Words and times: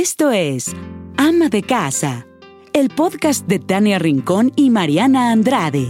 Esto 0.00 0.30
es 0.30 0.76
Ama 1.16 1.48
de 1.48 1.64
Casa, 1.64 2.24
el 2.72 2.88
podcast 2.88 3.48
de 3.48 3.58
Tania 3.58 3.98
Rincón 3.98 4.52
y 4.54 4.70
Mariana 4.70 5.32
Andrade. 5.32 5.88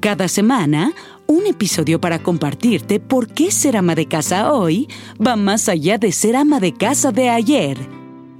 Cada 0.00 0.26
semana, 0.26 0.92
un 1.26 1.46
episodio 1.46 2.00
para 2.00 2.22
compartirte 2.22 2.98
por 2.98 3.28
qué 3.28 3.50
ser 3.50 3.76
ama 3.76 3.94
de 3.94 4.08
casa 4.08 4.54
hoy 4.54 4.88
va 5.20 5.36
más 5.36 5.68
allá 5.68 5.98
de 5.98 6.12
ser 6.12 6.34
ama 6.34 6.60
de 6.60 6.72
casa 6.72 7.12
de 7.12 7.28
ayer. 7.28 7.76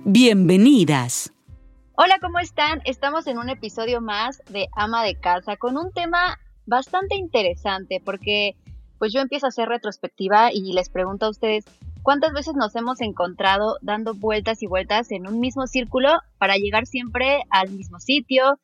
Bienvenidas. 0.06 1.31
Hola, 1.97 2.17
¿cómo 2.19 2.38
están? 2.38 2.81
Estamos 2.87 3.26
en 3.26 3.37
un 3.37 3.51
episodio 3.51 4.01
más 4.01 4.40
de 4.49 4.67
Ama 4.74 5.04
de 5.04 5.21
Casa 5.21 5.58
con 5.58 5.76
un 5.76 5.92
tema 5.92 6.38
bastante 6.65 7.17
interesante 7.17 8.01
porque 8.03 8.56
pues 8.99 9.13
yo 9.13 9.21
empiezo 9.21 9.44
a 9.44 9.51
hacer 9.51 9.69
retrospectiva 9.69 10.54
y 10.54 10.72
les 10.72 10.88
pregunto 10.88 11.26
a 11.26 11.31
ustedes, 11.31 11.67
¿cuántas 12.07 12.33
veces 12.33 12.54
nos 12.54 12.77
hemos 12.77 13.01
encontrado 13.01 13.79
dando 13.83 14.15
vueltas 14.15 14.63
y 14.63 14.69
vueltas 14.69 15.11
en 15.11 15.27
un 15.27 15.41
mismo 15.41 15.67
círculo 15.67 16.21
para 16.39 16.55
llegar 16.55 16.87
siempre 16.87 17.43
al 17.51 17.69
mismo 17.71 17.99
sitio? 17.99 18.61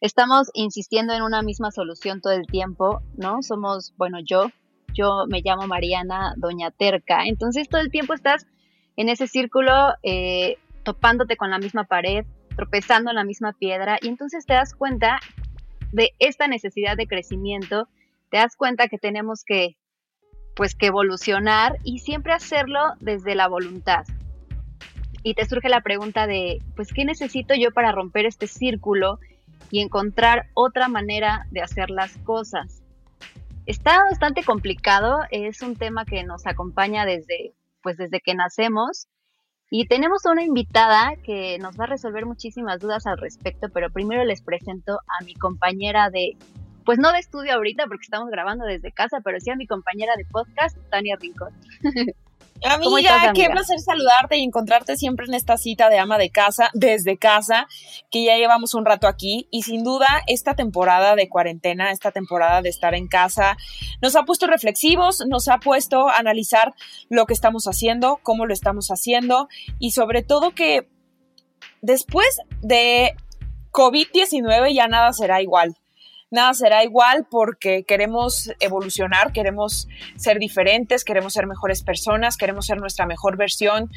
Estamos 0.00 0.48
insistiendo 0.54 1.12
en 1.12 1.20
una 1.20 1.42
misma 1.42 1.72
solución 1.72 2.22
todo 2.22 2.32
el 2.32 2.46
tiempo, 2.46 3.02
¿no? 3.18 3.42
Somos, 3.42 3.92
bueno, 3.98 4.16
yo, 4.24 4.46
yo 4.94 5.26
me 5.28 5.42
llamo 5.44 5.66
Mariana 5.66 6.32
Doña 6.38 6.70
Terca, 6.70 7.26
entonces 7.26 7.68
todo 7.68 7.82
el 7.82 7.90
tiempo 7.90 8.14
estás 8.14 8.46
en 8.96 9.10
ese 9.10 9.26
círculo 9.26 9.92
eh, 10.02 10.56
topándote 10.82 11.36
con 11.36 11.50
la 11.50 11.58
misma 11.58 11.84
pared, 11.84 12.24
tropezando 12.56 13.10
en 13.10 13.16
la 13.16 13.24
misma 13.24 13.52
piedra 13.52 13.98
y 14.00 14.08
entonces 14.08 14.46
te 14.46 14.54
das 14.54 14.72
cuenta 14.72 15.20
de 15.92 16.12
esta 16.18 16.48
necesidad 16.48 16.96
de 16.96 17.06
crecimiento 17.06 17.88
te 18.30 18.38
das 18.38 18.56
cuenta 18.56 18.88
que 18.88 18.96
tenemos 18.96 19.44
que, 19.44 19.76
pues, 20.54 20.74
que 20.74 20.86
evolucionar 20.86 21.78
y 21.84 22.00
siempre 22.00 22.32
hacerlo 22.32 22.80
desde 23.00 23.34
la 23.34 23.48
voluntad. 23.48 24.04
Y 25.22 25.34
te 25.34 25.46
surge 25.46 25.68
la 25.68 25.82
pregunta 25.82 26.26
de, 26.26 26.62
pues, 26.76 26.92
¿qué 26.92 27.04
necesito 27.04 27.54
yo 27.54 27.72
para 27.72 27.92
romper 27.92 28.26
este 28.26 28.46
círculo 28.46 29.18
y 29.70 29.80
encontrar 29.80 30.46
otra 30.54 30.88
manera 30.88 31.46
de 31.50 31.62
hacer 31.62 31.90
las 31.90 32.16
cosas? 32.18 32.82
Está 33.66 34.02
bastante 34.04 34.42
complicado, 34.42 35.20
es 35.30 35.62
un 35.62 35.76
tema 35.76 36.04
que 36.04 36.24
nos 36.24 36.46
acompaña 36.46 37.04
desde, 37.04 37.52
pues, 37.82 37.96
desde 37.96 38.20
que 38.20 38.34
nacemos. 38.34 39.08
Y 39.70 39.86
tenemos 39.86 40.24
una 40.24 40.42
invitada 40.42 41.12
que 41.22 41.58
nos 41.58 41.78
va 41.78 41.84
a 41.84 41.88
resolver 41.88 42.26
muchísimas 42.26 42.80
dudas 42.80 43.06
al 43.06 43.18
respecto, 43.18 43.68
pero 43.72 43.90
primero 43.90 44.24
les 44.24 44.42
presento 44.42 44.94
a 44.94 45.24
mi 45.24 45.34
compañera 45.34 46.10
de 46.10 46.36
pues 46.84 46.98
no 46.98 47.12
de 47.12 47.18
estudio 47.18 47.54
ahorita 47.54 47.84
porque 47.86 48.02
estamos 48.02 48.30
grabando 48.30 48.64
desde 48.64 48.92
casa, 48.92 49.18
pero 49.24 49.38
sí 49.40 49.50
a 49.50 49.56
mi 49.56 49.66
compañera 49.66 50.14
de 50.16 50.24
podcast, 50.24 50.76
Tania 50.90 51.16
Rincón. 51.16 51.52
Amiga, 52.62 53.32
qué 53.34 53.48
placer 53.48 53.78
saludarte 53.78 54.36
y 54.36 54.42
encontrarte 54.42 54.96
siempre 54.96 55.26
en 55.26 55.34
esta 55.34 55.56
cita 55.56 55.88
de 55.88 55.98
ama 55.98 56.18
de 56.18 56.30
casa, 56.30 56.70
desde 56.74 57.16
casa, 57.16 57.66
que 58.10 58.24
ya 58.24 58.36
llevamos 58.36 58.74
un 58.74 58.84
rato 58.84 59.06
aquí. 59.06 59.48
Y 59.50 59.62
sin 59.62 59.82
duda 59.82 60.06
esta 60.26 60.54
temporada 60.54 61.14
de 61.14 61.28
cuarentena, 61.28 61.90
esta 61.90 62.12
temporada 62.12 62.60
de 62.60 62.68
estar 62.68 62.94
en 62.94 63.08
casa, 63.08 63.56
nos 64.02 64.14
ha 64.14 64.24
puesto 64.24 64.46
reflexivos, 64.46 65.24
nos 65.26 65.48
ha 65.48 65.58
puesto 65.58 66.08
a 66.08 66.18
analizar 66.18 66.74
lo 67.08 67.24
que 67.24 67.32
estamos 67.32 67.64
haciendo, 67.64 68.20
cómo 68.22 68.44
lo 68.44 68.52
estamos 68.52 68.88
haciendo 68.88 69.48
y 69.78 69.92
sobre 69.92 70.22
todo 70.22 70.54
que 70.54 70.86
después 71.80 72.40
de 72.60 73.14
COVID-19 73.70 74.74
ya 74.74 74.86
nada 74.86 75.12
será 75.14 75.40
igual 75.40 75.79
nada 76.30 76.54
será 76.54 76.84
igual 76.84 77.26
porque 77.28 77.84
queremos 77.84 78.52
evolucionar, 78.60 79.32
queremos 79.32 79.88
ser 80.16 80.38
diferentes, 80.38 81.04
queremos 81.04 81.32
ser 81.32 81.46
mejores 81.46 81.82
personas, 81.82 82.36
queremos 82.36 82.66
ser 82.66 82.78
nuestra 82.78 83.06
mejor 83.06 83.36
versión, 83.36 83.90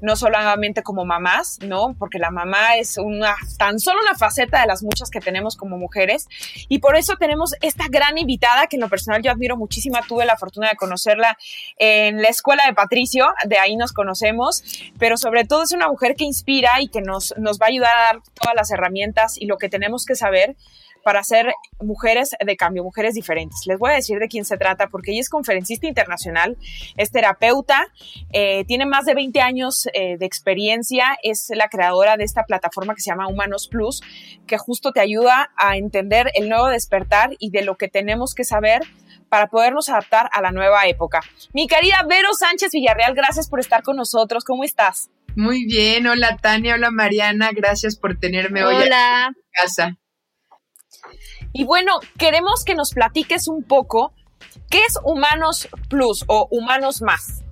no 0.00 0.16
solamente 0.16 0.82
como 0.82 1.04
mamás, 1.04 1.58
¿no? 1.62 1.94
Porque 1.98 2.18
la 2.18 2.30
mamá 2.30 2.76
es 2.76 2.96
una, 2.96 3.34
tan 3.58 3.78
solo 3.80 4.00
una 4.02 4.16
faceta 4.16 4.60
de 4.60 4.66
las 4.66 4.82
muchas 4.82 5.10
que 5.10 5.20
tenemos 5.20 5.56
como 5.56 5.78
mujeres. 5.78 6.28
Y 6.68 6.78
por 6.78 6.96
eso 6.96 7.16
tenemos 7.16 7.54
esta 7.60 7.84
gran 7.90 8.18
invitada 8.18 8.66
que 8.68 8.76
en 8.76 8.82
lo 8.82 8.88
personal 8.88 9.22
yo 9.22 9.32
admiro 9.32 9.56
muchísimo. 9.56 9.98
Tuve 10.06 10.24
la 10.24 10.36
fortuna 10.36 10.68
de 10.68 10.76
conocerla 10.76 11.36
en 11.76 12.22
la 12.22 12.28
escuela 12.28 12.64
de 12.66 12.74
Patricio, 12.74 13.26
de 13.46 13.58
ahí 13.58 13.76
nos 13.76 13.92
conocemos, 13.92 14.62
pero 14.98 15.16
sobre 15.16 15.44
todo 15.44 15.64
es 15.64 15.72
una 15.72 15.88
mujer 15.88 16.14
que 16.14 16.24
inspira 16.24 16.80
y 16.80 16.88
que 16.88 17.00
nos, 17.00 17.34
nos 17.36 17.58
va 17.58 17.66
a 17.66 17.68
ayudar 17.68 17.96
a 17.96 18.00
dar 18.00 18.22
todas 18.34 18.54
las 18.54 18.70
herramientas 18.70 19.36
y 19.38 19.46
lo 19.46 19.58
que 19.58 19.68
tenemos 19.68 20.04
que 20.04 20.14
saber 20.14 20.56
para 21.02 21.22
ser 21.22 21.52
mujeres 21.80 22.30
de 22.44 22.56
cambio, 22.56 22.84
mujeres 22.84 23.14
diferentes. 23.14 23.66
Les 23.66 23.78
voy 23.78 23.90
a 23.90 23.94
decir 23.94 24.18
de 24.18 24.28
quién 24.28 24.44
se 24.44 24.56
trata 24.56 24.88
porque 24.88 25.12
ella 25.12 25.20
es 25.20 25.28
conferencista 25.28 25.86
internacional, 25.86 26.56
es 26.96 27.10
terapeuta, 27.10 27.86
eh, 28.32 28.64
tiene 28.66 28.86
más 28.86 29.04
de 29.04 29.14
20 29.14 29.40
años 29.40 29.88
eh, 29.92 30.16
de 30.18 30.26
experiencia, 30.26 31.04
es 31.22 31.50
la 31.54 31.68
creadora 31.68 32.16
de 32.16 32.24
esta 32.24 32.44
plataforma 32.44 32.94
que 32.94 33.00
se 33.00 33.10
llama 33.10 33.28
Humanos 33.28 33.68
Plus, 33.68 34.02
que 34.46 34.58
justo 34.58 34.92
te 34.92 35.00
ayuda 35.00 35.50
a 35.56 35.76
entender 35.76 36.30
el 36.34 36.48
nuevo 36.48 36.68
despertar 36.68 37.30
y 37.38 37.50
de 37.50 37.62
lo 37.62 37.76
que 37.76 37.88
tenemos 37.88 38.34
que 38.34 38.44
saber 38.44 38.82
para 39.28 39.46
podernos 39.46 39.88
adaptar 39.88 40.28
a 40.32 40.42
la 40.42 40.50
nueva 40.50 40.86
época. 40.86 41.20
Mi 41.52 41.66
querida 41.66 42.04
Vero 42.08 42.34
Sánchez 42.34 42.72
Villarreal, 42.72 43.14
gracias 43.14 43.48
por 43.48 43.60
estar 43.60 43.82
con 43.82 43.96
nosotros. 43.96 44.44
¿Cómo 44.44 44.64
estás? 44.64 45.10
Muy 45.36 45.64
bien, 45.64 46.06
hola 46.08 46.36
Tania, 46.36 46.74
hola 46.74 46.90
Mariana, 46.90 47.50
gracias 47.52 47.96
por 47.96 48.18
tenerme 48.18 48.64
hoy 48.64 48.82
en 48.82 48.90
casa. 49.52 49.96
Y 51.52 51.64
bueno, 51.64 51.92
queremos 52.18 52.64
que 52.64 52.74
nos 52.74 52.92
platiques 52.92 53.48
un 53.48 53.62
poco 53.62 54.12
qué 54.68 54.78
es 54.84 54.98
Humanos 55.04 55.68
Plus 55.88 56.24
o 56.28 56.48
Humanos 56.50 57.02
Más. 57.02 57.44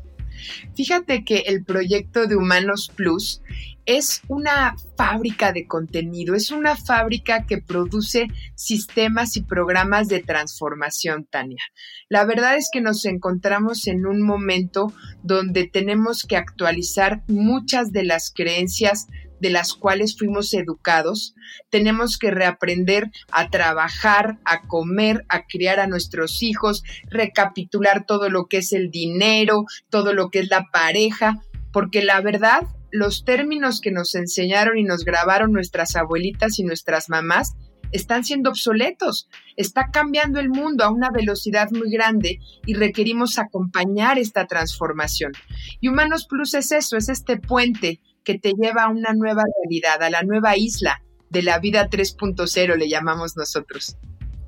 Fíjate 0.77 1.25
que 1.25 1.39
el 1.47 1.65
proyecto 1.65 2.27
de 2.27 2.37
Humanos 2.37 2.93
Plus 2.95 3.43
es 3.87 4.21
una 4.29 4.77
fábrica 4.99 5.51
de 5.53 5.67
contenido, 5.67 6.35
es 6.35 6.51
una 6.51 6.77
fábrica 6.77 7.47
que 7.47 7.57
produce 7.57 8.27
sistemas 8.55 9.37
y 9.37 9.43
programas 9.43 10.09
de 10.09 10.23
transformación, 10.23 11.25
Tania. 11.25 11.63
La 12.11 12.27
verdad 12.27 12.57
es 12.57 12.69
que 12.71 12.83
nos 12.83 13.07
encontramos 13.07 13.87
en 13.87 14.05
un 14.07 14.23
momento 14.23 14.93
donde 15.23 15.67
tenemos 15.67 16.25
que 16.25 16.37
actualizar 16.37 17.23
muchas 17.29 17.91
de 17.91 18.05
las 18.05 18.31
creencias 18.31 19.07
de 19.41 19.51
las 19.51 19.75
cuales 19.75 20.17
fuimos 20.17 20.53
educados, 20.55 21.35
tenemos 21.71 22.19
que 22.19 22.31
reaprender 22.31 23.11
a 23.31 23.51
trabajar, 23.51 24.39
a 24.45 24.63
comer, 24.67 25.25
a 25.29 25.47
criar 25.47 25.81
a 25.81 25.87
nuestros 25.87 26.43
hijos, 26.43 26.83
recapitular 27.09 28.05
todo 28.07 28.29
lo 28.31 28.47
que 28.47 28.59
es 28.59 28.73
el 28.73 28.91
dinero, 28.91 29.65
todo 29.91 30.13
lo 30.13 30.31
que 30.31 30.41
es 30.41 30.51
la 30.51 30.67
pareja, 30.73 31.43
porque 31.73 32.03
la 32.03 32.21
verdad, 32.21 32.63
los 32.91 33.25
términos 33.25 33.81
que 33.81 33.91
nos 33.91 34.15
enseñaron 34.15 34.79
y 34.79 34.85
nos 34.85 35.05
grabaron 35.05 35.53
nuestras 35.53 35.97
abuelitas 35.97 36.59
y 36.59 36.65
nuestras 36.65 37.09
mamás 37.09 37.55
están 37.93 38.25
siendo 38.25 38.51
obsoletos. 38.51 39.29
Está 39.57 39.91
cambiando 39.91 40.41
el 40.41 40.51
mundo 40.51 40.85
a 40.85 40.91
una 40.91 41.11
velocidad 41.11 41.71
muy 41.71 41.91
grande 41.91 42.39
y 42.67 42.75
requerimos 42.75 43.39
acompañar 43.39 44.19
esta 44.19 44.47
transformación. 44.47 45.33
Y 45.81 45.89
Humanos 45.89 46.27
Plus 46.27 46.55
es 46.55 46.73
eso, 46.73 46.97
es 46.97 47.09
este 47.09 47.39
puente 47.39 48.01
que 48.25 48.39
te 48.39 48.53
lleva 48.53 48.85
a 48.85 48.89
una 48.89 49.13
nueva 49.13 49.45
realidad, 49.63 50.03
a 50.03 50.11
la 50.11 50.23
nueva 50.23 50.57
isla 50.57 51.03
de 51.31 51.43
la 51.43 51.59
vida 51.59 51.89
3.0, 51.89 52.77
le 52.77 52.89
llamamos 52.89 53.37
nosotros. 53.37 53.97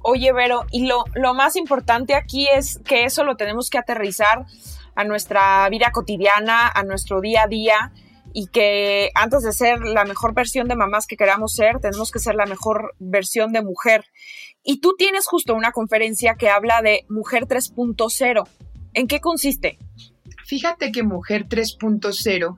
Oye, 0.03 0.33
Vero, 0.33 0.65
y 0.71 0.87
lo, 0.87 1.05
lo 1.15 1.35
más 1.35 1.57
importante 1.57 2.15
aquí 2.15 2.49
es 2.49 2.81
que 2.85 3.05
eso 3.05 3.25
lo 3.25 3.37
tenemos 3.37 3.69
que 3.69 3.79
aterrizar 3.79 4.47
a 4.95 5.05
nuestra 5.05 5.69
vida 5.69 5.91
cotidiana, 5.93 6.69
a 6.69 6.83
nuestro 6.83 7.21
día 7.21 7.43
a 7.45 7.49
día, 7.49 7.93
y 8.33 8.47
que 8.47 9.11
antes 9.15 9.43
de 9.43 9.53
ser 9.53 9.81
la 9.81 10.05
mejor 10.05 10.35
versión 10.35 10.69
de 10.69 10.77
mamás 10.77 11.07
que 11.07 11.17
queramos 11.17 11.53
ser, 11.53 11.81
tenemos 11.81 12.11
que 12.11 12.19
ser 12.19 12.35
la 12.35 12.47
mejor 12.47 12.95
versión 12.99 13.53
de 13.53 13.63
mujer. 13.63 14.05
Y 14.63 14.81
tú 14.81 14.95
tienes 14.97 15.27
justo 15.27 15.55
una 15.55 15.73
conferencia 15.73 16.35
que 16.35 16.49
habla 16.49 16.83
de 16.83 17.07
Mujer 17.09 17.47
3.0. 17.47 18.49
¿En 18.93 19.07
qué 19.07 19.21
consiste? 19.21 19.79
Fíjate 20.51 20.91
que 20.91 21.05
Mujer 21.05 21.47
3.0 21.47 22.57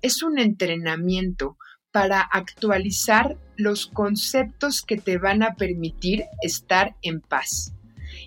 es 0.00 0.22
un 0.22 0.38
entrenamiento 0.38 1.56
para 1.90 2.20
actualizar 2.20 3.36
los 3.56 3.88
conceptos 3.88 4.82
que 4.82 4.96
te 4.96 5.18
van 5.18 5.42
a 5.42 5.56
permitir 5.56 6.22
estar 6.42 6.94
en 7.02 7.20
paz. 7.20 7.74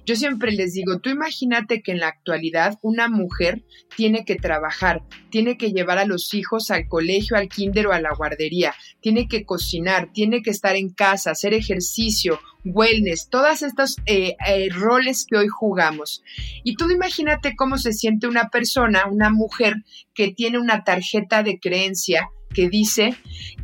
Yo 0.05 0.17
siempre 0.17 0.51
les 0.51 0.73
digo, 0.73 0.99
tú 0.99 1.09
imagínate 1.11 1.81
que 1.81 1.93
en 1.93 1.99
la 1.99 2.09
actualidad 2.09 2.77
una 2.81 3.07
mujer 3.07 3.63
tiene 3.95 4.25
que 4.25 4.35
trabajar, 4.35 5.01
tiene 5.29 5.57
que 5.57 5.71
llevar 5.71 5.97
a 5.97 6.05
los 6.05 6.33
hijos 6.33 6.69
al 6.69 6.89
colegio, 6.89 7.37
al 7.37 7.47
kinder 7.47 7.87
o 7.87 7.93
a 7.93 8.01
la 8.01 8.13
guardería, 8.13 8.75
tiene 8.99 9.29
que 9.29 9.45
cocinar, 9.45 10.11
tiene 10.11 10.41
que 10.41 10.49
estar 10.49 10.75
en 10.75 10.89
casa, 10.89 11.31
hacer 11.31 11.53
ejercicio, 11.53 12.37
wellness, 12.65 13.29
todos 13.29 13.61
estos 13.61 13.97
eh, 14.05 14.35
eh, 14.47 14.69
roles 14.71 15.25
que 15.25 15.37
hoy 15.37 15.47
jugamos. 15.47 16.23
Y 16.63 16.75
tú 16.75 16.89
imagínate 16.89 17.55
cómo 17.55 17.77
se 17.77 17.93
siente 17.93 18.27
una 18.27 18.49
persona, 18.49 19.05
una 19.09 19.29
mujer 19.29 19.75
que 20.13 20.33
tiene 20.33 20.59
una 20.59 20.83
tarjeta 20.83 21.43
de 21.43 21.59
creencia 21.59 22.29
que 22.53 22.69
dice, 22.69 23.15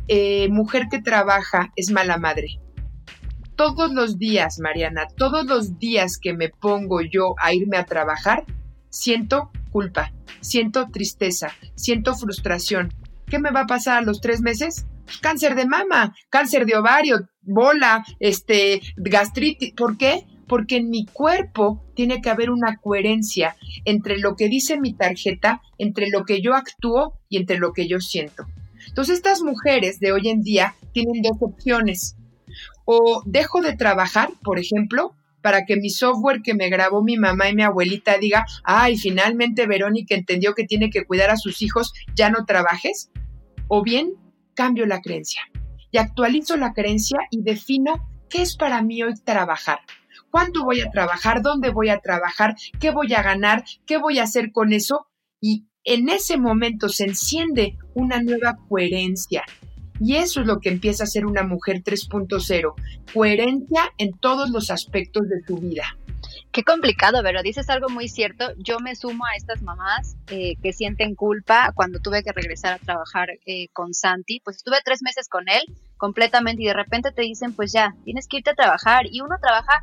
eh, 0.08 0.48
mujer 0.48 0.86
que 0.90 1.00
trabaja 1.00 1.72
es 1.76 1.90
mala 1.90 2.18
madre 2.18 2.58
todos 3.54 3.92
los 3.92 4.18
días, 4.18 4.58
Mariana, 4.58 5.06
todos 5.16 5.46
los 5.46 5.78
días 5.78 6.18
que 6.18 6.34
me 6.34 6.48
pongo 6.48 7.00
yo 7.00 7.34
a 7.40 7.54
irme 7.54 7.76
a 7.76 7.84
trabajar, 7.84 8.44
siento 8.88 9.52
culpa, 9.70 10.12
siento 10.40 10.88
tristeza, 10.90 11.52
siento 11.76 12.16
frustración. 12.16 12.92
¿qué 13.32 13.38
me 13.38 13.50
va 13.50 13.60
a 13.60 13.66
pasar 13.66 13.96
a 13.96 14.02
los 14.02 14.20
tres 14.20 14.42
meses? 14.42 14.84
Cáncer 15.22 15.54
de 15.54 15.66
mama, 15.66 16.14
cáncer 16.28 16.66
de 16.66 16.76
ovario, 16.76 17.30
bola, 17.42 18.04
este, 18.20 18.80
gastritis. 18.96 19.72
¿Por 19.72 19.96
qué? 19.96 20.26
Porque 20.46 20.76
en 20.76 20.90
mi 20.90 21.06
cuerpo 21.06 21.84
tiene 21.94 22.20
que 22.20 22.30
haber 22.30 22.50
una 22.50 22.76
coherencia 22.76 23.56
entre 23.84 24.18
lo 24.18 24.36
que 24.36 24.48
dice 24.48 24.78
mi 24.78 24.92
tarjeta, 24.92 25.62
entre 25.78 26.08
lo 26.08 26.24
que 26.24 26.40
yo 26.40 26.54
actúo 26.54 27.18
y 27.28 27.38
entre 27.38 27.58
lo 27.58 27.72
que 27.72 27.88
yo 27.88 28.00
siento. 28.00 28.46
Entonces 28.86 29.16
estas 29.16 29.42
mujeres 29.42 30.00
de 30.00 30.12
hoy 30.12 30.28
en 30.28 30.42
día 30.42 30.74
tienen 30.92 31.22
dos 31.22 31.36
opciones. 31.40 32.16
O 32.84 33.22
dejo 33.24 33.62
de 33.62 33.76
trabajar, 33.76 34.30
por 34.42 34.58
ejemplo, 34.58 35.14
para 35.40 35.64
que 35.64 35.76
mi 35.76 35.90
software 35.90 36.42
que 36.42 36.54
me 36.54 36.68
grabó 36.68 37.02
mi 37.02 37.16
mamá 37.16 37.48
y 37.48 37.54
mi 37.54 37.62
abuelita 37.62 38.18
diga, 38.18 38.44
ay, 38.64 38.96
finalmente 38.96 39.66
Verónica 39.66 40.14
entendió 40.14 40.54
que 40.54 40.64
tiene 40.64 40.90
que 40.90 41.04
cuidar 41.04 41.30
a 41.30 41.36
sus 41.36 41.62
hijos, 41.62 41.92
ya 42.14 42.30
no 42.30 42.44
trabajes. 42.44 43.10
O 43.68 43.82
bien, 43.82 44.14
cambio 44.54 44.84
la 44.86 45.00
creencia 45.00 45.42
y 45.92 45.98
actualizo 45.98 46.56
la 46.56 46.72
creencia 46.72 47.20
y 47.30 47.42
defino 47.42 48.08
qué 48.28 48.42
es 48.42 48.56
para 48.56 48.82
mí 48.82 49.02
hoy 49.02 49.14
trabajar. 49.22 49.78
¿Cuánto 50.30 50.64
voy 50.64 50.80
a 50.80 50.90
trabajar? 50.90 51.42
¿Dónde 51.42 51.70
voy 51.70 51.90
a 51.90 52.00
trabajar? 52.00 52.56
¿Qué 52.80 52.90
voy 52.90 53.12
a 53.14 53.22
ganar? 53.22 53.64
¿Qué 53.86 53.98
voy 53.98 54.18
a 54.18 54.24
hacer 54.24 54.50
con 54.50 54.72
eso? 54.72 55.06
Y 55.40 55.66
en 55.84 56.08
ese 56.08 56.38
momento 56.38 56.88
se 56.88 57.04
enciende 57.04 57.76
una 57.94 58.22
nueva 58.22 58.56
coherencia 58.68 59.44
y 60.00 60.16
eso 60.16 60.40
es 60.40 60.46
lo 60.46 60.58
que 60.58 60.70
empieza 60.70 61.04
a 61.04 61.06
ser 61.06 61.26
una 61.26 61.44
mujer 61.44 61.82
3.0, 61.84 62.74
coherencia 63.14 63.92
en 63.98 64.12
todos 64.18 64.50
los 64.50 64.70
aspectos 64.70 65.28
de 65.28 65.42
tu 65.42 65.58
vida. 65.58 65.96
Qué 66.52 66.64
complicado, 66.64 67.20
pero 67.22 67.42
dices 67.42 67.70
algo 67.70 67.88
muy 67.88 68.08
cierto. 68.08 68.52
Yo 68.58 68.78
me 68.78 68.94
sumo 68.94 69.24
a 69.24 69.34
estas 69.36 69.62
mamás 69.62 70.16
eh, 70.28 70.56
que 70.62 70.74
sienten 70.74 71.14
culpa 71.14 71.72
cuando 71.74 71.98
tuve 71.98 72.22
que 72.22 72.32
regresar 72.32 72.74
a 72.74 72.78
trabajar 72.78 73.28
eh, 73.46 73.68
con 73.72 73.94
Santi. 73.94 74.40
Pues 74.44 74.58
estuve 74.58 74.76
tres 74.84 75.00
meses 75.02 75.30
con 75.30 75.48
él 75.48 75.62
completamente 75.96 76.62
y 76.62 76.66
de 76.66 76.74
repente 76.74 77.10
te 77.10 77.22
dicen, 77.22 77.54
pues 77.54 77.72
ya, 77.72 77.94
tienes 78.04 78.28
que 78.28 78.36
irte 78.36 78.50
a 78.50 78.54
trabajar 78.54 79.06
y 79.10 79.22
uno 79.22 79.36
trabaja 79.40 79.82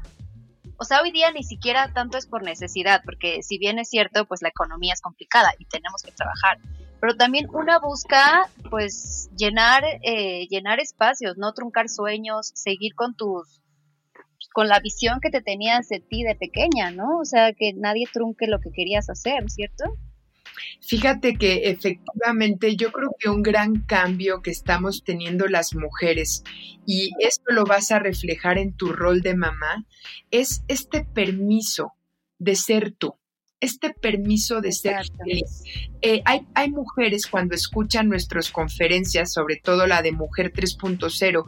o 0.81 0.86
sea, 0.86 1.01
hoy 1.01 1.12
día 1.12 1.30
ni 1.31 1.44
siquiera 1.44 1.92
tanto 1.94 2.18
es 2.18 2.25
por 2.25 2.42
necesidad, 2.42 3.01
porque 3.04 3.44
si 3.44 3.57
bien 3.57 3.80
es 3.80 3.89
cierto, 3.89 4.25
pues 4.25 4.42
la 4.42 4.48
economía 4.48 4.94
es 4.94 5.01
complicada 5.01 5.51
y 5.60 5.66
tenemos 5.66 6.01
que 6.04 6.13
trabajar, 6.13 6.57
pero 7.01 7.18
también 7.18 7.48
una 7.51 7.80
busca 7.80 8.50
pues 8.69 9.30
llenar 9.36 9.83
eh, 10.04 10.48
llenar 10.50 10.80
espacios 10.80 11.38
no 11.38 11.54
truncar 11.54 11.89
sueños 11.89 12.51
seguir 12.56 12.95
con 12.95 13.13
tus 13.13 13.62
con 14.54 14.68
la 14.68 14.80
visión 14.80 15.20
que 15.22 15.30
te 15.30 15.42
tenías 15.42 15.90
de 15.90 16.00
ti 16.00 16.24
de 16.24 16.36
pequeña 16.36 16.92
no 16.92 17.20
o 17.20 17.26
sea 17.26 17.54
que 17.54 17.74
nadie 17.74 18.06
trunque 18.12 18.48
lo 18.48 18.60
que 18.60 18.72
querías 18.72 19.10
hacer 19.10 19.50
cierto 19.50 19.86
Fíjate 20.82 21.36
que 21.36 21.70
efectivamente 21.70 22.76
yo 22.76 22.92
creo 22.92 23.16
que 23.18 23.30
un 23.30 23.42
gran 23.42 23.82
cambio 23.82 24.42
que 24.42 24.52
estamos 24.52 25.04
teniendo 25.04 25.48
las 25.48 25.74
mujeres, 25.74 26.44
y 26.86 27.12
esto 27.20 27.54
lo 27.54 27.64
vas 27.64 27.92
a 27.92 28.00
reflejar 28.00 28.58
en 28.58 28.74
tu 28.74 28.92
rol 28.92 29.22
de 29.22 29.36
mamá, 29.36 29.86
es 30.32 30.64
este 30.68 31.06
permiso 31.06 31.94
de 32.40 32.56
ser 32.56 32.92
tú 32.92 33.16
este 33.62 33.94
permiso 33.94 34.62
de 34.62 34.72
ser 34.72 35.02
feliz. 35.18 35.64
Eh, 36.02 36.22
hay, 36.26 36.48
hay, 36.54 36.70
mujeres 36.70 37.28
cuando 37.28 37.56
escuchan 37.56 38.08
nuestras 38.08 38.52
conferencias, 38.52 39.34
sobre 39.34 39.58
todo 39.58 39.86
la 39.86 40.02
de 40.02 40.14
Mujer 40.14 40.54
3.0, 40.54 41.44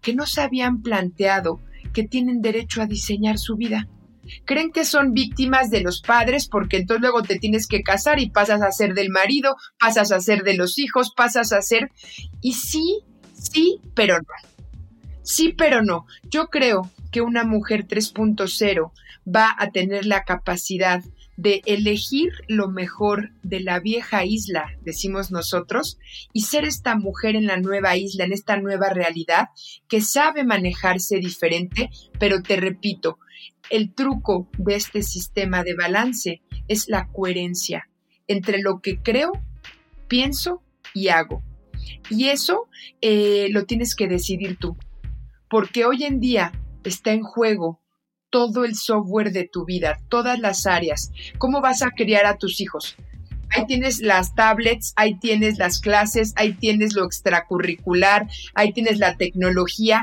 que 0.00 0.14
no 0.14 0.26
se 0.26 0.40
habían 0.40 0.82
planteado 0.82 1.60
que 1.92 2.04
tienen 2.04 2.42
derecho 2.42 2.82
a 2.82 2.86
diseñar 2.86 3.38
su 3.38 3.56
vida. 3.56 3.88
Creen 4.44 4.72
que 4.72 4.84
son 4.84 5.14
víctimas 5.14 5.70
de 5.70 5.80
los 5.80 6.02
padres 6.02 6.48
porque 6.48 6.76
entonces 6.76 7.00
luego 7.00 7.22
te 7.22 7.38
tienes 7.38 7.66
que 7.66 7.82
casar 7.82 8.20
y 8.20 8.30
pasas 8.30 8.62
a 8.62 8.72
ser 8.72 8.94
del 8.94 9.10
marido, 9.10 9.56
pasas 9.78 10.12
a 10.12 10.20
ser 10.20 10.42
de 10.42 10.54
los 10.54 10.78
hijos, 10.78 11.12
pasas 11.16 11.52
a 11.52 11.62
ser... 11.62 11.90
Y 12.40 12.54
sí, 12.54 13.00
sí, 13.32 13.80
pero 13.94 14.18
no. 14.18 14.52
Sí, 15.22 15.54
pero 15.56 15.82
no. 15.82 16.06
Yo 16.30 16.48
creo 16.48 16.90
que 17.10 17.20
una 17.20 17.44
mujer 17.44 17.86
3.0 17.86 18.92
va 19.26 19.54
a 19.58 19.70
tener 19.70 20.06
la 20.06 20.24
capacidad 20.24 21.02
de 21.38 21.62
elegir 21.66 22.32
lo 22.48 22.68
mejor 22.68 23.30
de 23.44 23.60
la 23.60 23.78
vieja 23.78 24.24
isla, 24.24 24.76
decimos 24.82 25.30
nosotros, 25.30 25.96
y 26.32 26.42
ser 26.42 26.64
esta 26.64 26.96
mujer 26.96 27.36
en 27.36 27.46
la 27.46 27.58
nueva 27.58 27.96
isla, 27.96 28.24
en 28.24 28.32
esta 28.32 28.56
nueva 28.56 28.88
realidad, 28.90 29.50
que 29.88 30.00
sabe 30.00 30.42
manejarse 30.42 31.20
diferente, 31.20 31.90
pero 32.18 32.42
te 32.42 32.56
repito, 32.56 33.20
el 33.70 33.94
truco 33.94 34.48
de 34.58 34.74
este 34.74 35.04
sistema 35.04 35.62
de 35.62 35.76
balance 35.76 36.42
es 36.66 36.88
la 36.88 37.06
coherencia 37.06 37.88
entre 38.26 38.60
lo 38.60 38.80
que 38.80 39.00
creo, 39.00 39.30
pienso 40.08 40.60
y 40.92 41.06
hago. 41.06 41.44
Y 42.10 42.30
eso 42.30 42.66
eh, 43.00 43.46
lo 43.50 43.64
tienes 43.64 43.94
que 43.94 44.08
decidir 44.08 44.56
tú, 44.58 44.76
porque 45.48 45.84
hoy 45.84 46.02
en 46.02 46.18
día 46.18 46.50
está 46.82 47.12
en 47.12 47.22
juego 47.22 47.80
todo 48.30 48.64
el 48.64 48.74
software 48.74 49.32
de 49.32 49.48
tu 49.48 49.64
vida, 49.64 49.98
todas 50.08 50.38
las 50.38 50.66
áreas. 50.66 51.10
¿Cómo 51.38 51.60
vas 51.60 51.82
a 51.82 51.90
criar 51.90 52.26
a 52.26 52.36
tus 52.36 52.60
hijos? 52.60 52.96
Ahí 53.50 53.64
tienes 53.66 54.00
las 54.00 54.34
tablets, 54.34 54.92
ahí 54.96 55.18
tienes 55.18 55.58
las 55.58 55.80
clases, 55.80 56.34
ahí 56.36 56.52
tienes 56.52 56.94
lo 56.94 57.04
extracurricular, 57.04 58.28
ahí 58.54 58.72
tienes 58.72 58.98
la 58.98 59.16
tecnología. 59.16 60.02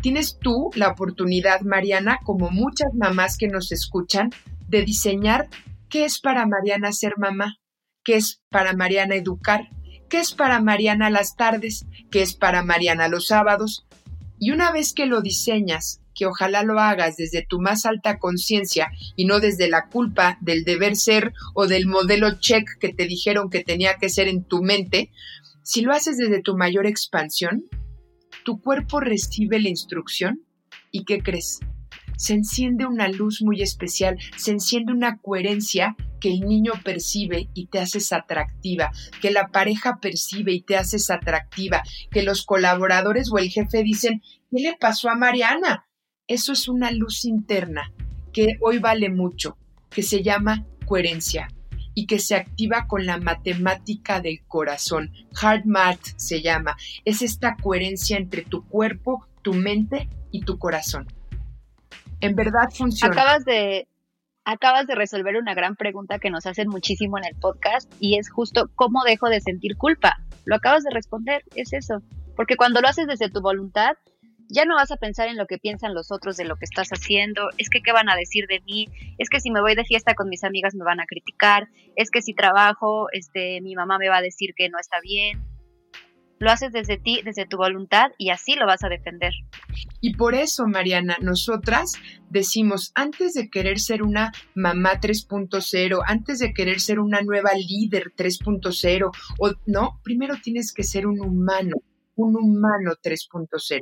Tienes 0.00 0.38
tú 0.40 0.70
la 0.74 0.88
oportunidad, 0.88 1.62
Mariana, 1.62 2.20
como 2.24 2.50
muchas 2.50 2.94
mamás 2.94 3.36
que 3.36 3.48
nos 3.48 3.72
escuchan, 3.72 4.30
de 4.68 4.82
diseñar 4.82 5.48
qué 5.88 6.04
es 6.04 6.20
para 6.20 6.46
Mariana 6.46 6.92
ser 6.92 7.14
mamá, 7.18 7.56
qué 8.04 8.16
es 8.16 8.40
para 8.50 8.72
Mariana 8.72 9.16
educar, 9.16 9.68
qué 10.08 10.20
es 10.20 10.32
para 10.32 10.60
Mariana 10.60 11.10
las 11.10 11.36
tardes, 11.36 11.86
qué 12.10 12.22
es 12.22 12.34
para 12.34 12.62
Mariana 12.62 13.08
los 13.08 13.26
sábados. 13.26 13.86
Y 14.38 14.52
una 14.52 14.70
vez 14.70 14.92
que 14.92 15.06
lo 15.06 15.22
diseñas, 15.22 16.00
que 16.16 16.26
ojalá 16.26 16.62
lo 16.62 16.80
hagas 16.80 17.16
desde 17.16 17.46
tu 17.46 17.60
más 17.60 17.86
alta 17.86 18.18
conciencia 18.18 18.90
y 19.14 19.26
no 19.26 19.38
desde 19.38 19.68
la 19.68 19.88
culpa 19.88 20.38
del 20.40 20.64
deber 20.64 20.96
ser 20.96 21.32
o 21.54 21.66
del 21.66 21.86
modelo 21.86 22.40
check 22.40 22.66
que 22.80 22.92
te 22.92 23.06
dijeron 23.06 23.50
que 23.50 23.62
tenía 23.62 23.98
que 23.98 24.08
ser 24.08 24.26
en 24.26 24.42
tu 24.42 24.62
mente, 24.62 25.10
si 25.62 25.82
lo 25.82 25.92
haces 25.92 26.16
desde 26.16 26.42
tu 26.42 26.56
mayor 26.56 26.86
expansión, 26.86 27.64
tu 28.44 28.60
cuerpo 28.60 29.00
recibe 29.00 29.60
la 29.60 29.68
instrucción 29.68 30.42
y 30.90 31.04
¿qué 31.04 31.18
crees? 31.18 31.60
Se 32.16 32.32
enciende 32.32 32.86
una 32.86 33.08
luz 33.08 33.42
muy 33.42 33.60
especial, 33.60 34.16
se 34.36 34.52
enciende 34.52 34.92
una 34.92 35.18
coherencia 35.18 35.96
que 36.20 36.30
el 36.30 36.40
niño 36.40 36.72
percibe 36.82 37.48
y 37.52 37.66
te 37.66 37.78
haces 37.78 38.12
atractiva, 38.12 38.90
que 39.20 39.30
la 39.30 39.48
pareja 39.48 39.98
percibe 40.00 40.52
y 40.52 40.62
te 40.62 40.76
haces 40.76 41.10
atractiva, 41.10 41.82
que 42.10 42.22
los 42.22 42.46
colaboradores 42.46 43.30
o 43.30 43.38
el 43.38 43.50
jefe 43.50 43.82
dicen, 43.82 44.22
¿qué 44.50 44.60
le 44.60 44.76
pasó 44.78 45.10
a 45.10 45.16
Mariana? 45.16 45.85
Eso 46.28 46.52
es 46.52 46.68
una 46.68 46.90
luz 46.90 47.24
interna 47.24 47.92
que 48.32 48.56
hoy 48.60 48.78
vale 48.78 49.08
mucho, 49.08 49.56
que 49.90 50.02
se 50.02 50.22
llama 50.22 50.64
coherencia 50.84 51.48
y 51.94 52.06
que 52.06 52.18
se 52.18 52.34
activa 52.34 52.86
con 52.88 53.06
la 53.06 53.18
matemática 53.18 54.20
del 54.20 54.44
corazón. 54.46 55.12
Hard 55.40 55.64
math 55.66 56.00
se 56.16 56.42
llama. 56.42 56.76
Es 57.04 57.22
esta 57.22 57.56
coherencia 57.56 58.16
entre 58.16 58.42
tu 58.42 58.66
cuerpo, 58.66 59.26
tu 59.42 59.54
mente 59.54 60.08
y 60.32 60.40
tu 60.42 60.58
corazón. 60.58 61.06
En 62.20 62.34
verdad 62.34 62.70
funciona. 62.76 63.14
Acabas 63.14 63.44
de, 63.44 63.86
acabas 64.44 64.86
de 64.88 64.96
resolver 64.96 65.36
una 65.36 65.54
gran 65.54 65.76
pregunta 65.76 66.18
que 66.18 66.30
nos 66.30 66.44
hacen 66.46 66.68
muchísimo 66.68 67.18
en 67.18 67.24
el 67.24 67.36
podcast 67.36 67.90
y 68.00 68.18
es 68.18 68.30
justo 68.30 68.68
cómo 68.74 69.04
dejo 69.04 69.28
de 69.28 69.40
sentir 69.40 69.76
culpa. 69.76 70.18
Lo 70.44 70.56
acabas 70.56 70.82
de 70.82 70.90
responder, 70.90 71.44
es 71.54 71.72
eso. 71.72 72.02
Porque 72.34 72.56
cuando 72.56 72.80
lo 72.80 72.88
haces 72.88 73.06
desde 73.06 73.30
tu 73.30 73.40
voluntad, 73.40 73.92
ya 74.48 74.64
no 74.64 74.74
vas 74.74 74.90
a 74.90 74.96
pensar 74.96 75.28
en 75.28 75.36
lo 75.36 75.46
que 75.46 75.58
piensan 75.58 75.94
los 75.94 76.10
otros 76.10 76.36
de 76.36 76.44
lo 76.44 76.56
que 76.56 76.64
estás 76.64 76.88
haciendo, 76.90 77.50
es 77.58 77.68
que 77.68 77.80
qué 77.80 77.92
van 77.92 78.08
a 78.08 78.16
decir 78.16 78.46
de 78.46 78.60
mí, 78.60 78.88
es 79.18 79.28
que 79.28 79.40
si 79.40 79.50
me 79.50 79.60
voy 79.60 79.74
de 79.74 79.84
fiesta 79.84 80.14
con 80.14 80.28
mis 80.28 80.44
amigas 80.44 80.74
me 80.74 80.84
van 80.84 81.00
a 81.00 81.06
criticar, 81.06 81.68
es 81.96 82.10
que 82.10 82.22
si 82.22 82.34
trabajo, 82.34 83.08
este, 83.12 83.60
mi 83.60 83.74
mamá 83.74 83.98
me 83.98 84.08
va 84.08 84.18
a 84.18 84.22
decir 84.22 84.50
que 84.56 84.68
no 84.68 84.78
está 84.78 85.00
bien. 85.00 85.42
Lo 86.38 86.50
haces 86.50 86.70
desde 86.70 86.98
ti, 86.98 87.22
desde 87.24 87.46
tu 87.46 87.56
voluntad 87.56 88.10
y 88.18 88.28
así 88.28 88.56
lo 88.56 88.66
vas 88.66 88.84
a 88.84 88.90
defender. 88.90 89.32
Y 90.02 90.16
por 90.16 90.34
eso, 90.34 90.66
Mariana, 90.66 91.16
nosotras 91.22 91.92
decimos, 92.28 92.92
antes 92.94 93.32
de 93.32 93.48
querer 93.48 93.80
ser 93.80 94.02
una 94.02 94.32
mamá 94.54 95.00
3.0, 95.00 96.02
antes 96.06 96.38
de 96.38 96.52
querer 96.52 96.80
ser 96.80 97.00
una 97.00 97.22
nueva 97.22 97.52
líder 97.54 98.12
3.0, 98.14 99.10
o 99.38 99.52
no, 99.64 99.98
primero 100.04 100.34
tienes 100.42 100.74
que 100.74 100.84
ser 100.84 101.06
un 101.06 101.20
humano 101.20 101.76
un 102.16 102.36
humano 102.36 102.92
3.0. 103.02 103.80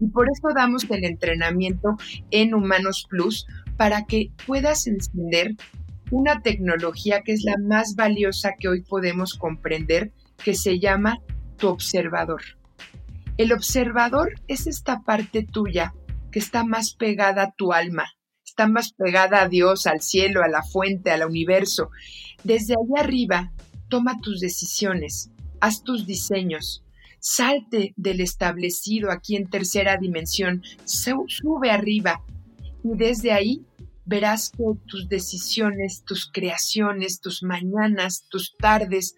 Y 0.00 0.06
por 0.08 0.26
eso 0.30 0.48
damos 0.54 0.88
el 0.90 1.04
entrenamiento 1.04 1.96
en 2.30 2.54
Humanos 2.54 3.06
Plus 3.08 3.46
para 3.76 4.04
que 4.04 4.30
puedas 4.46 4.86
encender 4.86 5.56
una 6.10 6.42
tecnología 6.42 7.22
que 7.22 7.32
es 7.32 7.42
la 7.42 7.56
más 7.58 7.94
valiosa 7.96 8.54
que 8.58 8.68
hoy 8.68 8.82
podemos 8.82 9.34
comprender, 9.34 10.12
que 10.42 10.54
se 10.54 10.78
llama 10.78 11.18
tu 11.56 11.68
observador. 11.68 12.42
El 13.38 13.52
observador 13.52 14.34
es 14.46 14.66
esta 14.66 15.00
parte 15.00 15.42
tuya 15.42 15.94
que 16.30 16.38
está 16.38 16.64
más 16.64 16.94
pegada 16.94 17.42
a 17.44 17.52
tu 17.52 17.72
alma, 17.72 18.04
está 18.44 18.68
más 18.68 18.92
pegada 18.92 19.42
a 19.42 19.48
Dios, 19.48 19.86
al 19.86 20.02
cielo, 20.02 20.42
a 20.42 20.48
la 20.48 20.62
fuente, 20.62 21.10
al 21.10 21.24
universo. 21.24 21.90
Desde 22.44 22.74
allá 22.74 23.04
arriba, 23.04 23.52
toma 23.88 24.20
tus 24.20 24.40
decisiones, 24.40 25.30
haz 25.60 25.82
tus 25.82 26.06
diseños, 26.06 26.84
salte 27.22 27.94
del 27.96 28.20
establecido 28.20 29.12
aquí 29.12 29.36
en 29.36 29.48
tercera 29.48 29.96
dimensión, 29.96 30.62
sube 30.84 31.70
arriba 31.70 32.24
y 32.82 32.96
desde 32.96 33.30
ahí 33.30 33.64
verás 34.04 34.50
que 34.50 34.64
tus 34.86 35.08
decisiones, 35.08 36.02
tus 36.04 36.28
creaciones, 36.30 37.20
tus 37.20 37.44
mañanas, 37.44 38.26
tus 38.28 38.56
tardes 38.56 39.14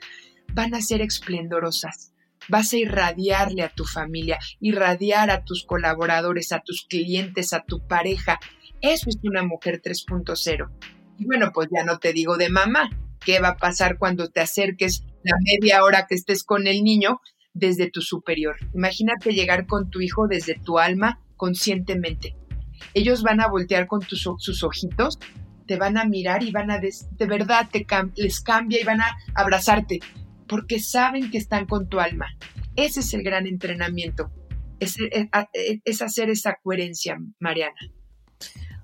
van 0.53 0.75
a 0.75 0.83
ser 0.83 1.01
esplendorosas. 1.01 2.13
Vas 2.51 2.75
a 2.75 2.77
irradiarle 2.77 3.63
a 3.63 3.71
tu 3.71 3.87
familia, 3.87 4.39
irradiar 4.61 5.31
a 5.31 5.43
tus 5.43 5.65
colaboradores, 5.65 6.53
a 6.53 6.61
tus 6.61 6.87
clientes, 6.87 7.55
a 7.55 7.65
tu 7.65 7.87
pareja. 7.87 8.39
Eso 8.83 9.09
es 9.09 9.17
una 9.23 9.43
mujer 9.43 9.81
3.0. 9.83 10.71
Y 11.19 11.25
bueno, 11.25 11.53
pues 11.55 11.69
ya 11.75 11.85
no 11.85 11.99
te 11.99 12.13
digo 12.13 12.37
de 12.37 12.51
mamá. 12.51 12.91
¿Qué 13.19 13.41
va 13.41 13.49
a 13.49 13.57
pasar 13.57 13.97
cuando 13.97 14.29
te 14.29 14.41
acerques 14.41 15.05
la 15.23 15.37
media 15.43 15.83
hora 15.83 16.07
que 16.07 16.15
estés 16.15 16.45
con 16.45 16.67
el 16.67 16.85
niño 16.85 17.23
desde 17.55 17.91
tu 17.91 18.03
superior? 18.03 18.57
Imagínate 18.75 19.33
llegar 19.33 19.67
con 19.67 19.89
tu 19.89 20.01
hijo 20.01 20.29
desde 20.29 20.59
tu 20.59 20.79
alma 20.79 21.21
conscientemente 21.37 22.37
ellos 22.93 23.23
van 23.23 23.41
a 23.41 23.49
voltear 23.49 23.87
con 23.87 24.01
tus, 24.01 24.29
sus 24.39 24.63
ojitos, 24.63 25.19
te 25.67 25.77
van 25.77 25.97
a 25.97 26.05
mirar 26.05 26.43
y 26.43 26.51
van 26.51 26.71
a, 26.71 26.79
de 26.79 27.27
verdad, 27.27 27.69
te 27.71 27.87
les 28.17 28.41
cambia 28.41 28.81
y 28.81 28.85
van 28.85 29.01
a 29.01 29.17
abrazarte, 29.35 30.01
porque 30.47 30.79
saben 30.79 31.31
que 31.31 31.39
están 31.39 31.67
con 31.67 31.89
tu 31.89 32.01
alma. 32.01 32.27
Ese 32.77 33.01
es 33.01 33.15
el 33.15 33.23
gran 33.23 33.47
entrenamiento, 33.47 34.31
es, 34.81 34.99
eh, 35.01 35.29
es 35.85 36.03
hacer 36.03 36.29
esa 36.29 36.59
coherencia, 36.63 37.17
Mariana. 37.39 37.79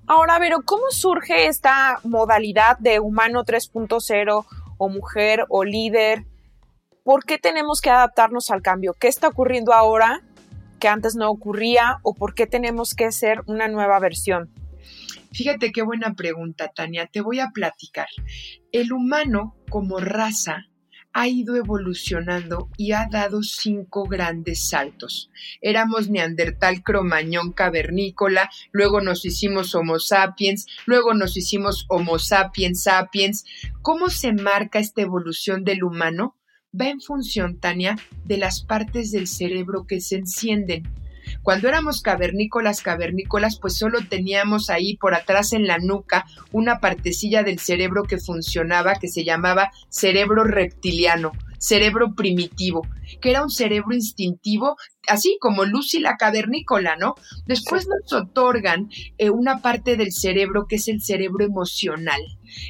Ahora, 0.06 0.36
pero 0.38 0.62
¿cómo 0.64 0.84
surge 0.90 1.46
esta 1.46 2.00
modalidad 2.02 2.78
de 2.78 2.98
humano 2.98 3.44
3.0 3.44 4.46
o 4.78 4.88
mujer 4.88 5.44
o 5.48 5.64
líder? 5.64 6.24
¿Por 7.04 7.24
qué 7.24 7.38
tenemos 7.38 7.80
que 7.80 7.90
adaptarnos 7.90 8.50
al 8.50 8.62
cambio? 8.62 8.94
¿Qué 8.98 9.08
está 9.08 9.28
ocurriendo 9.28 9.72
ahora 9.72 10.22
que 10.78 10.88
antes 10.88 11.14
no 11.16 11.30
ocurría 11.30 11.98
o 12.02 12.14
por 12.14 12.34
qué 12.34 12.46
tenemos 12.46 12.94
que 12.94 13.10
ser 13.12 13.42
una 13.46 13.68
nueva 13.68 13.98
versión? 13.98 14.50
Fíjate 15.32 15.70
qué 15.72 15.82
buena 15.82 16.14
pregunta, 16.14 16.72
Tania. 16.74 17.06
Te 17.06 17.20
voy 17.20 17.40
a 17.40 17.50
platicar. 17.50 18.08
El 18.72 18.92
humano 18.92 19.56
como 19.68 19.98
raza 19.98 20.66
ha 21.12 21.28
ido 21.28 21.56
evolucionando 21.56 22.68
y 22.76 22.92
ha 22.92 23.08
dado 23.10 23.42
cinco 23.42 24.04
grandes 24.04 24.68
saltos. 24.68 25.30
Éramos 25.60 26.08
neandertal, 26.08 26.82
cromañón, 26.82 27.52
cavernícola, 27.52 28.50
luego 28.72 29.00
nos 29.00 29.24
hicimos 29.24 29.74
Homo 29.74 29.98
sapiens, 29.98 30.66
luego 30.86 31.14
nos 31.14 31.36
hicimos 31.36 31.86
Homo 31.88 32.18
sapiens 32.18 32.82
sapiens. 32.84 33.44
¿Cómo 33.82 34.08
se 34.08 34.32
marca 34.32 34.78
esta 34.78 35.02
evolución 35.02 35.64
del 35.64 35.82
humano? 35.84 36.36
Va 36.78 36.88
en 36.88 37.00
función, 37.00 37.58
Tania, 37.58 37.96
de 38.24 38.36
las 38.36 38.62
partes 38.62 39.10
del 39.10 39.26
cerebro 39.26 39.86
que 39.86 40.00
se 40.00 40.16
encienden. 40.16 40.88
Cuando 41.42 41.68
éramos 41.68 42.00
cavernícolas, 42.00 42.82
cavernícolas, 42.82 43.58
pues 43.58 43.76
solo 43.76 44.00
teníamos 44.08 44.70
ahí 44.70 44.96
por 44.96 45.14
atrás 45.14 45.52
en 45.52 45.66
la 45.66 45.78
nuca 45.78 46.26
una 46.52 46.80
partecilla 46.80 47.42
del 47.42 47.58
cerebro 47.58 48.02
que 48.04 48.18
funcionaba, 48.18 48.94
que 48.94 49.08
se 49.08 49.24
llamaba 49.24 49.70
cerebro 49.88 50.44
reptiliano, 50.44 51.32
cerebro 51.60 52.14
primitivo, 52.14 52.86
que 53.20 53.30
era 53.30 53.42
un 53.42 53.50
cerebro 53.50 53.94
instintivo 53.94 54.76
así 55.06 55.36
como 55.40 55.64
Lucy 55.64 55.98
la 55.98 56.16
cavernícola, 56.16 56.96
¿no? 56.96 57.14
Después 57.46 57.86
nos 57.86 58.12
otorgan 58.12 58.88
eh, 59.18 59.30
una 59.30 59.60
parte 59.60 59.96
del 59.96 60.12
cerebro 60.12 60.66
que 60.68 60.76
es 60.76 60.88
el 60.88 61.02
cerebro 61.02 61.44
emocional. 61.44 62.20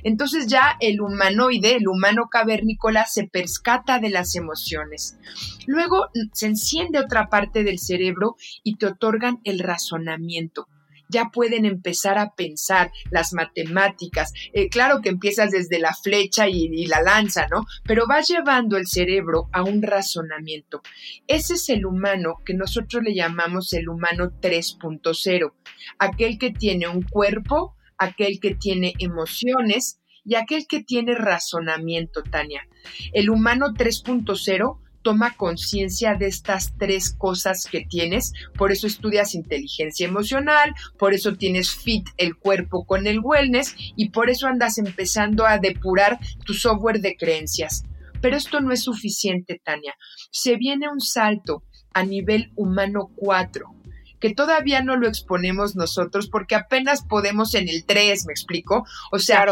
Entonces 0.02 0.46
ya 0.46 0.76
el 0.80 1.00
humanoide, 1.00 1.76
el 1.76 1.88
humano 1.88 2.28
cavernícola, 2.30 3.06
se 3.06 3.28
perscata 3.28 3.98
de 3.98 4.10
las 4.10 4.34
emociones. 4.34 5.18
Luego 5.66 6.08
se 6.32 6.46
enciende 6.46 6.98
otra 6.98 7.28
parte 7.28 7.62
del 7.62 7.78
cerebro 7.78 8.36
y 8.64 8.76
te 8.76 8.86
otorgan 8.86 9.40
el 9.44 9.60
razonamiento 9.60 10.66
ya 11.10 11.30
pueden 11.32 11.64
empezar 11.64 12.18
a 12.18 12.34
pensar 12.34 12.90
las 13.10 13.32
matemáticas. 13.32 14.32
Eh, 14.52 14.68
claro 14.68 15.00
que 15.02 15.08
empiezas 15.08 15.50
desde 15.50 15.78
la 15.78 15.94
flecha 15.94 16.48
y, 16.48 16.68
y, 16.72 16.86
la 16.86 17.02
lanza, 17.02 17.46
¿no? 17.50 17.64
Pero 17.84 18.06
vas 18.06 18.28
llevando 18.28 18.76
el 18.76 18.86
cerebro 18.86 19.48
a 19.52 19.62
un 19.62 19.82
razonamiento. 19.82 20.82
Ese 21.26 21.54
es 21.54 21.68
el 21.68 21.84
humano 21.86 22.36
que 22.44 22.54
nosotros 22.54 23.02
le 23.02 23.14
llamamos 23.14 23.72
el 23.72 23.88
humano 23.88 24.32
3.0, 24.40 25.52
aquel 25.98 26.38
que 26.38 26.50
tiene 26.50 26.88
un 26.88 27.02
cuerpo, 27.02 27.76
aquel 27.98 28.40
que 28.40 28.54
tiene 28.54 28.94
emociones 28.98 30.00
y 30.24 30.34
aquel 30.34 30.66
que 30.66 30.82
tiene 30.82 31.14
razonamiento, 31.14 32.22
Tania. 32.22 32.66
El 33.12 33.30
humano 33.30 33.68
3.0 33.74 34.78
toma 35.02 35.36
conciencia 35.36 36.14
de 36.14 36.26
estas 36.26 36.72
tres 36.78 37.14
cosas 37.16 37.66
que 37.70 37.84
tienes, 37.84 38.32
por 38.56 38.72
eso 38.72 38.86
estudias 38.86 39.34
inteligencia 39.34 40.06
emocional, 40.06 40.74
por 40.98 41.14
eso 41.14 41.34
tienes 41.34 41.74
fit 41.74 42.08
el 42.16 42.36
cuerpo 42.36 42.84
con 42.84 43.06
el 43.06 43.20
wellness 43.20 43.74
y 43.96 44.10
por 44.10 44.30
eso 44.30 44.46
andas 44.46 44.78
empezando 44.78 45.46
a 45.46 45.58
depurar 45.58 46.18
tu 46.44 46.54
software 46.54 47.00
de 47.00 47.16
creencias. 47.16 47.84
Pero 48.20 48.36
esto 48.36 48.60
no 48.60 48.72
es 48.72 48.82
suficiente, 48.84 49.60
Tania. 49.64 49.94
Se 50.30 50.56
viene 50.56 50.88
un 50.88 51.00
salto 51.00 51.62
a 51.94 52.02
nivel 52.02 52.52
humano 52.54 53.10
4, 53.16 53.74
que 54.20 54.34
todavía 54.34 54.82
no 54.82 54.96
lo 54.96 55.08
exponemos 55.08 55.74
nosotros 55.74 56.28
porque 56.28 56.54
apenas 56.54 57.02
podemos 57.02 57.54
en 57.54 57.68
el 57.68 57.84
3, 57.84 58.26
¿me 58.26 58.32
explico? 58.32 58.84
O 59.10 59.18
sea, 59.18 59.46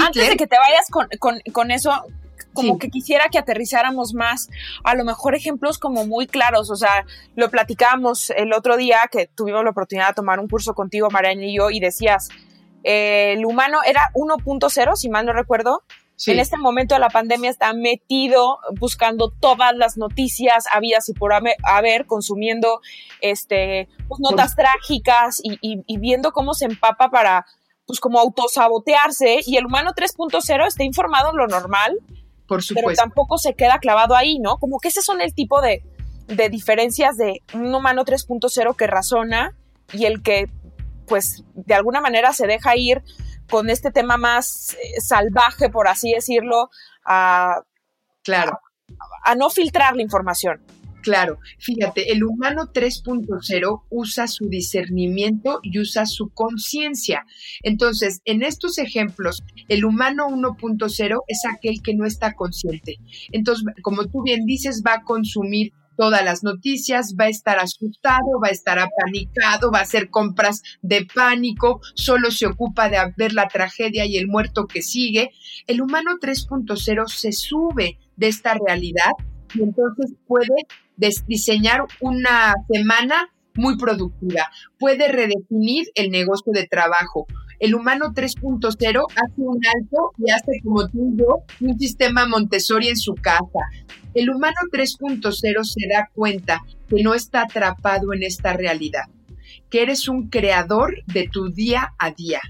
antes 0.00 0.28
de 0.28 0.36
que 0.36 0.46
te 0.46 0.56
vayas 0.58 0.86
con, 0.90 1.08
con, 1.18 1.40
con 1.52 1.70
eso, 1.70 1.90
como 2.52 2.78
que 2.78 2.88
quisiera 2.88 3.28
que 3.28 3.38
aterrizáramos 3.38 4.14
más, 4.14 4.48
a 4.84 4.94
lo 4.94 5.04
mejor 5.04 5.34
ejemplos 5.34 5.78
como 5.78 6.06
muy 6.06 6.26
claros, 6.26 6.70
o 6.70 6.76
sea, 6.76 7.04
lo 7.34 7.50
platicábamos 7.50 8.30
el 8.30 8.52
otro 8.52 8.76
día 8.76 8.98
que 9.10 9.26
tuvimos 9.26 9.64
la 9.64 9.70
oportunidad 9.70 10.08
de 10.08 10.14
tomar 10.14 10.40
un 10.40 10.48
curso 10.48 10.74
contigo, 10.74 11.10
Mariana 11.10 11.44
y 11.44 11.56
yo, 11.56 11.70
y 11.70 11.80
decías, 11.80 12.28
eh, 12.84 13.32
el 13.32 13.44
humano 13.46 13.78
era 13.84 14.10
1.0, 14.14 14.96
si 14.96 15.08
mal 15.08 15.26
no 15.26 15.32
recuerdo, 15.32 15.82
En 16.26 16.38
este 16.38 16.56
momento 16.56 16.94
de 16.94 17.00
la 17.00 17.08
pandemia 17.08 17.50
está 17.50 17.72
metido 17.72 18.60
buscando 18.78 19.30
todas 19.30 19.74
las 19.74 19.96
noticias 19.96 20.66
habidas 20.72 21.08
y 21.08 21.12
por 21.12 21.32
haber, 21.32 22.06
consumiendo 22.06 22.80
este, 23.20 23.88
pues, 24.06 24.20
notas 24.20 24.54
trágicas 24.54 25.40
y, 25.42 25.58
y, 25.60 25.98
viendo 25.98 26.30
cómo 26.30 26.54
se 26.54 26.66
empapa 26.66 27.10
para, 27.10 27.46
pues 27.84 27.98
como 27.98 28.20
autosabotearse. 28.20 29.40
Y 29.44 29.56
el 29.56 29.66
humano 29.66 29.90
3.0 29.92 30.66
está 30.66 30.84
informado 30.84 31.30
en 31.30 31.36
lo 31.36 31.48
normal, 31.48 31.98
por 32.46 32.62
supuesto. 32.62 32.88
Pero 32.88 32.96
tampoco 32.96 33.38
se 33.38 33.54
queda 33.54 33.78
clavado 33.78 34.14
ahí, 34.16 34.38
¿no? 34.38 34.58
Como 34.58 34.78
que 34.78 34.88
ese 34.88 35.02
son 35.02 35.20
el 35.20 35.34
tipo 35.34 35.60
de, 35.60 35.82
de 36.26 36.48
diferencias 36.48 37.16
de 37.16 37.40
un 37.52 37.74
humano 37.74 38.04
3.0 38.04 38.76
que 38.76 38.86
razona 38.86 39.56
y 39.92 40.04
el 40.06 40.22
que, 40.22 40.48
pues, 41.06 41.44
de 41.54 41.74
alguna 41.74 42.00
manera 42.00 42.32
se 42.32 42.46
deja 42.46 42.76
ir 42.76 43.02
con 43.50 43.70
este 43.70 43.90
tema 43.90 44.16
más 44.16 44.74
eh, 44.74 45.00
salvaje, 45.00 45.68
por 45.68 45.88
así 45.88 46.12
decirlo, 46.12 46.70
a, 47.04 47.60
claro. 48.22 48.58
a 49.24 49.34
no 49.34 49.50
filtrar 49.50 49.96
la 49.96 50.02
información. 50.02 50.62
Claro, 51.04 51.38
fíjate, 51.58 52.12
el 52.12 52.24
humano 52.24 52.72
3.0 52.72 53.82
usa 53.90 54.26
su 54.26 54.48
discernimiento 54.48 55.60
y 55.62 55.78
usa 55.78 56.06
su 56.06 56.30
conciencia. 56.30 57.26
Entonces, 57.62 58.22
en 58.24 58.42
estos 58.42 58.78
ejemplos, 58.78 59.42
el 59.68 59.84
humano 59.84 60.28
1.0 60.28 61.20
es 61.28 61.42
aquel 61.44 61.82
que 61.82 61.94
no 61.94 62.06
está 62.06 62.32
consciente. 62.32 62.96
Entonces, 63.32 63.66
como 63.82 64.06
tú 64.06 64.22
bien 64.22 64.46
dices, 64.46 64.82
va 64.84 64.94
a 64.94 65.04
consumir 65.04 65.74
todas 65.98 66.24
las 66.24 66.42
noticias, 66.42 67.14
va 67.20 67.24
a 67.24 67.28
estar 67.28 67.58
asustado, 67.58 68.40
va 68.42 68.48
a 68.48 68.52
estar 68.52 68.78
apanicado, 68.78 69.70
va 69.70 69.80
a 69.80 69.82
hacer 69.82 70.08
compras 70.08 70.62
de 70.80 71.06
pánico, 71.14 71.82
solo 71.94 72.30
se 72.30 72.46
ocupa 72.46 72.88
de 72.88 72.96
ver 73.18 73.34
la 73.34 73.48
tragedia 73.48 74.06
y 74.06 74.16
el 74.16 74.26
muerto 74.26 74.66
que 74.66 74.80
sigue. 74.80 75.32
El 75.66 75.82
humano 75.82 76.12
3.0 76.18 77.08
se 77.08 77.32
sube 77.32 77.98
de 78.16 78.28
esta 78.28 78.54
realidad 78.54 79.12
y 79.54 79.62
entonces 79.62 80.14
puede 80.26 80.66
diseñar 81.26 81.84
una 82.00 82.54
semana 82.70 83.30
muy 83.56 83.76
productiva, 83.76 84.48
puede 84.78 85.08
redefinir 85.08 85.86
el 85.94 86.10
negocio 86.10 86.52
de 86.52 86.66
trabajo. 86.66 87.26
El 87.60 87.74
humano 87.74 88.12
3.0 88.12 89.04
hace 89.10 89.32
un 89.36 89.60
alto 89.64 90.12
y 90.18 90.30
hace 90.30 90.60
como 90.62 90.88
tú 90.88 91.12
y 91.12 91.18
yo 91.18 91.44
un 91.60 91.78
sistema 91.78 92.26
Montessori 92.26 92.88
en 92.88 92.96
su 92.96 93.14
casa. 93.14 93.60
El 94.12 94.30
humano 94.30 94.56
3.0 94.72 95.64
se 95.64 95.88
da 95.88 96.10
cuenta 96.14 96.62
que 96.88 97.02
no 97.02 97.14
está 97.14 97.42
atrapado 97.42 98.12
en 98.12 98.22
esta 98.22 98.52
realidad, 98.52 99.04
que 99.70 99.82
eres 99.82 100.08
un 100.08 100.28
creador 100.28 101.02
de 101.06 101.28
tu 101.28 101.50
día 101.50 101.94
a 101.98 102.10
día. 102.10 102.40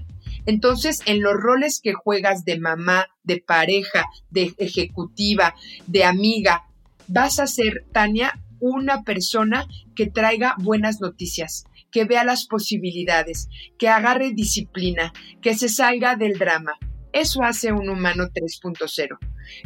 Entonces, 0.47 1.01
en 1.05 1.21
los 1.21 1.33
roles 1.33 1.79
que 1.81 1.93
juegas 1.93 2.45
de 2.45 2.59
mamá, 2.59 3.07
de 3.23 3.43
pareja, 3.45 4.05
de 4.29 4.53
ejecutiva, 4.57 5.55
de 5.87 6.03
amiga, 6.03 6.65
vas 7.07 7.39
a 7.39 7.47
ser, 7.47 7.85
Tania, 7.91 8.33
una 8.59 9.03
persona 9.03 9.67
que 9.95 10.07
traiga 10.07 10.55
buenas 10.59 11.01
noticias, 11.01 11.65
que 11.91 12.05
vea 12.05 12.23
las 12.23 12.45
posibilidades, 12.45 13.47
que 13.77 13.89
agarre 13.89 14.31
disciplina, 14.31 15.13
que 15.41 15.55
se 15.55 15.69
salga 15.69 16.15
del 16.15 16.37
drama. 16.37 16.77
Eso 17.13 17.43
hace 17.43 17.71
un 17.71 17.89
humano 17.89 18.25
3.0. 18.25 19.17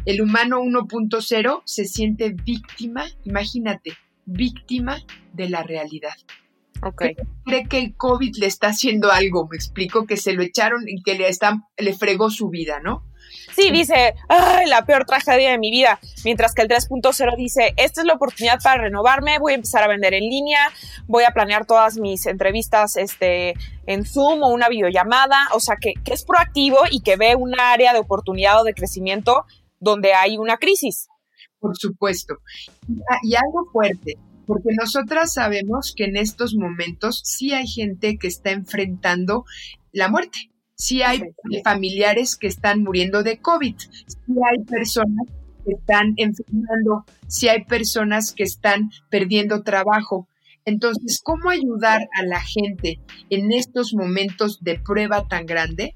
El 0.05 0.21
humano 0.21 0.59
1.0 0.59 1.61
se 1.65 1.85
siente 1.85 2.29
víctima, 2.29 3.05
imagínate, 3.23 3.93
víctima 4.25 4.99
de 5.33 5.49
la 5.49 5.63
realidad. 5.63 6.13
Okay. 6.81 7.15
Cree 7.45 7.67
que 7.67 7.79
el 7.79 7.95
COVID 7.95 8.37
le 8.37 8.45
está 8.45 8.67
haciendo 8.67 9.11
algo, 9.11 9.47
me 9.49 9.57
explico, 9.57 10.05
que 10.05 10.15
se 10.15 10.33
lo 10.33 10.43
echaron 10.43 10.87
y 10.87 11.01
que 11.01 11.15
le, 11.15 11.27
están, 11.27 11.63
le 11.77 11.93
fregó 11.93 12.29
su 12.29 12.49
vida, 12.49 12.79
¿no? 12.79 13.03
Sí, 13.55 13.71
dice, 13.71 14.15
ay, 14.27 14.67
la 14.67 14.85
peor 14.85 15.05
tragedia 15.05 15.51
de 15.51 15.57
mi 15.57 15.71
vida, 15.71 15.99
mientras 16.23 16.53
que 16.53 16.61
el 16.61 16.67
3.0 16.67 17.35
dice, 17.35 17.73
esta 17.77 18.01
es 18.01 18.07
la 18.07 18.13
oportunidad 18.13 18.59
para 18.61 18.83
renovarme, 18.83 19.39
voy 19.39 19.53
a 19.53 19.55
empezar 19.55 19.83
a 19.83 19.87
vender 19.87 20.13
en 20.13 20.23
línea, 20.23 20.59
voy 21.07 21.23
a 21.23 21.31
planear 21.31 21.65
todas 21.65 21.97
mis 21.97 22.25
entrevistas 22.25 22.97
este, 22.97 23.53
en 23.85 24.05
Zoom 24.05 24.43
o 24.43 24.49
una 24.49 24.69
videollamada, 24.69 25.49
o 25.53 25.59
sea, 25.59 25.75
que, 25.79 25.93
que 26.03 26.13
es 26.13 26.23
proactivo 26.23 26.77
y 26.89 27.01
que 27.01 27.15
ve 27.15 27.35
un 27.35 27.59
área 27.59 27.93
de 27.93 27.99
oportunidad 27.99 28.61
o 28.61 28.63
de 28.63 28.73
crecimiento 28.73 29.45
donde 29.79 30.13
hay 30.13 30.37
una 30.37 30.57
crisis. 30.57 31.07
Por 31.59 31.75
supuesto. 31.77 32.35
Y 33.23 33.35
algo 33.35 33.69
fuerte, 33.71 34.15
porque 34.45 34.69
nosotras 34.79 35.33
sabemos 35.33 35.93
que 35.95 36.05
en 36.05 36.15
estos 36.15 36.55
momentos 36.55 37.21
sí 37.25 37.53
hay 37.53 37.67
gente 37.67 38.17
que 38.17 38.27
está 38.27 38.51
enfrentando 38.51 39.43
la 39.91 40.07
muerte 40.07 40.49
si 40.79 41.03
hay 41.03 41.21
familiares 41.63 42.37
que 42.37 42.47
están 42.47 42.83
muriendo 42.83 43.21
de 43.21 43.39
COVID, 43.39 43.75
si 43.77 44.33
hay 44.49 44.63
personas 44.63 45.27
que 45.65 45.73
están 45.73 46.13
enfermando, 46.15 47.05
si 47.27 47.49
hay 47.49 47.65
personas 47.65 48.33
que 48.33 48.43
están 48.43 48.89
perdiendo 49.09 49.61
trabajo. 49.61 50.29
Entonces, 50.63 51.21
¿cómo 51.21 51.49
ayudar 51.49 52.07
a 52.13 52.23
la 52.23 52.39
gente 52.41 53.01
en 53.29 53.51
estos 53.51 53.93
momentos 53.93 54.63
de 54.63 54.79
prueba 54.79 55.27
tan 55.27 55.45
grande? 55.45 55.95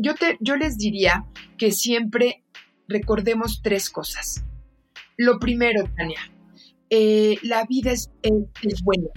Yo, 0.00 0.14
te, 0.16 0.36
yo 0.40 0.56
les 0.56 0.76
diría 0.76 1.24
que 1.56 1.70
siempre 1.70 2.42
recordemos 2.88 3.62
tres 3.62 3.90
cosas. 3.90 4.44
Lo 5.16 5.38
primero, 5.38 5.84
Tania, 5.96 6.20
eh, 6.90 7.36
la 7.42 7.64
vida 7.64 7.92
es, 7.92 8.10
es 8.22 8.82
buena, 8.82 9.08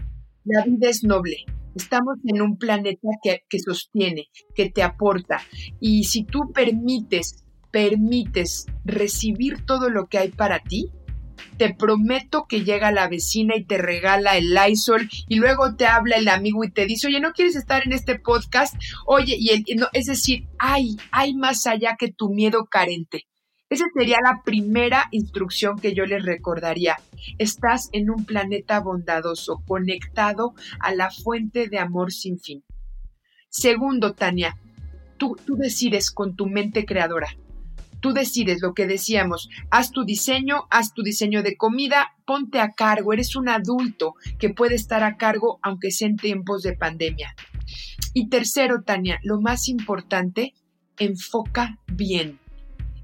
la 0.46 0.64
vida 0.66 0.88
es 0.88 1.04
noble, 1.04 1.46
Estamos 1.76 2.18
en 2.26 2.42
un 2.42 2.58
planeta 2.58 3.08
que, 3.22 3.60
sostiene, 3.60 4.28
que 4.56 4.70
te 4.70 4.84
aporta. 4.84 5.42
Y 5.80 6.06
si 6.06 6.24
tú 6.24 6.52
permites, 6.54 7.44
permites 7.72 8.66
recibir 8.84 9.66
todo 9.66 9.90
lo 9.90 10.08
que 10.08 10.18
hay 10.18 10.30
para 10.30 10.60
ti, 10.60 10.92
te 11.58 11.74
prometo 11.74 12.46
que 12.48 12.64
llega 12.64 12.92
la 12.92 13.08
vecina 13.08 13.56
y 13.56 13.66
te 13.66 13.78
regala 13.78 14.38
el 14.38 14.54
Lysol 14.54 15.10
y 15.28 15.36
luego 15.36 15.76
te 15.76 15.86
habla 15.86 16.18
el 16.18 16.28
amigo 16.28 16.64
y 16.64 16.72
te 16.72 16.86
dice, 16.86 17.08
oye, 17.08 17.20
¿no 17.20 17.32
quieres 17.34 17.56
estar 17.56 17.84
en 17.86 17.94
este 17.94 18.20
podcast? 18.20 18.76
Oye, 19.06 19.36
y 19.38 19.50
el, 19.50 19.64
no, 19.78 19.88
es 19.94 20.08
decir, 20.08 20.48
hay, 20.58 20.98
hay 21.12 21.34
más 21.36 21.66
allá 21.68 21.96
que 21.98 22.12
tu 22.12 22.30
miedo 22.30 22.66
carente. 22.66 23.29
Esa 23.70 23.86
sería 23.96 24.18
la 24.24 24.42
primera 24.44 25.08
instrucción 25.12 25.78
que 25.78 25.94
yo 25.94 26.06
les 26.06 26.26
recordaría. 26.26 26.98
Estás 27.38 27.90
en 27.92 28.10
un 28.10 28.26
planeta 28.26 28.80
bondadoso, 28.80 29.62
conectado 29.68 30.56
a 30.80 30.92
la 30.96 31.12
fuente 31.12 31.68
de 31.70 31.78
amor 31.78 32.12
sin 32.12 32.40
fin. 32.40 32.64
Segundo, 33.50 34.14
Tania, 34.14 34.58
tú, 35.18 35.38
tú 35.46 35.56
decides 35.56 36.10
con 36.10 36.36
tu 36.36 36.48
mente 36.48 36.86
creadora. 36.86 37.28
Tú 38.00 38.12
decides 38.14 38.62
lo 38.62 38.74
que 38.74 38.88
decíamos, 38.88 39.50
haz 39.70 39.92
tu 39.92 40.04
diseño, 40.04 40.64
haz 40.72 40.94
tu 40.94 41.04
diseño 41.04 41.44
de 41.44 41.58
comida, 41.58 42.16
ponte 42.26 42.60
a 42.60 42.72
cargo, 42.72 43.14
eres 43.14 43.36
un 43.36 43.50
adulto 43.50 44.16
que 44.40 44.50
puede 44.50 44.76
estar 44.76 45.04
a 45.04 45.18
cargo 45.18 45.60
aunque 45.62 45.92
sea 45.92 46.08
en 46.08 46.16
tiempos 46.16 46.64
de 46.64 46.74
pandemia. 46.74 47.36
Y 48.14 48.30
tercero, 48.30 48.82
Tania, 48.84 49.20
lo 49.22 49.40
más 49.42 49.68
importante, 49.68 50.54
enfoca 50.98 51.78
bien 51.88 52.40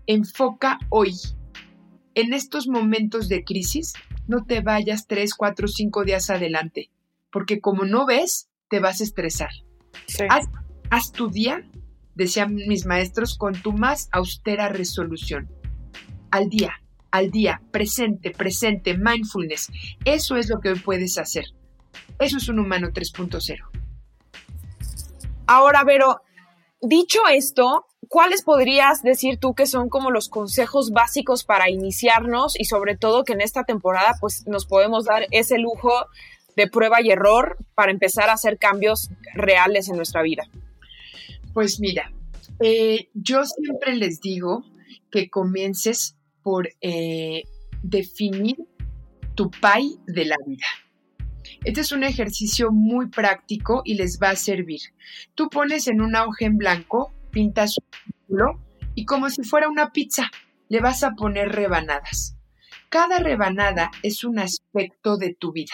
enfoca 0.08 0.80
hoy. 0.90 1.14
En 2.14 2.34
estos 2.34 2.68
momentos 2.68 3.28
de 3.28 3.44
crisis, 3.44 3.94
no 4.28 4.46
te 4.46 4.62
vayas 4.62 5.08
tres, 5.08 5.34
cuatro, 5.36 5.68
cinco 5.68 6.04
días 6.04 6.30
adelante, 6.30 6.90
porque 7.32 7.60
como 7.60 7.86
no 7.86 8.06
ves, 8.06 8.50
te 8.70 8.80
vas 8.80 9.02
a 9.02 9.04
estresar. 9.04 9.50
Haz, 10.90 11.12
tu 11.12 11.30
día, 11.30 11.68
decían 12.16 12.56
mis 12.56 12.86
maestros, 12.86 13.38
con 13.38 13.54
tu 13.54 13.74
más 13.74 14.08
austera 14.12 14.70
resolución. 14.70 15.50
Al 16.32 16.50
día, 16.50 16.82
al 17.12 17.32
día, 17.32 17.62
presente, 17.72 18.32
presente, 18.32 18.98
mindfulness. 18.98 19.72
Eso 20.06 20.38
es 20.38 20.50
lo 20.50 20.60
que 20.60 20.70
hoy 20.70 20.80
puedes 20.80 21.18
hacer. 21.18 21.46
Eso 22.20 22.38
es 22.38 22.50
un 22.50 22.60
humano 22.60 22.90
3.0. 22.90 23.60
Ahora, 25.48 25.84
Vero, 25.84 26.22
dicho 26.88 27.20
esto, 27.32 27.86
¿cuáles 28.08 28.44
podrías 28.44 29.02
decir 29.02 29.38
tú 29.40 29.54
que 29.54 29.66
son 29.66 29.90
como 29.90 30.12
los 30.12 30.30
consejos 30.30 30.92
básicos 30.92 31.44
para 31.44 31.70
iniciarnos 31.70 32.60
y 32.60 32.66
sobre 32.66 32.98
todo 32.98 33.24
que 33.24 33.34
en 33.34 33.42
esta 33.42 33.64
temporada 33.64 34.16
pues 34.20 34.46
nos 34.48 34.66
podemos 34.66 35.06
dar 35.06 35.28
ese 35.32 35.58
lujo 35.58 35.92
de 36.56 36.68
prueba 36.68 37.02
y 37.02 37.12
error 37.12 37.58
para 37.76 37.92
empezar 37.92 38.30
a 38.30 38.34
hacer 38.34 38.58
cambios 38.58 39.10
reales 39.34 39.90
en 39.90 39.98
nuestra 39.98 40.22
vida? 40.22 40.44
Pues 41.54 41.80
mira, 41.80 42.12
eh, 42.60 43.10
yo 43.14 43.44
siempre 43.46 43.96
les 43.96 44.22
digo 44.22 44.64
que 45.12 45.30
comiences 45.30 46.16
por 46.44 46.70
eh, 46.82 47.44
definir 47.82 48.58
tu 49.36 49.50
pay 49.52 49.98
de 50.06 50.26
la 50.26 50.36
vida. 50.46 50.66
Este 51.66 51.82
es 51.82 51.92
un 51.92 52.04
ejercicio 52.04 52.72
muy 52.72 53.08
práctico 53.08 53.82
y 53.84 53.96
les 53.96 54.20
va 54.22 54.30
a 54.30 54.36
servir. 54.36 54.82
Tú 55.34 55.50
pones 55.50 55.88
en 55.88 56.00
una 56.00 56.24
hoja 56.24 56.46
en 56.46 56.58
blanco 56.58 57.12
pintas 57.32 57.80
un 57.80 57.86
círculo 57.92 58.62
y 58.94 59.06
como 59.06 59.32
si 59.32 59.44
fuera 59.44 59.68
una 59.68 59.92
pizza, 59.92 60.30
le 60.70 60.80
vas 60.80 61.04
a 61.04 61.16
poner 61.16 61.50
rebanadas. 61.50 62.38
Cada 62.90 63.18
rebanada 63.18 63.90
es 64.04 64.24
un 64.24 64.38
aspecto 64.38 65.18
de 65.18 65.34
tu 65.34 65.54
vida. 65.54 65.74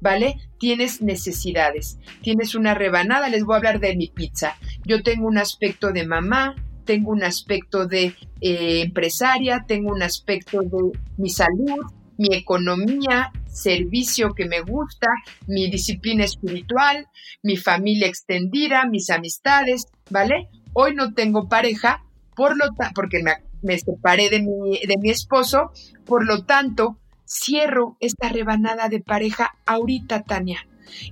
¿Vale? 0.00 0.36
Tienes 0.58 1.00
necesidades. 1.00 1.98
Tienes 2.20 2.54
una 2.54 2.74
rebanada, 2.74 3.30
les 3.30 3.44
voy 3.44 3.54
a 3.54 3.56
hablar 3.56 3.80
de 3.80 3.96
mi 3.96 4.08
pizza. 4.08 4.58
Yo 4.84 5.02
tengo 5.02 5.26
un 5.26 5.38
aspecto 5.38 5.92
de 5.92 6.06
mamá, 6.06 6.56
tengo 6.84 7.10
un 7.10 7.24
aspecto 7.24 7.86
de 7.86 8.14
eh, 8.42 8.82
empresaria, 8.82 9.64
tengo 9.66 9.92
un 9.92 10.02
aspecto 10.02 10.60
de 10.60 10.92
mi 11.16 11.30
salud, 11.30 11.86
mi 12.18 12.34
economía, 12.34 13.32
servicio 13.50 14.34
que 14.34 14.46
me 14.46 14.60
gusta, 14.60 15.08
mi 15.46 15.70
disciplina 15.70 16.24
espiritual, 16.24 17.08
mi 17.42 17.56
familia 17.56 18.06
extendida, 18.06 18.86
mis 18.86 19.10
amistades, 19.10 19.86
¿vale? 20.10 20.48
Hoy 20.72 20.94
no 20.94 21.14
tengo 21.14 21.48
pareja, 21.48 22.04
por 22.36 22.56
lo 22.56 22.64
porque 22.94 23.22
me, 23.62 23.78
separé 23.78 24.30
de 24.30 24.40
mi, 24.40 24.78
de 24.86 24.96
mi 24.98 25.10
esposo, 25.10 25.72
por 26.06 26.26
lo 26.26 26.44
tanto, 26.44 26.98
cierro 27.26 27.96
esta 28.00 28.28
rebanada 28.28 28.88
de 28.88 29.00
pareja 29.00 29.52
ahorita, 29.66 30.22
Tania. 30.22 30.66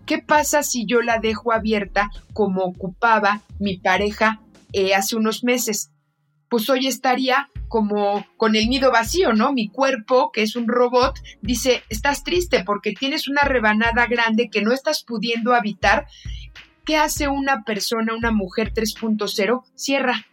¿Qué 0.07 0.18
pasa 0.18 0.62
si 0.62 0.87
yo 0.87 1.03
la 1.03 1.18
dejo 1.18 1.53
abierta 1.53 2.11
como 2.33 2.62
ocupaba 2.62 3.42
mi 3.59 3.79
pareja 3.79 4.40
eh, 4.72 4.94
hace 4.94 5.16
unos 5.16 5.44
meses? 5.44 5.90
Pues 6.48 6.68
hoy 6.70 6.87
estaría 6.87 7.48
como 7.68 8.26
con 8.37 8.57
el 8.57 8.68
nido 8.68 8.90
vacío, 8.90 9.33
¿no? 9.33 9.52
Mi 9.52 9.68
cuerpo, 9.68 10.31
que 10.33 10.42
es 10.42 10.57
un 10.57 10.66
robot, 10.68 11.18
dice, 11.42 11.83
estás 11.88 12.24
triste 12.24 12.64
porque 12.64 12.92
tienes 12.92 13.28
una 13.28 13.42
rebanada 13.42 14.07
grande 14.07 14.50
que 14.50 14.62
no 14.62 14.72
estás 14.72 15.04
pudiendo 15.04 15.54
habitar 15.54 16.07
¿Qué 16.88 16.96
hace 16.96 17.28
una 17.28 17.64
persona, 17.64 18.14
una 18.14 18.31
mujer 18.31 18.72
3.0? 18.72 19.62
Cierra. 19.74 20.24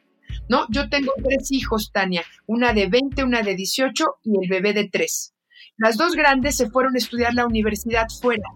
¿No? 0.48 0.66
Yo 0.70 0.88
tengo 0.88 1.12
tres 1.22 1.52
hijos, 1.52 1.92
Tania, 1.92 2.24
una 2.46 2.72
de 2.72 2.88
20, 2.88 3.26
una 3.26 3.42
de 3.42 3.56
18 3.56 4.06
y 4.24 4.42
el 4.42 4.50
bebé 4.50 4.72
de 4.72 4.88
3. 4.88 5.34
Las 5.76 5.98
dos 5.98 6.16
grandes 6.16 6.56
se 6.56 6.70
fueron 6.70 6.96
a 6.96 6.98
estudiar 6.98 7.34
la 7.34 7.46
universidad 7.46 8.08
fuera. 8.22 8.48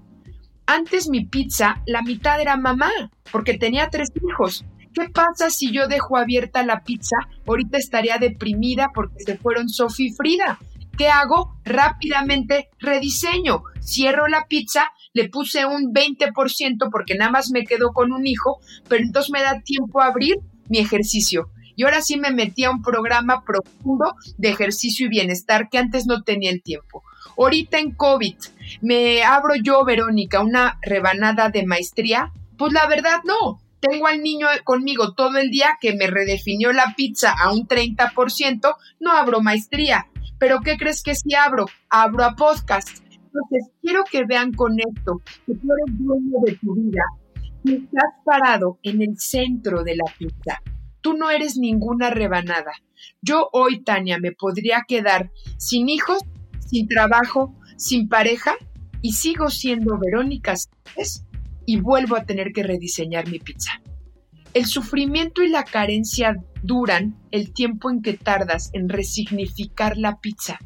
Antes 0.66 1.10
mi 1.10 1.26
pizza, 1.26 1.84
la 1.86 2.02
mitad 2.02 2.40
era 2.40 2.56
mamá, 2.56 2.90
porque 3.34 3.58
tenía 3.58 3.90
tres 3.90 4.14
hijos. 4.16 4.64
¿Qué 5.00 5.08
pasa 5.08 5.50
si 5.50 5.72
yo 5.72 5.88
dejo 5.88 6.18
abierta 6.18 6.62
la 6.66 6.84
pizza? 6.84 7.16
Ahorita 7.48 7.78
estaría 7.78 8.18
deprimida 8.18 8.92
porque 8.94 9.24
se 9.24 9.38
fueron 9.38 9.70
Sofía 9.70 10.08
y 10.08 10.12
Frida. 10.12 10.60
¿Qué 10.98 11.08
hago? 11.08 11.56
Rápidamente 11.64 12.68
rediseño. 12.80 13.64
Cierro 13.82 14.28
la 14.28 14.46
pizza 14.50 14.92
le 15.14 15.30
puse 15.30 15.66
un 15.66 15.94
20% 15.94 16.90
porque 16.92 17.16
nada 17.16 17.32
más 17.32 17.50
me 17.52 17.64
quedo 17.64 17.94
con 17.94 18.12
un 18.12 18.28
hijo, 18.28 18.60
pero 18.90 19.02
entonces 19.02 19.32
me 19.32 19.42
da 19.42 19.62
tiempo 19.62 20.02
a 20.02 20.08
abrir 20.08 20.36
mi 20.68 20.80
ejercicio. 20.80 21.50
Y 21.78 21.86
ahora 21.86 22.02
sí 22.02 22.18
me 22.18 22.32
metí 22.32 22.66
a 22.66 22.72
un 22.72 22.82
programa 22.82 23.46
profundo 23.46 24.16
de 24.38 24.50
ejercicio 24.50 25.06
y 25.06 25.10
bienestar 25.10 25.70
que 25.70 25.78
antes 25.78 26.08
no 26.08 26.24
tenía 26.24 26.52
el 26.52 26.62
tiempo. 26.62 27.04
Ahorita 27.38 27.80
en 27.80 27.92
COVID, 27.92 28.36
¿me 28.82 29.24
abro 29.24 29.54
yo, 29.64 29.86
Verónica, 29.86 30.42
una 30.42 30.78
rebanada 30.82 31.50
de 31.50 31.66
maestría? 31.66 32.34
Pues 32.58 32.74
la 32.74 32.86
verdad 32.88 33.22
no. 33.24 33.62
Tengo 33.80 34.08
al 34.08 34.22
niño 34.22 34.48
conmigo 34.64 35.14
todo 35.14 35.38
el 35.38 35.50
día 35.50 35.78
que 35.80 35.96
me 35.96 36.08
redefinió 36.08 36.74
la 36.74 36.94
pizza 36.96 37.34
a 37.40 37.54
un 37.54 37.68
30%, 37.68 38.76
no 39.00 39.12
abro 39.12 39.42
maestría. 39.42 40.08
Pero 40.38 40.62
¿qué 40.62 40.78
crees 40.78 41.04
que 41.04 41.16
si 41.16 41.36
abro? 41.36 41.66
Abro 41.90 42.24
a 42.24 42.36
podcast 42.36 43.00
entonces, 43.30 43.72
quiero 43.82 44.04
que 44.10 44.26
vean 44.26 44.54
con 44.54 44.78
esto 44.80 45.22
que 45.46 45.54
tú 45.54 45.68
eres 45.72 46.00
dueño 46.00 46.38
de 46.46 46.56
tu 46.56 46.76
vida 46.76 47.04
y 47.64 47.76
estás 47.76 48.14
parado 48.26 48.80
en 48.84 49.02
el 49.02 49.18
centro 49.18 49.84
de 49.84 49.96
la 49.96 50.12
pizza. 50.18 50.62
Tú 51.02 51.14
no 51.14 51.30
eres 51.30 51.58
ninguna 51.58 52.10
rebanada. 52.10 52.72
Yo 53.22 53.50
hoy, 53.54 53.84
Tania, 53.84 54.18
me 54.20 54.32
podría 54.32 54.84
quedar 54.88 55.32
sin 55.58 55.90
hijos, 55.90 56.22
sin 56.60 56.88
trabajo, 56.88 57.56
sin 57.78 58.10
pareja 58.10 58.56
y 59.02 59.14
sigo 59.14 59.50
siendo 59.50 59.98
Verónica 59.98 60.56
y 61.70 61.80
vuelvo 61.80 62.16
a 62.16 62.26
tener 62.26 62.52
que 62.52 62.64
rediseñar 62.64 63.28
mi 63.30 63.38
pizza. 63.38 63.80
El 64.56 64.66
sufrimiento 64.66 65.44
y 65.44 65.50
la 65.50 65.64
carencia 65.64 66.36
duran 66.64 67.16
el 67.30 67.54
tiempo 67.54 67.92
en 67.92 68.02
que 68.02 68.14
tardas 68.14 68.72
en 68.74 68.90
resignificar 68.90 69.96
la 69.96 70.20
pizza. 70.20 70.58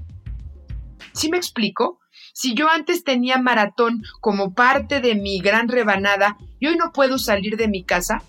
¿Sí 1.12 1.30
me 1.30 1.36
explico? 1.36 2.00
Si 2.32 2.54
yo 2.54 2.70
antes 2.70 3.04
tenía 3.04 3.38
maratón 3.38 4.02
como 4.22 4.54
parte 4.54 5.02
de 5.02 5.16
mi 5.16 5.42
gran 5.42 5.68
rebanada 5.68 6.38
y 6.58 6.68
hoy 6.68 6.78
no 6.78 6.94
puedo 6.94 7.18
salir 7.18 7.58
de 7.58 7.68
mi 7.68 7.84
casa, 7.84 8.24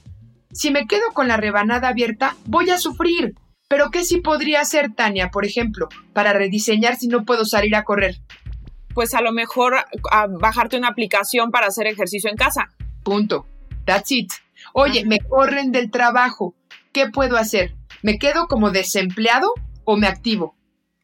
si 0.51 0.73
me 0.73 0.89
quedo 0.89 1.13
con 1.13 1.29
la 1.29 1.37
rebanada 1.37 1.87
abierta, 1.87 2.35
voy 2.47 2.71
a 2.71 2.79
sufrir. 2.79 3.35
Pero 3.69 3.93
¿qué 3.93 4.05
sí 4.05 4.21
podría 4.21 4.63
hacer, 4.63 4.93
Tania, 4.93 5.31
por 5.31 5.47
ejemplo, 5.47 5.89
para 6.13 6.33
rediseñar 6.33 6.97
si 6.97 7.07
no 7.07 7.25
puedo 7.25 7.45
salir 7.45 7.77
a 7.77 7.85
correr? 7.85 8.17
Pues 8.95 9.15
a 9.15 9.21
lo 9.21 9.33
mejor 9.33 9.75
a 10.11 10.27
bajarte 10.27 10.77
una 10.77 10.89
aplicación 10.89 11.51
para 11.51 11.67
hacer 11.67 11.87
ejercicio 11.87 12.31
en 12.31 12.37
casa. 12.37 12.71
Punto. 13.03 13.47
That's 13.85 14.11
it. 14.13 14.33
Oye, 14.73 15.05
me 15.05 15.19
corren 15.19 15.73
del 15.73 15.91
trabajo. 15.91 16.55
¿Qué 16.93 17.09
puedo 17.09 17.37
hacer? 17.37 17.75
¿Me 18.03 18.19
quedo 18.19 18.47
como 18.47 18.71
desempleado 18.71 19.53
o 19.85 19.97
me 19.97 20.07
activo? 20.07 20.55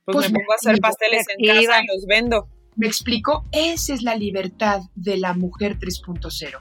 Pues, 0.04 0.16
pues 0.16 0.32
me 0.32 0.38
pongo 0.38 0.52
a 0.52 0.56
hacer 0.56 0.80
pasteles 0.80 1.26
en 1.36 1.46
casa 1.46 1.82
y 1.82 1.86
los 1.86 2.06
vendo. 2.06 2.48
¿Me 2.76 2.86
explico? 2.86 3.44
Esa 3.52 3.94
es 3.94 4.02
la 4.02 4.14
libertad 4.14 4.80
de 4.94 5.18
la 5.18 5.34
mujer 5.34 5.78
3.0. 5.78 6.56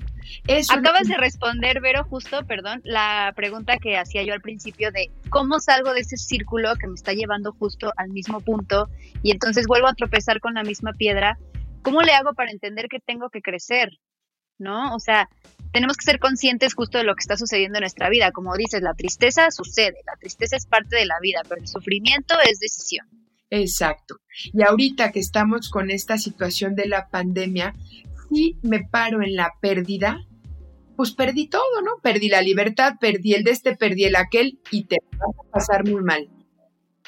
Acabas 0.69 1.07
de 1.07 1.17
responder, 1.17 1.81
Vero, 1.81 2.03
justo, 2.03 2.45
perdón, 2.45 2.81
la 2.83 3.33
pregunta 3.35 3.77
que 3.77 3.97
hacía 3.97 4.23
yo 4.23 4.33
al 4.33 4.41
principio 4.41 4.91
de 4.91 5.09
cómo 5.29 5.59
salgo 5.59 5.93
de 5.93 6.01
ese 6.01 6.17
círculo 6.17 6.75
que 6.75 6.87
me 6.87 6.95
está 6.95 7.13
llevando 7.13 7.51
justo 7.53 7.91
al 7.97 8.09
mismo 8.09 8.41
punto 8.41 8.89
y 9.23 9.31
entonces 9.31 9.67
vuelvo 9.67 9.87
a 9.87 9.93
tropezar 9.93 10.39
con 10.39 10.53
la 10.53 10.63
misma 10.63 10.93
piedra. 10.93 11.37
¿Cómo 11.81 12.01
le 12.01 12.11
hago 12.11 12.33
para 12.33 12.51
entender 12.51 12.87
que 12.89 12.99
tengo 12.99 13.29
que 13.29 13.41
crecer? 13.41 13.99
¿No? 14.57 14.93
O 14.93 14.99
sea, 14.99 15.29
tenemos 15.71 15.95
que 15.97 16.05
ser 16.05 16.19
conscientes 16.19 16.73
justo 16.73 16.97
de 16.97 17.03
lo 17.03 17.15
que 17.15 17.21
está 17.21 17.37
sucediendo 17.37 17.77
en 17.77 17.83
nuestra 17.83 18.09
vida. 18.09 18.31
Como 18.31 18.55
dices, 18.55 18.81
la 18.81 18.93
tristeza 18.93 19.51
sucede, 19.51 20.01
la 20.05 20.17
tristeza 20.19 20.57
es 20.57 20.65
parte 20.65 20.97
de 20.97 21.05
la 21.05 21.15
vida, 21.21 21.41
pero 21.47 21.61
el 21.61 21.67
sufrimiento 21.67 22.35
es 22.43 22.59
decisión. 22.59 23.07
Exacto. 23.49 24.17
Y 24.53 24.63
ahorita 24.63 25.11
que 25.11 25.19
estamos 25.19 25.69
con 25.69 25.89
esta 25.89 26.17
situación 26.17 26.75
de 26.75 26.87
la 26.87 27.09
pandemia, 27.09 27.73
si 28.29 28.57
me 28.61 28.81
paro 28.83 29.21
en 29.21 29.35
la 29.35 29.53
pérdida, 29.61 30.19
pues 30.95 31.11
perdí 31.11 31.47
todo, 31.47 31.81
¿no? 31.83 31.91
Perdí 32.03 32.29
la 32.29 32.41
libertad, 32.41 32.95
perdí 32.99 33.33
el 33.33 33.43
de 33.43 33.51
este, 33.51 33.75
perdí 33.75 34.03
el 34.03 34.15
aquel 34.15 34.59
y 34.71 34.83
te 34.83 34.97
va 35.13 35.25
a 35.27 35.51
pasar 35.51 35.87
muy 35.87 36.03
mal. 36.03 36.29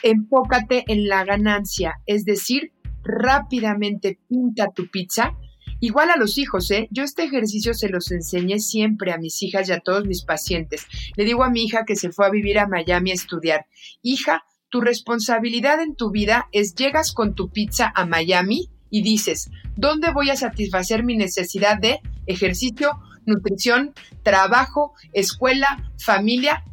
Enfócate 0.04 0.86
en 0.88 1.08
la 1.08 1.26
ganancia, 1.26 1.96
es 2.06 2.24
decir, 2.24 2.72
rápidamente 3.04 4.20
pinta 4.30 4.70
tu 4.74 4.90
pizza. 4.90 5.36
Igual 5.80 6.10
a 6.10 6.18
los 6.18 6.38
hijos, 6.38 6.70
¿eh? 6.72 6.88
Yo 6.92 7.04
este 7.04 7.24
ejercicio 7.24 7.74
se 7.74 7.90
los 7.90 8.12
enseñé 8.12 8.60
siempre 8.60 9.12
a 9.12 9.18
mis 9.18 9.42
hijas 9.44 9.68
y 9.68 9.74
a 9.74 9.80
todos 9.80 10.06
mis 10.06 10.24
pacientes. 10.24 10.88
Le 11.18 11.26
digo 11.26 11.44
a 11.44 11.50
mi 11.50 11.64
hija 11.64 11.86
que 11.86 11.96
se 11.96 12.12
fue 12.12 12.28
a 12.28 12.32
vivir 12.32 12.60
a 12.60 12.68
Miami 12.68 13.12
a 13.12 13.16
estudiar, 13.16 13.66
hija, 14.02 14.44
tu 14.70 14.80
responsabilidad 14.80 15.82
en 15.82 15.96
tu 15.96 16.12
vida 16.12 16.48
es 16.54 16.76
llegas 16.76 17.12
con 17.12 17.36
tu 17.36 17.50
pizza 17.50 17.92
a 17.94 18.06
Miami 18.06 18.70
y 18.90 19.04
dices, 19.04 19.52
¿dónde 19.82 20.12
voy 20.12 20.30
a 20.30 20.36
satisfacer 20.36 21.04
mi 21.04 21.18
necesidad 21.18 21.78
de 21.80 22.00
ejercicio, 22.28 23.02
nutrición, 23.26 23.94
trabajo, 24.24 24.94
escuela, 25.12 25.92
familia? 25.98 26.64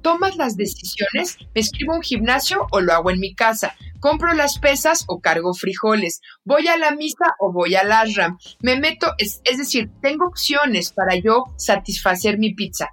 Tomas 0.00 0.36
las 0.36 0.56
decisiones, 0.56 1.36
me 1.54 1.60
escribo 1.60 1.94
un 1.94 2.02
gimnasio 2.02 2.66
o 2.70 2.80
lo 2.80 2.94
hago 2.94 3.10
en 3.10 3.18
mi 3.18 3.34
casa, 3.34 3.74
compro 3.98 4.32
las 4.32 4.58
pesas 4.58 5.04
o 5.08 5.20
cargo 5.20 5.52
frijoles, 5.52 6.20
voy 6.44 6.68
a 6.68 6.78
la 6.78 6.92
misa 6.92 7.34
o 7.40 7.52
voy 7.52 7.74
al 7.74 7.92
ashram, 7.92 8.38
me 8.62 8.78
meto, 8.78 9.12
es, 9.18 9.42
es 9.44 9.58
decir, 9.58 9.90
tengo 10.00 10.26
opciones 10.26 10.92
para 10.92 11.16
yo 11.16 11.44
satisfacer 11.56 12.38
mi 12.38 12.54
pizza. 12.54 12.90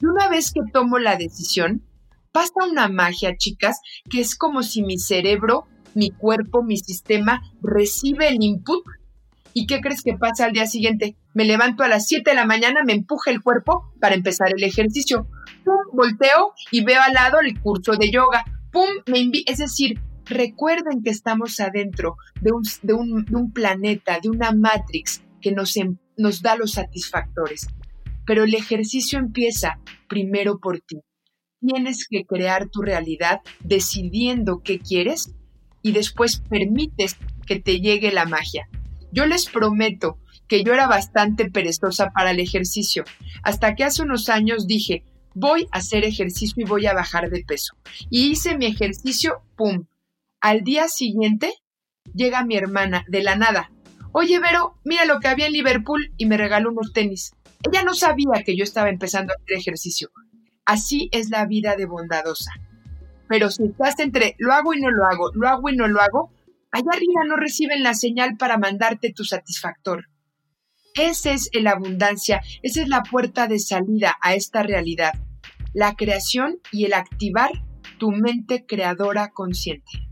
Y 0.00 0.06
una 0.06 0.28
vez 0.28 0.52
que 0.52 0.60
tomo 0.70 0.98
la 0.98 1.16
decisión, 1.16 1.86
pasa 2.32 2.66
una 2.70 2.88
magia, 2.88 3.36
chicas, 3.36 3.80
que 4.10 4.20
es 4.20 4.36
como 4.36 4.62
si 4.62 4.82
mi 4.82 4.98
cerebro, 4.98 5.66
mi 5.94 6.10
cuerpo, 6.10 6.62
mi 6.62 6.76
sistema 6.76 7.42
recibe 7.62 8.28
el 8.28 8.42
input. 8.42 8.84
¿Y 9.52 9.66
qué 9.66 9.80
crees 9.80 10.02
que 10.02 10.16
pasa 10.16 10.44
al 10.44 10.52
día 10.52 10.66
siguiente? 10.66 11.16
Me 11.34 11.44
levanto 11.44 11.82
a 11.82 11.88
las 11.88 12.06
7 12.06 12.30
de 12.30 12.36
la 12.36 12.46
mañana, 12.46 12.84
me 12.84 12.92
empuja 12.92 13.30
el 13.30 13.42
cuerpo 13.42 13.92
para 14.00 14.14
empezar 14.14 14.52
el 14.56 14.62
ejercicio. 14.62 15.26
Pum, 15.64 15.74
volteo 15.92 16.54
y 16.70 16.84
veo 16.84 17.00
al 17.02 17.14
lado 17.14 17.38
el 17.40 17.60
curso 17.60 17.96
de 17.96 18.10
yoga. 18.10 18.44
Pum, 18.70 18.88
me 19.06 19.30
Es 19.46 19.58
decir, 19.58 20.00
recuerden 20.26 21.02
que 21.02 21.10
estamos 21.10 21.58
adentro 21.58 22.16
de 22.40 22.52
un, 22.52 22.62
de 22.82 22.94
un, 22.94 23.24
de 23.24 23.36
un 23.36 23.52
planeta, 23.52 24.20
de 24.22 24.30
una 24.30 24.52
matrix 24.52 25.22
que 25.40 25.50
nos, 25.50 25.76
em, 25.76 25.96
nos 26.16 26.42
da 26.42 26.54
los 26.54 26.72
satisfactores. 26.72 27.66
Pero 28.24 28.44
el 28.44 28.54
ejercicio 28.54 29.18
empieza 29.18 29.80
primero 30.08 30.60
por 30.60 30.80
ti 30.80 31.00
tienes 31.60 32.06
que 32.08 32.24
crear 32.24 32.68
tu 32.68 32.82
realidad 32.82 33.40
decidiendo 33.60 34.62
qué 34.62 34.78
quieres 34.78 35.34
y 35.82 35.92
después 35.92 36.38
permites 36.48 37.16
que 37.46 37.58
te 37.60 37.80
llegue 37.80 38.12
la 38.12 38.26
magia. 38.26 38.68
Yo 39.12 39.26
les 39.26 39.46
prometo 39.46 40.18
que 40.46 40.64
yo 40.64 40.72
era 40.72 40.86
bastante 40.86 41.50
perezosa 41.50 42.10
para 42.10 42.32
el 42.32 42.40
ejercicio, 42.40 43.04
hasta 43.42 43.74
que 43.74 43.84
hace 43.84 44.02
unos 44.02 44.28
años 44.28 44.66
dije, 44.66 45.04
voy 45.34 45.68
a 45.70 45.78
hacer 45.78 46.04
ejercicio 46.04 46.62
y 46.62 46.68
voy 46.68 46.86
a 46.86 46.94
bajar 46.94 47.30
de 47.30 47.44
peso. 47.44 47.74
Y 48.10 48.30
hice 48.30 48.56
mi 48.56 48.66
ejercicio, 48.66 49.42
¡pum! 49.56 49.86
Al 50.40 50.62
día 50.62 50.88
siguiente 50.88 51.54
llega 52.14 52.44
mi 52.44 52.56
hermana 52.56 53.04
de 53.08 53.22
la 53.22 53.36
nada. 53.36 53.70
Oye, 54.12 54.40
Vero, 54.40 54.74
mira 54.84 55.04
lo 55.04 55.20
que 55.20 55.28
había 55.28 55.46
en 55.46 55.52
Liverpool 55.52 56.12
y 56.16 56.26
me 56.26 56.36
regaló 56.36 56.70
unos 56.70 56.92
tenis. 56.92 57.32
Ella 57.70 57.84
no 57.84 57.94
sabía 57.94 58.42
que 58.44 58.56
yo 58.56 58.64
estaba 58.64 58.88
empezando 58.88 59.32
a 59.32 59.36
hacer 59.36 59.58
ejercicio. 59.58 60.10
Así 60.64 61.08
es 61.12 61.30
la 61.30 61.46
vida 61.46 61.76
de 61.76 61.86
bondadosa. 61.86 62.52
Pero 63.30 63.48
si 63.48 63.62
estás 63.62 64.00
entre 64.00 64.34
lo 64.38 64.52
hago 64.52 64.74
y 64.74 64.80
no 64.80 64.90
lo 64.90 65.06
hago, 65.06 65.30
lo 65.34 65.48
hago 65.48 65.68
y 65.70 65.76
no 65.76 65.86
lo 65.86 66.00
hago, 66.00 66.32
allá 66.72 66.90
arriba 66.92 67.22
no 67.28 67.36
reciben 67.36 67.84
la 67.84 67.94
señal 67.94 68.36
para 68.36 68.58
mandarte 68.58 69.12
tu 69.12 69.22
satisfactor. 69.22 70.08
Esa 70.96 71.30
es 71.30 71.48
la 71.52 71.70
abundancia, 71.70 72.42
esa 72.64 72.82
es 72.82 72.88
la 72.88 73.04
puerta 73.04 73.46
de 73.46 73.60
salida 73.60 74.16
a 74.20 74.34
esta 74.34 74.64
realidad, 74.64 75.12
la 75.72 75.94
creación 75.94 76.58
y 76.72 76.86
el 76.86 76.92
activar 76.92 77.52
tu 77.98 78.10
mente 78.10 78.66
creadora 78.66 79.30
consciente. 79.30 80.10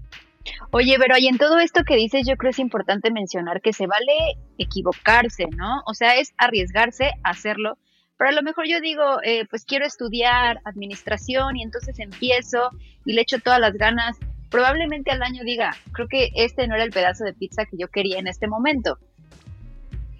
Oye, 0.71 0.95
pero 1.01 1.19
y 1.19 1.27
en 1.27 1.39
todo 1.39 1.59
esto 1.59 1.83
que 1.83 1.97
dices, 1.97 2.25
yo 2.25 2.37
creo 2.37 2.51
es 2.51 2.61
importante 2.61 3.11
mencionar 3.11 3.61
que 3.61 3.73
se 3.73 3.89
vale 3.89 4.39
equivocarse, 4.59 5.47
¿no? 5.57 5.83
O 5.87 5.95
sea, 5.95 6.15
es 6.19 6.35
arriesgarse 6.39 7.11
a 7.25 7.31
hacerlo, 7.31 7.79
pero 8.19 8.31
a 8.31 8.33
lo 8.33 8.43
mejor 8.43 8.67
yo 8.69 8.81
digo, 8.81 9.23
eh, 9.23 9.47
pues 9.49 9.65
quiero 9.65 9.87
estudiar 9.87 10.61
administración 10.65 11.57
y 11.57 11.63
entonces 11.63 12.01
empiezo 12.01 12.71
y 13.05 13.13
le 13.13 13.23
echo 13.23 13.39
todas 13.39 13.61
las 13.61 13.75
ganas. 13.75 14.19
Probablemente 14.51 15.13
al 15.13 15.23
año 15.23 15.45
diga, 15.45 15.77
creo 15.93 16.09
que 16.09 16.31
este 16.35 16.67
no 16.67 16.75
era 16.75 16.83
el 16.83 16.91
pedazo 16.91 17.25
de 17.25 17.33
pizza 17.33 17.65
que 17.65 17.77
yo 17.79 17.87
quería 17.89 18.19
en 18.19 18.27
este 18.27 18.49
momento. 18.49 18.99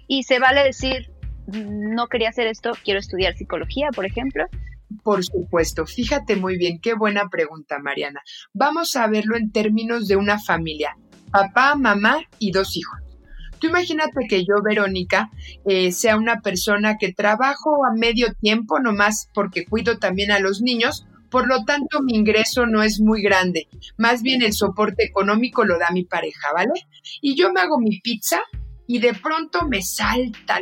Y 0.07 0.23
se 0.23 0.39
vale 0.39 0.63
decir, 0.63 1.11
no 1.47 2.07
quería 2.07 2.29
hacer 2.29 2.47
esto, 2.47 2.71
quiero 2.83 3.01
estudiar 3.01 3.35
psicología, 3.35 3.89
por 3.93 4.05
ejemplo. 4.05 4.45
Por 5.03 5.23
supuesto, 5.23 5.85
fíjate 5.85 6.37
muy 6.37 6.57
bien, 6.57 6.79
qué 6.79 6.93
buena 6.93 7.27
pregunta, 7.29 7.79
Mariana. 7.79 8.21
Vamos 8.53 8.95
a 8.95 9.07
verlo 9.07 9.35
en 9.35 9.51
términos 9.51 10.07
de 10.07 10.15
una 10.15 10.39
familia, 10.39 10.95
papá, 11.31 11.75
mamá 11.75 12.21
y 12.39 12.51
dos 12.51 12.77
hijos. 12.77 13.08
Tú 13.59 13.67
imagínate 13.67 14.27
que 14.27 14.45
yo, 14.45 14.61
Verónica, 14.63 15.29
eh, 15.65 15.91
sea 15.91 16.17
una 16.17 16.41
persona 16.41 16.97
que 16.97 17.13
trabajo 17.13 17.85
a 17.85 17.93
medio 17.93 18.33
tiempo, 18.33 18.79
nomás 18.79 19.29
porque 19.33 19.65
cuido 19.65 19.97
también 19.97 20.31
a 20.31 20.39
los 20.39 20.61
niños, 20.61 21.05
por 21.29 21.47
lo 21.47 21.63
tanto 21.63 22.01
mi 22.01 22.15
ingreso 22.15 22.65
no 22.65 22.81
es 22.81 22.99
muy 22.99 23.21
grande, 23.21 23.67
más 23.97 24.21
bien 24.21 24.41
el 24.41 24.53
soporte 24.53 25.03
económico 25.03 25.63
lo 25.63 25.77
da 25.77 25.87
mi 25.91 26.03
pareja, 26.03 26.47
¿vale? 26.53 26.87
Y 27.21 27.35
yo 27.35 27.53
me 27.53 27.61
hago 27.61 27.79
mi 27.79 27.99
pizza 27.99 28.39
y 28.87 28.99
de 28.99 29.13
pronto 29.13 29.67
me 29.67 29.81
salta 29.81 30.59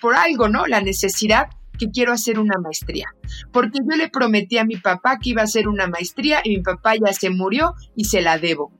por 0.00 0.16
algo, 0.16 0.48
¿no? 0.48 0.66
La 0.66 0.80
necesidad 0.80 1.46
que 1.78 1.90
quiero 1.90 2.12
hacer 2.12 2.38
una 2.38 2.58
maestría. 2.58 3.06
Porque 3.52 3.78
yo 3.88 3.96
le 3.96 4.10
prometí 4.10 4.58
a 4.58 4.64
mi 4.64 4.76
papá 4.76 5.18
que 5.18 5.30
iba 5.30 5.42
a 5.42 5.44
hacer 5.44 5.68
una 5.68 5.86
maestría 5.86 6.40
y 6.44 6.50
mi 6.50 6.62
papá 6.62 6.94
ya 6.96 7.12
se 7.12 7.30
murió 7.30 7.74
y 7.96 8.04
se 8.04 8.20
la 8.20 8.38
debo. 8.38 8.72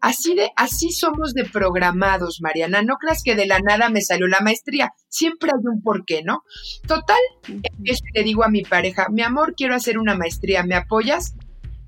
Así 0.00 0.34
de, 0.34 0.50
así 0.56 0.92
somos 0.92 1.34
de 1.34 1.44
programados, 1.44 2.38
Mariana. 2.40 2.82
No 2.82 2.96
creas 2.96 3.22
que 3.22 3.36
de 3.36 3.46
la 3.46 3.60
nada 3.60 3.90
me 3.90 4.00
salió 4.00 4.26
la 4.28 4.40
maestría. 4.40 4.94
Siempre 5.08 5.50
hay 5.50 5.60
un 5.62 5.82
porqué, 5.82 6.22
¿no? 6.22 6.42
Total, 6.86 7.18
le 8.14 8.22
digo 8.22 8.42
a 8.42 8.48
mi 8.48 8.62
pareja, 8.62 9.08
mi 9.10 9.22
amor, 9.22 9.54
quiero 9.54 9.74
hacer 9.74 9.98
una 9.98 10.14
maestría, 10.14 10.62
¿me 10.62 10.74
apoyas? 10.74 11.34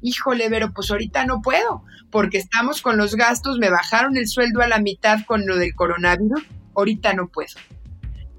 Híjole, 0.02 0.50
pero 0.50 0.72
pues 0.74 0.90
ahorita 0.90 1.24
no 1.24 1.40
puedo, 1.40 1.84
porque 2.10 2.38
estamos 2.38 2.82
con 2.82 2.98
los 2.98 3.14
gastos, 3.14 3.58
me 3.58 3.70
bajaron 3.70 4.16
el 4.16 4.28
sueldo 4.28 4.60
a 4.60 4.68
la 4.68 4.78
mitad 4.78 5.20
con 5.26 5.46
lo 5.46 5.56
del 5.56 5.74
coronavirus, 5.74 6.42
ahorita 6.74 7.14
no 7.14 7.28
puedo. 7.28 7.54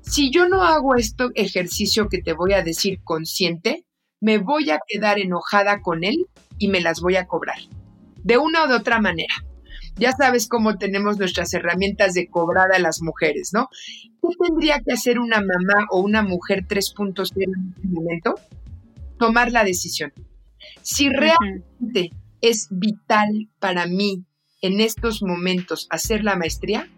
Si 0.02 0.30
yo 0.30 0.50
no 0.50 0.64
hago 0.64 0.96
este 0.96 1.26
ejercicio 1.34 2.10
que 2.10 2.22
te 2.22 2.34
voy 2.34 2.54
a 2.54 2.64
decir 2.64 3.00
consciente, 3.04 3.86
me 4.20 4.38
voy 4.38 4.70
a 4.70 4.80
quedar 4.88 5.18
enojada 5.18 5.82
con 5.82 6.04
él 6.04 6.28
y 6.58 6.68
me 6.68 6.82
las 6.82 7.00
voy 7.00 7.16
a 7.16 7.26
cobrar. 7.26 7.58
De 8.24 8.38
una 8.38 8.64
o 8.64 8.68
de 8.68 8.76
otra 8.76 9.00
manera. 9.00 9.34
Ya 9.96 10.12
sabes 10.12 10.48
cómo 10.48 10.78
tenemos 10.78 11.18
nuestras 11.18 11.54
herramientas 11.54 12.14
de 12.14 12.28
cobrar 12.28 12.74
a 12.74 12.80
las 12.80 13.02
mujeres, 13.02 13.52
¿no? 13.54 13.70
¿Qué 14.22 14.30
tendría 14.48 14.80
que 14.80 14.94
hacer 14.94 15.20
una 15.20 15.38
mamá 15.38 15.86
o 15.92 16.02
una 16.02 16.24
mujer 16.24 16.66
3.0 16.68 17.32
en 17.36 17.74
este 17.76 17.88
momento? 17.88 18.36
Tomar 19.20 19.52
la 19.52 19.64
decisión. 19.64 20.12
Si 20.82 21.10
realmente 21.10 22.12
es 22.42 22.68
vital 22.72 23.50
para 23.60 23.86
mí 23.86 24.26
en 24.62 24.80
estos 24.80 25.22
momentos 25.22 25.88
hacer 25.90 26.24
la 26.24 26.36
maestría, 26.36 26.90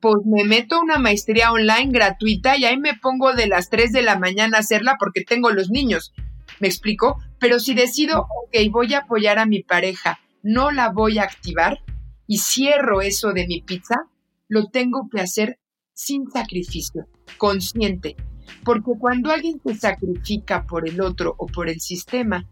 pues 0.00 0.16
me 0.26 0.44
meto 0.44 0.76
a 0.76 0.82
una 0.82 0.98
maestría 0.98 1.50
online 1.50 1.90
gratuita 1.90 2.58
y 2.58 2.66
ahí 2.66 2.76
me 2.76 2.94
pongo 2.94 3.32
de 3.32 3.46
las 3.46 3.70
3 3.70 3.90
de 3.92 4.02
la 4.02 4.18
mañana 4.18 4.58
a 4.58 4.60
hacerla 4.60 4.96
porque 4.98 5.24
tengo 5.24 5.50
los 5.50 5.70
niños. 5.70 6.12
¿Me 6.60 6.68
explico? 6.68 7.18
Pero 7.38 7.58
si 7.58 7.74
decido, 7.74 8.20
ok, 8.20 8.70
voy 8.70 8.92
a 8.94 8.98
apoyar 8.98 9.38
a 9.38 9.46
mi 9.46 9.62
pareja, 9.62 10.20
no 10.42 10.70
la 10.70 10.90
voy 10.90 11.18
a 11.18 11.22
activar, 11.22 11.78
y 12.26 12.38
cierro 12.38 13.02
eso 13.02 13.32
de 13.32 13.46
mi 13.46 13.62
pizza, 13.62 14.08
lo 14.48 14.68
tengo 14.68 15.08
que 15.10 15.20
hacer 15.20 15.58
sin 15.92 16.30
sacrificio, 16.30 17.06
consciente. 17.38 18.16
Porque 18.64 18.92
cuando 18.98 19.30
alguien 19.30 19.60
te 19.60 19.74
sacrifica 19.74 20.66
por 20.66 20.88
el 20.88 21.00
otro 21.00 21.34
o 21.38 21.46
por 21.46 21.68
el 21.68 21.80
sistema, 21.80 22.48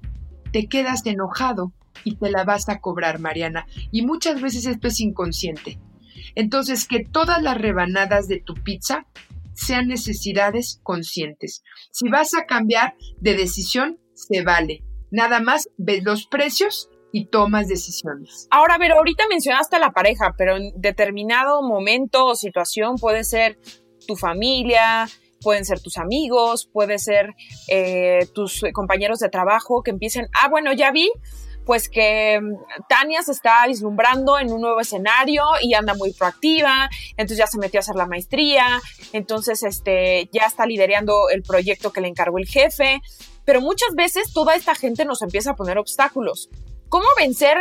te 0.52 0.66
quedas 0.68 1.04
enojado 1.06 1.72
y 2.04 2.16
te 2.16 2.30
la 2.30 2.44
vas 2.44 2.68
a 2.68 2.80
cobrar, 2.80 3.18
Mariana. 3.18 3.66
Y 3.90 4.02
muchas 4.02 4.40
veces 4.40 4.66
esto 4.66 4.88
es 4.88 5.00
inconsciente. 5.00 5.78
Entonces, 6.34 6.86
que 6.86 7.04
todas 7.04 7.42
las 7.42 7.58
rebanadas 7.58 8.28
de 8.28 8.40
tu 8.40 8.54
pizza 8.54 9.06
sean 9.54 9.88
necesidades 9.88 10.80
conscientes. 10.82 11.62
Si 11.90 12.08
vas 12.08 12.34
a 12.34 12.46
cambiar 12.46 12.94
de 13.20 13.34
decisión, 13.34 13.98
se 14.14 14.42
vale. 14.42 14.82
Nada 15.10 15.40
más 15.40 15.68
ves 15.76 16.02
los 16.04 16.26
precios 16.26 16.88
y 17.12 17.26
tomas 17.26 17.68
decisiones. 17.68 18.48
Ahora, 18.50 18.78
ver, 18.78 18.92
ahorita 18.92 19.24
mencionaste 19.28 19.76
a 19.76 19.78
la 19.78 19.90
pareja, 19.90 20.34
pero 20.36 20.56
en 20.56 20.72
determinado 20.76 21.62
momento 21.62 22.26
o 22.26 22.34
situación 22.34 22.96
puede 22.96 23.22
ser 23.22 23.58
tu 24.06 24.16
familia, 24.16 25.06
pueden 25.42 25.64
ser 25.64 25.80
tus 25.80 25.98
amigos, 25.98 26.68
puede 26.72 26.98
ser 26.98 27.34
eh, 27.68 28.26
tus 28.34 28.62
compañeros 28.72 29.18
de 29.18 29.28
trabajo 29.28 29.82
que 29.82 29.90
empiecen, 29.90 30.26
ah, 30.40 30.48
bueno, 30.48 30.72
ya 30.72 30.90
vi, 30.90 31.10
pues 31.66 31.88
que 31.88 32.40
mm, 32.40 32.84
Tania 32.88 33.22
se 33.22 33.32
está 33.32 33.66
vislumbrando 33.66 34.38
en 34.38 34.52
un 34.52 34.60
nuevo 34.60 34.80
escenario 34.80 35.44
y 35.60 35.74
anda 35.74 35.94
muy 35.94 36.12
proactiva, 36.12 36.88
entonces 37.12 37.38
ya 37.38 37.46
se 37.46 37.58
metió 37.58 37.78
a 37.78 37.82
hacer 37.82 37.96
la 37.96 38.06
maestría, 38.06 38.80
entonces 39.12 39.62
este, 39.62 40.28
ya 40.32 40.46
está 40.46 40.64
liderando 40.66 41.28
el 41.30 41.42
proyecto 41.42 41.92
que 41.92 42.00
le 42.00 42.08
encargó 42.08 42.38
el 42.38 42.46
jefe, 42.46 43.02
pero 43.44 43.60
muchas 43.60 43.94
veces 43.94 44.32
toda 44.32 44.54
esta 44.54 44.74
gente 44.74 45.04
nos 45.04 45.20
empieza 45.22 45.50
a 45.50 45.56
poner 45.56 45.78
obstáculos 45.78 46.48
cómo 46.92 47.06
vencer, 47.18 47.56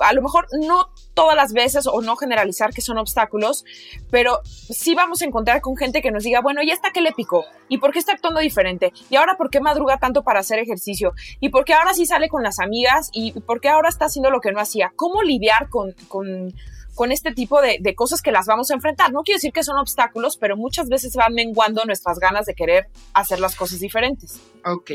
a 0.00 0.12
lo 0.12 0.20
mejor 0.20 0.48
no 0.60 0.90
todas 1.14 1.34
las 1.34 1.54
veces 1.54 1.86
o 1.86 2.02
no 2.02 2.14
generalizar 2.14 2.74
que 2.74 2.82
son 2.82 2.98
obstáculos, 2.98 3.64
pero 4.10 4.40
sí 4.44 4.94
vamos 4.94 5.22
a 5.22 5.24
encontrar 5.24 5.62
con 5.62 5.78
gente 5.78 6.02
que 6.02 6.10
nos 6.10 6.24
diga, 6.24 6.42
bueno, 6.42 6.62
¿y 6.62 6.70
esta 6.70 6.90
qué 6.90 7.00
le 7.00 7.12
picó? 7.12 7.46
¿Y 7.70 7.78
por 7.78 7.90
qué 7.90 8.00
está 8.00 8.12
actuando 8.12 8.38
diferente? 8.40 8.92
¿Y 9.08 9.16
ahora 9.16 9.38
por 9.38 9.48
qué 9.48 9.60
madruga 9.60 9.96
tanto 9.96 10.24
para 10.24 10.40
hacer 10.40 10.58
ejercicio? 10.58 11.14
¿Y 11.40 11.48
por 11.48 11.64
qué 11.64 11.72
ahora 11.72 11.94
sí 11.94 12.04
sale 12.04 12.28
con 12.28 12.42
las 12.42 12.58
amigas? 12.58 13.08
¿Y 13.14 13.32
por 13.40 13.62
qué 13.62 13.70
ahora 13.70 13.88
está 13.88 14.04
haciendo 14.04 14.30
lo 14.30 14.42
que 14.42 14.52
no 14.52 14.60
hacía? 14.60 14.92
¿Cómo 14.94 15.22
lidiar 15.22 15.70
con, 15.70 15.92
con 16.08 16.52
con 16.96 17.12
este 17.12 17.32
tipo 17.32 17.60
de, 17.60 17.94
cosas 17.94 18.22
que 18.22 18.32
las 18.32 18.46
vamos 18.46 18.70
a 18.70 18.74
enfrentar. 18.74 19.12
No 19.12 19.22
quiero 19.22 19.36
decir 19.36 19.52
que 19.52 19.62
son 19.62 19.78
obstáculos, 19.78 20.38
pero 20.38 20.56
muchas 20.56 20.88
veces 20.88 21.14
van 21.14 21.34
menguando 21.34 21.84
nuestras 21.84 22.18
ganas 22.18 22.46
de 22.46 22.54
querer 22.54 22.88
hacer 23.12 23.38
las 23.38 23.54
cosas 23.54 23.80
diferentes. 23.80 24.40
Ok. 24.64 24.92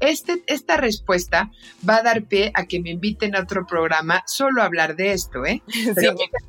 Este, 0.00 0.42
esta 0.48 0.76
respuesta 0.76 1.50
va 1.88 1.98
a 1.98 2.02
dar 2.02 2.24
pie 2.24 2.50
a 2.54 2.66
que 2.66 2.80
me 2.80 2.90
inviten 2.90 3.36
a 3.36 3.42
otro 3.42 3.64
programa 3.64 4.24
solo 4.26 4.60
a 4.60 4.66
hablar 4.66 4.96
de 4.96 5.12
esto, 5.12 5.46
¿eh? 5.46 5.62
sí, 5.68 5.84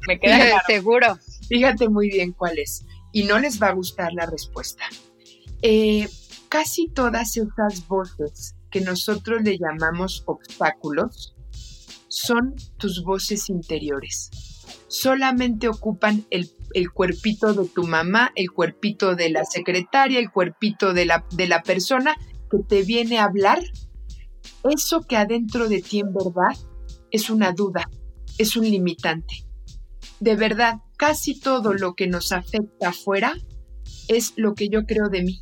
me, 0.07 0.19
queda 0.19 0.61
seguro. 0.65 1.17
Fíjate 1.47 1.87
muy 1.87 2.09
bien 2.09 2.33
cuál 2.33 2.57
es. 2.57 2.83
Y 3.13 3.23
no 3.23 3.37
les 3.37 3.61
va 3.61 3.67
a 3.67 3.73
gustar 3.73 4.13
la 4.13 4.25
respuesta. 4.25 4.85
Eh, 5.61 6.09
casi 6.49 6.89
todas 6.89 7.37
esas 7.37 7.87
voces 7.87 8.55
que 8.71 8.81
nosotros 8.81 9.43
le 9.43 9.59
llamamos 9.59 10.23
obstáculos 10.25 11.35
son 12.09 12.55
tus 12.77 13.03
voces 13.03 13.49
interiores 13.49 14.31
solamente 14.87 15.67
ocupan 15.67 16.25
el, 16.29 16.49
cuerpito 16.93 17.53
de 17.53 17.67
tu 17.67 17.83
mamá, 17.87 18.31
el 18.35 18.51
cuerpito 18.51 19.15
de 19.15 19.29
la 19.29 19.43
secretaria, 19.45 20.19
el 20.19 20.31
cuerpito 20.31 20.93
de 20.93 21.05
la, 21.05 21.25
de 21.31 21.47
la 21.47 21.63
persona 21.63 22.15
que 22.49 22.59
te 22.67 22.83
viene 22.83 23.19
a 23.19 23.25
hablar. 23.25 23.61
Eso 24.69 25.01
que 25.01 25.17
adentro 25.17 25.69
de 25.69 25.81
ti 25.81 25.99
en 25.99 26.13
verdad 26.13 26.57
es 27.11 27.29
una 27.29 27.51
duda, 27.51 27.89
es 28.37 28.55
un 28.55 28.65
limitante. 28.65 29.45
De 30.19 30.35
verdad, 30.35 30.81
casi 30.97 31.39
todo 31.39 31.73
lo 31.73 31.93
que 31.95 32.07
nos 32.07 32.31
afecta 32.31 32.89
afuera 32.89 33.33
es 34.07 34.33
lo 34.35 34.53
que 34.53 34.69
yo 34.69 34.85
creo 34.85 35.09
de 35.09 35.23
mí. 35.23 35.41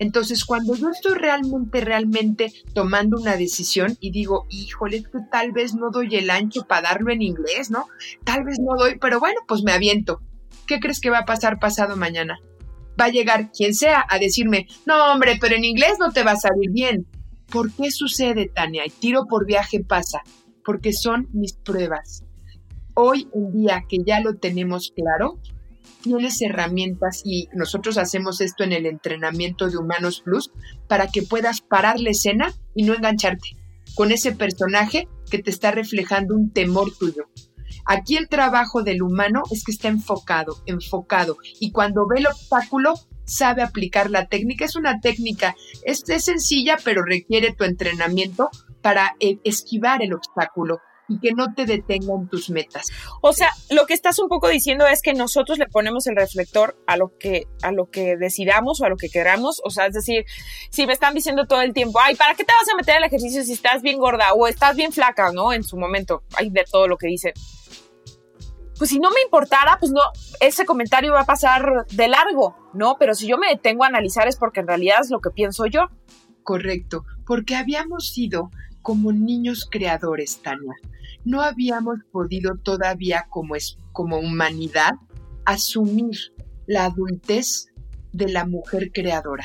Entonces, 0.00 0.46
cuando 0.46 0.74
yo 0.74 0.88
estoy 0.88 1.12
realmente, 1.12 1.82
realmente 1.82 2.52
tomando 2.72 3.18
una 3.20 3.36
decisión 3.36 3.98
y 4.00 4.10
digo, 4.10 4.46
híjole, 4.48 5.02
que 5.02 5.18
tal 5.30 5.52
vez 5.52 5.74
no 5.74 5.90
doy 5.90 6.16
el 6.16 6.30
ancho 6.30 6.62
para 6.66 6.88
darlo 6.88 7.12
en 7.12 7.20
inglés, 7.20 7.70
¿no? 7.70 7.86
Tal 8.24 8.42
vez 8.44 8.56
no 8.58 8.76
doy, 8.76 8.98
pero 8.98 9.20
bueno, 9.20 9.40
pues 9.46 9.62
me 9.62 9.72
aviento. 9.72 10.22
¿Qué 10.66 10.80
crees 10.80 11.00
que 11.00 11.10
va 11.10 11.18
a 11.18 11.24
pasar 11.26 11.58
pasado 11.58 11.98
mañana? 11.98 12.40
Va 12.98 13.04
a 13.04 13.10
llegar 13.10 13.52
quien 13.52 13.74
sea 13.74 14.02
a 14.08 14.18
decirme, 14.18 14.68
no, 14.86 15.12
hombre, 15.12 15.36
pero 15.38 15.54
en 15.54 15.66
inglés 15.66 15.98
no 16.00 16.10
te 16.10 16.24
va 16.24 16.32
a 16.32 16.36
salir 16.36 16.70
bien. 16.70 17.06
¿Por 17.52 17.70
qué 17.70 17.90
sucede, 17.90 18.48
Tania? 18.48 18.86
Y 18.86 18.90
tiro 18.90 19.26
por 19.26 19.44
viaje 19.44 19.84
pasa. 19.84 20.22
Porque 20.64 20.94
son 20.94 21.28
mis 21.34 21.52
pruebas. 21.52 22.24
Hoy 22.94 23.28
en 23.34 23.52
día 23.52 23.84
que 23.86 23.98
ya 24.06 24.20
lo 24.20 24.36
tenemos 24.36 24.94
claro, 24.96 25.38
tienes 26.02 26.40
herramientas 26.42 27.22
y 27.24 27.48
nosotros 27.52 27.98
hacemos 27.98 28.40
esto 28.40 28.64
en 28.64 28.72
el 28.72 28.86
entrenamiento 28.86 29.68
de 29.68 29.76
Humanos 29.76 30.22
Plus 30.24 30.50
para 30.88 31.08
que 31.08 31.22
puedas 31.22 31.60
parar 31.60 32.00
la 32.00 32.10
escena 32.10 32.52
y 32.74 32.84
no 32.84 32.94
engancharte 32.94 33.56
con 33.94 34.12
ese 34.12 34.32
personaje 34.32 35.08
que 35.30 35.38
te 35.38 35.50
está 35.50 35.70
reflejando 35.70 36.34
un 36.34 36.52
temor 36.52 36.92
tuyo. 36.96 37.28
Aquí 37.86 38.16
el 38.16 38.28
trabajo 38.28 38.82
del 38.82 39.02
humano 39.02 39.42
es 39.50 39.64
que 39.64 39.72
está 39.72 39.88
enfocado, 39.88 40.62
enfocado 40.66 41.36
y 41.58 41.72
cuando 41.72 42.06
ve 42.06 42.18
el 42.18 42.26
obstáculo 42.26 42.94
sabe 43.24 43.62
aplicar 43.62 44.10
la 44.10 44.26
técnica. 44.26 44.64
Es 44.64 44.76
una 44.76 45.00
técnica, 45.00 45.54
es, 45.84 46.02
sencilla 46.22 46.76
pero 46.84 47.02
requiere 47.04 47.52
tu 47.52 47.64
entrenamiento 47.64 48.50
para 48.82 49.16
eh, 49.20 49.38
esquivar 49.44 50.02
el 50.02 50.14
obstáculo 50.14 50.80
y 51.10 51.18
que 51.18 51.32
no 51.34 51.52
te 51.54 51.66
detengan 51.66 52.28
tus 52.28 52.50
metas. 52.50 52.86
O 53.20 53.32
sea, 53.32 53.50
lo 53.68 53.84
que 53.84 53.94
estás 53.94 54.18
un 54.20 54.28
poco 54.28 54.48
diciendo 54.48 54.86
es 54.86 55.02
que 55.02 55.12
nosotros 55.12 55.58
le 55.58 55.66
ponemos 55.66 56.06
el 56.06 56.14
reflector 56.14 56.80
a 56.86 56.96
lo 56.96 57.18
que 57.18 57.46
a 57.62 57.72
lo 57.72 57.90
que 57.90 58.16
decidamos 58.16 58.80
o 58.80 58.84
a 58.84 58.88
lo 58.88 58.96
que 58.96 59.10
queramos, 59.10 59.60
o 59.64 59.70
sea, 59.70 59.86
es 59.86 59.94
decir, 59.94 60.24
si 60.70 60.86
me 60.86 60.92
están 60.92 61.12
diciendo 61.14 61.46
todo 61.46 61.62
el 61.62 61.74
tiempo, 61.74 61.98
"Ay, 62.00 62.14
¿para 62.14 62.34
qué 62.34 62.44
te 62.44 62.52
vas 62.52 62.68
a 62.72 62.76
meter 62.76 62.96
al 62.96 63.04
ejercicio 63.04 63.42
si 63.42 63.52
estás 63.52 63.82
bien 63.82 63.98
gorda 63.98 64.32
o 64.34 64.46
estás 64.46 64.76
bien 64.76 64.92
flaca?", 64.92 65.32
¿no? 65.32 65.52
En 65.52 65.64
su 65.64 65.76
momento, 65.76 66.22
hay 66.36 66.48
de 66.50 66.64
todo 66.70 66.86
lo 66.86 66.96
que 66.96 67.08
dicen. 67.08 67.32
Pues 68.78 68.88
si 68.88 68.98
no 68.98 69.10
me 69.10 69.20
importara, 69.20 69.76
pues 69.78 69.92
no, 69.92 70.00
ese 70.40 70.64
comentario 70.64 71.12
va 71.12 71.22
a 71.22 71.26
pasar 71.26 71.86
de 71.90 72.08
largo, 72.08 72.56
¿no? 72.72 72.96
Pero 72.98 73.14
si 73.14 73.26
yo 73.26 73.36
me 73.36 73.48
detengo 73.48 73.84
a 73.84 73.88
analizar 73.88 74.26
es 74.28 74.36
porque 74.36 74.60
en 74.60 74.68
realidad 74.68 75.00
es 75.02 75.10
lo 75.10 75.20
que 75.20 75.30
pienso 75.30 75.66
yo. 75.66 75.88
Correcto, 76.44 77.04
porque 77.26 77.56
habíamos 77.56 78.08
sido 78.08 78.50
como 78.80 79.12
niños 79.12 79.68
creadores, 79.70 80.40
Tania 80.40 80.74
no 81.24 81.42
habíamos 81.42 81.98
podido 82.12 82.56
todavía 82.56 83.26
como, 83.28 83.56
es, 83.56 83.76
como 83.92 84.18
humanidad 84.18 84.92
asumir 85.44 86.16
la 86.66 86.84
adultez 86.86 87.66
de 88.12 88.28
la 88.28 88.46
mujer 88.46 88.90
creadora. 88.92 89.44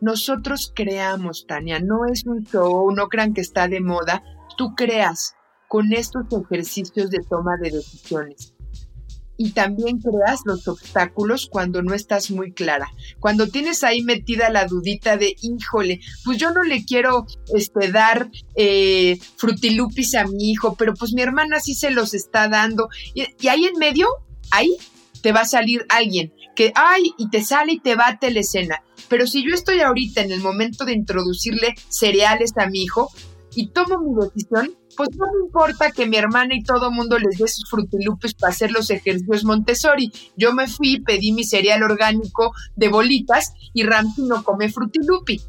Nosotros 0.00 0.72
creamos, 0.74 1.46
Tania, 1.46 1.80
no 1.80 2.04
es 2.10 2.26
un 2.26 2.44
show, 2.44 2.90
no 2.92 3.08
crean 3.08 3.32
que 3.32 3.40
está 3.40 3.68
de 3.68 3.80
moda, 3.80 4.22
tú 4.56 4.74
creas 4.74 5.34
con 5.68 5.92
estos 5.92 6.24
ejercicios 6.30 7.10
de 7.10 7.20
toma 7.28 7.56
de 7.60 7.70
decisiones 7.70 8.53
y 9.36 9.50
también 9.50 9.98
creas 9.98 10.40
los 10.44 10.66
obstáculos 10.68 11.48
cuando 11.50 11.82
no 11.82 11.94
estás 11.94 12.30
muy 12.30 12.52
clara. 12.52 12.88
Cuando 13.20 13.48
tienes 13.48 13.82
ahí 13.84 14.02
metida 14.02 14.50
la 14.50 14.66
dudita 14.66 15.16
de, 15.16 15.34
híjole, 15.42 16.00
pues 16.24 16.38
yo 16.38 16.52
no 16.52 16.62
le 16.62 16.84
quiero 16.84 17.26
este, 17.54 17.90
dar 17.90 18.30
eh, 18.54 19.18
frutilupis 19.36 20.14
a 20.14 20.24
mi 20.24 20.50
hijo, 20.50 20.76
pero 20.76 20.94
pues 20.94 21.12
mi 21.12 21.22
hermana 21.22 21.60
sí 21.60 21.74
se 21.74 21.90
los 21.90 22.14
está 22.14 22.48
dando. 22.48 22.88
Y, 23.14 23.24
y, 23.40 23.48
ahí 23.48 23.64
en 23.64 23.78
medio, 23.78 24.08
ahí 24.50 24.76
te 25.20 25.32
va 25.32 25.40
a 25.40 25.46
salir 25.46 25.86
alguien 25.88 26.32
que, 26.54 26.72
ay, 26.74 27.12
y 27.18 27.28
te 27.30 27.42
sale 27.42 27.72
y 27.72 27.80
te 27.80 27.96
bate 27.96 28.30
la 28.30 28.40
escena. 28.40 28.82
Pero 29.08 29.26
si 29.26 29.44
yo 29.44 29.54
estoy 29.54 29.80
ahorita 29.80 30.22
en 30.22 30.32
el 30.32 30.40
momento 30.40 30.84
de 30.84 30.92
introducirle 30.92 31.74
cereales 31.88 32.52
a 32.56 32.66
mi 32.66 32.82
hijo 32.82 33.10
y 33.54 33.68
tomo 33.68 33.98
mi 33.98 34.24
decisión, 34.24 34.74
pues 34.96 35.10
no 35.16 35.26
me 35.32 35.46
importa 35.46 35.90
que 35.90 36.06
mi 36.06 36.16
hermana 36.16 36.54
y 36.54 36.62
todo 36.62 36.90
mundo 36.90 37.18
les 37.18 37.38
dé 37.38 37.48
sus 37.48 37.68
frutilupes 37.68 38.34
para 38.34 38.52
hacer 38.52 38.70
los 38.70 38.90
ejercicios 38.90 39.44
Montessori. 39.44 40.12
Yo 40.36 40.52
me 40.52 40.68
fui, 40.68 41.00
pedí 41.00 41.32
mi 41.32 41.44
cereal 41.44 41.82
orgánico 41.82 42.52
de 42.76 42.88
bolitas 42.88 43.52
y 43.72 43.84
Ramsey 43.84 44.24
no 44.24 44.44
come 44.44 44.70
frutilupi. 44.70 45.40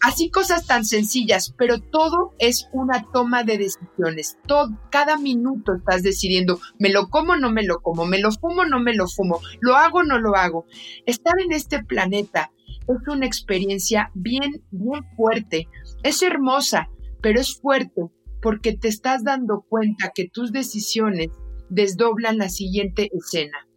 Así 0.00 0.30
cosas 0.30 0.64
tan 0.64 0.84
sencillas, 0.84 1.54
pero 1.58 1.80
todo 1.80 2.32
es 2.38 2.68
una 2.72 3.04
toma 3.12 3.42
de 3.42 3.58
decisiones. 3.58 4.38
Todo, 4.46 4.70
cada 4.90 5.18
minuto 5.18 5.74
estás 5.74 6.04
decidiendo, 6.04 6.60
me 6.78 6.90
lo 6.90 7.08
como 7.08 7.36
no 7.36 7.50
me 7.50 7.64
lo 7.64 7.80
como, 7.80 8.06
me 8.06 8.20
lo 8.20 8.30
fumo 8.30 8.64
no 8.64 8.78
me 8.78 8.94
lo 8.94 9.08
fumo, 9.08 9.40
lo 9.60 9.74
hago 9.74 10.04
no 10.04 10.20
lo 10.20 10.36
hago. 10.36 10.66
Estar 11.04 11.34
en 11.44 11.50
este 11.50 11.82
planeta 11.82 12.52
es 12.86 13.08
una 13.08 13.26
experiencia 13.26 14.12
bien, 14.14 14.62
bien 14.70 15.04
fuerte. 15.16 15.66
Es 16.04 16.22
hermosa, 16.22 16.88
pero 17.20 17.40
es 17.40 17.58
fuerte 17.60 18.02
porque 18.48 18.72
te 18.72 18.88
estás 18.88 19.24
dando 19.24 19.62
cuenta 19.68 20.10
que 20.14 20.26
tus 20.26 20.52
decisiones 20.52 21.28
desdoblan 21.68 22.38
la 22.38 22.48
siguiente 22.48 23.10
escena. 23.12 23.68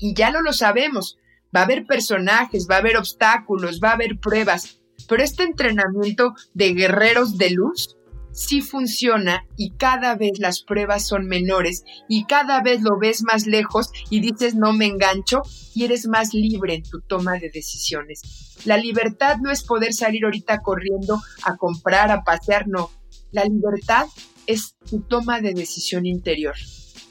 Y 0.00 0.14
ya 0.14 0.30
no 0.30 0.40
lo 0.40 0.54
sabemos. 0.54 1.18
Va 1.54 1.60
a 1.60 1.64
haber 1.64 1.84
personajes, 1.84 2.66
va 2.70 2.76
a 2.76 2.78
haber 2.78 2.96
obstáculos, 2.96 3.80
va 3.84 3.90
a 3.90 3.92
haber 3.92 4.18
pruebas, 4.18 4.80
pero 5.10 5.22
este 5.22 5.42
entrenamiento 5.42 6.32
de 6.54 6.72
guerreros 6.72 7.36
de 7.36 7.50
luz 7.50 7.98
sí 8.32 8.62
funciona 8.62 9.44
y 9.58 9.72
cada 9.72 10.14
vez 10.14 10.38
las 10.38 10.62
pruebas 10.62 11.06
son 11.06 11.26
menores 11.26 11.84
y 12.08 12.24
cada 12.24 12.62
vez 12.62 12.80
lo 12.80 12.98
ves 12.98 13.24
más 13.24 13.46
lejos 13.46 13.90
y 14.08 14.20
dices 14.20 14.54
no 14.54 14.72
me 14.72 14.86
engancho 14.86 15.42
y 15.74 15.84
eres 15.84 16.08
más 16.08 16.32
libre 16.32 16.76
en 16.76 16.82
tu 16.82 17.02
toma 17.02 17.34
de 17.34 17.50
decisiones. 17.50 18.22
La 18.64 18.78
libertad 18.78 19.36
no 19.42 19.50
es 19.50 19.62
poder 19.64 19.92
salir 19.92 20.24
ahorita 20.24 20.62
corriendo 20.62 21.20
a 21.42 21.58
comprar, 21.58 22.10
a 22.10 22.24
pasear, 22.24 22.66
no. 22.68 22.90
La 23.34 23.42
libertad 23.46 24.06
es 24.46 24.76
tu 24.88 25.00
toma 25.00 25.40
de 25.40 25.54
decisión 25.54 26.06
interior, 26.06 26.54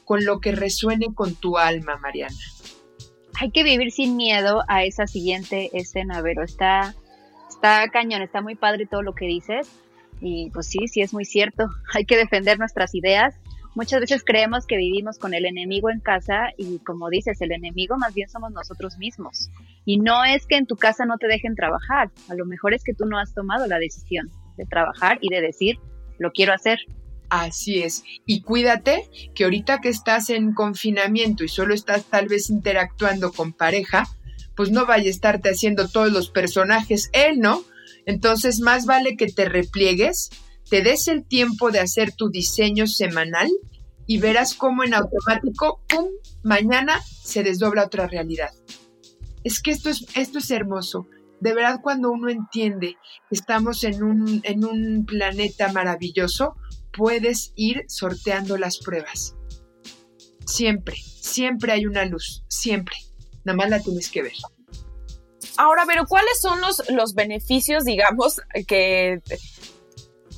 con 0.05 0.23
lo 0.23 0.39
que 0.39 0.53
resuene 0.53 1.07
con 1.13 1.36
tu 1.36 1.57
alma, 1.57 1.97
Mariana. 1.97 2.38
Hay 3.41 3.51
que 3.51 3.65
vivir 3.65 3.91
sin 3.91 4.15
miedo 4.15 4.63
a 4.69 4.86
esa 4.86 5.05
siguiente 5.05 5.69
escena, 5.73 6.21
pero 6.23 6.43
está 6.43 6.95
está 7.49 7.89
cañón, 7.89 8.21
está 8.21 8.41
muy 8.41 8.55
padre 8.55 8.86
todo 8.86 9.01
lo 9.01 9.13
que 9.13 9.25
dices. 9.25 9.69
Y 10.21 10.49
pues 10.51 10.67
sí, 10.67 10.88
sí 10.88 11.01
es 11.01 11.13
muy 11.13 11.25
cierto. 11.25 11.65
Hay 11.93 12.05
que 12.05 12.15
defender 12.15 12.57
nuestras 12.57 12.95
ideas. 12.95 13.36
Muchas 13.75 13.99
veces 13.99 14.23
creemos 14.25 14.65
que 14.65 14.77
vivimos 14.77 15.19
con 15.19 15.33
el 15.33 15.45
enemigo 15.45 15.89
en 15.89 15.99
casa 15.99 16.51
y 16.57 16.79
como 16.79 17.09
dices, 17.09 17.41
el 17.41 17.51
enemigo 17.51 17.97
más 17.97 18.13
bien 18.13 18.29
somos 18.29 18.53
nosotros 18.53 18.97
mismos. 18.97 19.49
Y 19.83 19.97
no 19.97 20.23
es 20.23 20.47
que 20.47 20.55
en 20.55 20.67
tu 20.67 20.77
casa 20.77 21.05
no 21.05 21.17
te 21.17 21.27
dejen 21.27 21.55
trabajar, 21.55 22.12
a 22.29 22.36
lo 22.36 22.45
mejor 22.45 22.73
es 22.73 22.81
que 22.86 22.93
tú 22.93 23.03
no 23.07 23.19
has 23.19 23.33
tomado 23.33 23.67
la 23.67 23.77
decisión 23.77 24.29
de 24.55 24.65
trabajar 24.65 25.17
y 25.19 25.29
de 25.29 25.41
decir, 25.41 25.79
lo 26.23 26.31
quiero 26.31 26.53
hacer. 26.53 26.79
Así 27.29 27.81
es. 27.81 28.03
Y 28.25 28.41
cuídate 28.41 29.09
que 29.36 29.43
ahorita 29.43 29.81
que 29.81 29.89
estás 29.89 30.29
en 30.29 30.53
confinamiento 30.53 31.43
y 31.43 31.47
solo 31.47 31.73
estás 31.73 32.05
tal 32.05 32.27
vez 32.27 32.49
interactuando 32.49 33.31
con 33.31 33.53
pareja, 33.53 34.07
pues 34.55 34.71
no 34.71 34.86
vaya 34.86 35.07
a 35.07 35.12
estarte 35.12 35.49
haciendo 35.49 35.88
todos 35.88 36.12
los 36.12 36.29
personajes 36.29 37.09
él, 37.13 37.39
¿no? 37.39 37.63
Entonces, 38.05 38.59
más 38.59 38.86
vale 38.86 39.15
que 39.17 39.27
te 39.27 39.45
repliegues, 39.45 40.29
te 40.69 40.81
des 40.81 41.07
el 41.07 41.25
tiempo 41.25 41.71
de 41.71 41.79
hacer 41.79 42.12
tu 42.12 42.29
diseño 42.29 42.88
semanal 42.88 43.49
y 44.05 44.19
verás 44.19 44.53
cómo 44.53 44.83
en 44.83 44.93
automático, 44.93 45.81
¡pum!, 45.88 46.09
mañana 46.43 47.01
se 47.23 47.43
desdobla 47.43 47.86
otra 47.86 48.07
realidad. 48.07 48.51
Es 49.43 49.62
que 49.62 49.71
esto 49.71 49.89
es, 49.89 50.05
esto 50.15 50.39
es 50.39 50.51
hermoso. 50.51 51.07
De 51.43 51.53
verdad, 51.53 51.82
cuando 51.84 52.10
uno 52.10 52.29
entiende 52.29 52.95
que 53.27 53.36
estamos 53.36 53.84
en 53.84 54.01
un, 54.01 54.39
en 54.43 54.63
un 54.63 55.06
planeta 55.06 55.73
maravilloso, 55.73 56.56
puedes 56.93 57.51
ir 57.58 57.84
sorteando 57.89 58.58
las 58.58 58.77
pruebas. 58.77 59.36
Siempre, 60.45 60.95
siempre 60.95 61.73
hay 61.73 61.86
una 61.86 62.06
luz, 62.06 62.45
siempre. 62.47 62.95
Nada 63.43 63.58
más 63.58 63.69
la 63.69 63.82
tienes 63.82 64.10
que 64.10 64.21
ver. 64.21 64.32
Ahora, 65.58 65.84
pero 65.86 66.06
¿cuáles 66.08 66.39
son 66.39 66.62
los, 66.62 66.89
los 66.89 67.13
beneficios, 67.13 67.84
digamos, 67.84 68.39
que 68.65 69.21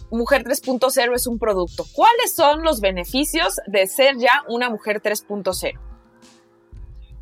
Mujer 0.10 0.44
3.0 0.44 1.14
es 1.14 1.28
un 1.28 1.38
producto? 1.38 1.86
¿Cuáles 1.94 2.34
son 2.34 2.64
los 2.64 2.82
beneficios 2.82 3.58
de 3.68 3.86
ser 3.86 4.18
ya 4.18 4.42
una 4.48 4.72
Mujer 4.72 5.04
3.0? 5.04 5.80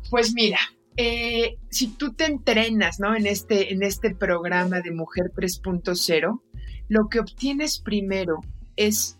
Pues 0.08 0.32
mira, 0.32 0.58
eh, 0.96 1.56
si 1.70 1.88
tú 1.88 2.14
te 2.14 2.26
entrenas 2.26 3.00
¿no? 3.00 3.16
en, 3.16 3.26
este, 3.26 3.72
en 3.72 3.82
este 3.82 4.14
programa 4.14 4.80
de 4.80 4.92
Mujer 4.92 5.32
3.0, 5.34 6.40
lo 6.88 7.08
que 7.08 7.20
obtienes 7.20 7.80
primero 7.80 8.40
es 8.76 9.18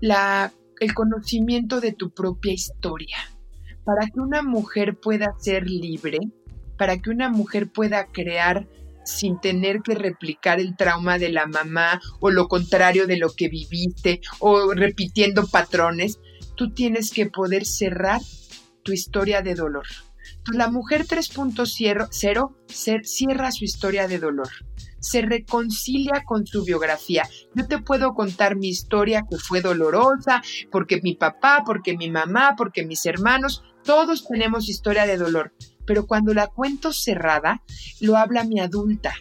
el 0.00 0.94
conocimiento 0.94 1.80
de 1.80 1.92
tu 1.92 2.10
propia 2.10 2.52
historia 2.52 3.16
para 3.84 4.06
que 4.06 4.20
una 4.20 4.42
mujer 4.42 4.98
pueda 4.98 5.34
ser 5.38 5.66
libre, 5.66 6.18
para 6.78 6.98
que 6.98 7.10
una 7.10 7.28
mujer 7.28 7.70
pueda 7.70 8.06
crear 8.06 8.66
sin 9.04 9.38
tener 9.38 9.82
que 9.82 9.94
replicar 9.94 10.60
el 10.60 10.76
trauma 10.76 11.18
de 11.18 11.28
la 11.28 11.46
mamá 11.46 12.00
o 12.20 12.30
lo 12.30 12.48
contrario 12.48 13.06
de 13.06 13.18
lo 13.18 13.30
que 13.30 13.48
viviste 13.48 14.20
o 14.40 14.72
repitiendo 14.72 15.46
patrones, 15.46 16.18
tú 16.56 16.72
tienes 16.72 17.10
que 17.10 17.26
poder 17.26 17.66
cerrar 17.66 18.20
tu 18.82 18.92
historia 18.92 19.42
de 19.42 19.54
dolor. 19.54 19.86
La 20.52 20.68
mujer 20.70 21.06
3.0 21.06 23.04
cierra 23.04 23.50
su 23.50 23.64
historia 23.64 24.06
de 24.06 24.18
dolor, 24.18 24.50
se 25.00 25.22
reconcilia 25.22 26.22
con 26.26 26.46
su 26.46 26.64
biografía. 26.64 27.26
Yo 27.54 27.66
te 27.66 27.78
puedo 27.78 28.12
contar 28.14 28.54
mi 28.56 28.68
historia 28.68 29.24
que 29.28 29.38
fue 29.38 29.62
dolorosa, 29.62 30.42
porque 30.70 31.00
mi 31.02 31.14
papá, 31.14 31.62
porque 31.64 31.96
mi 31.96 32.10
mamá, 32.10 32.54
porque 32.58 32.84
mis 32.84 33.06
hermanos, 33.06 33.62
todos 33.84 34.28
tenemos 34.28 34.68
historia 34.68 35.06
de 35.06 35.16
dolor, 35.16 35.54
pero 35.86 36.06
cuando 36.06 36.34
la 36.34 36.46
cuento 36.46 36.92
cerrada, 36.92 37.62
lo 38.00 38.16
habla 38.16 38.44
mi 38.44 38.60
adulta. 38.60 39.14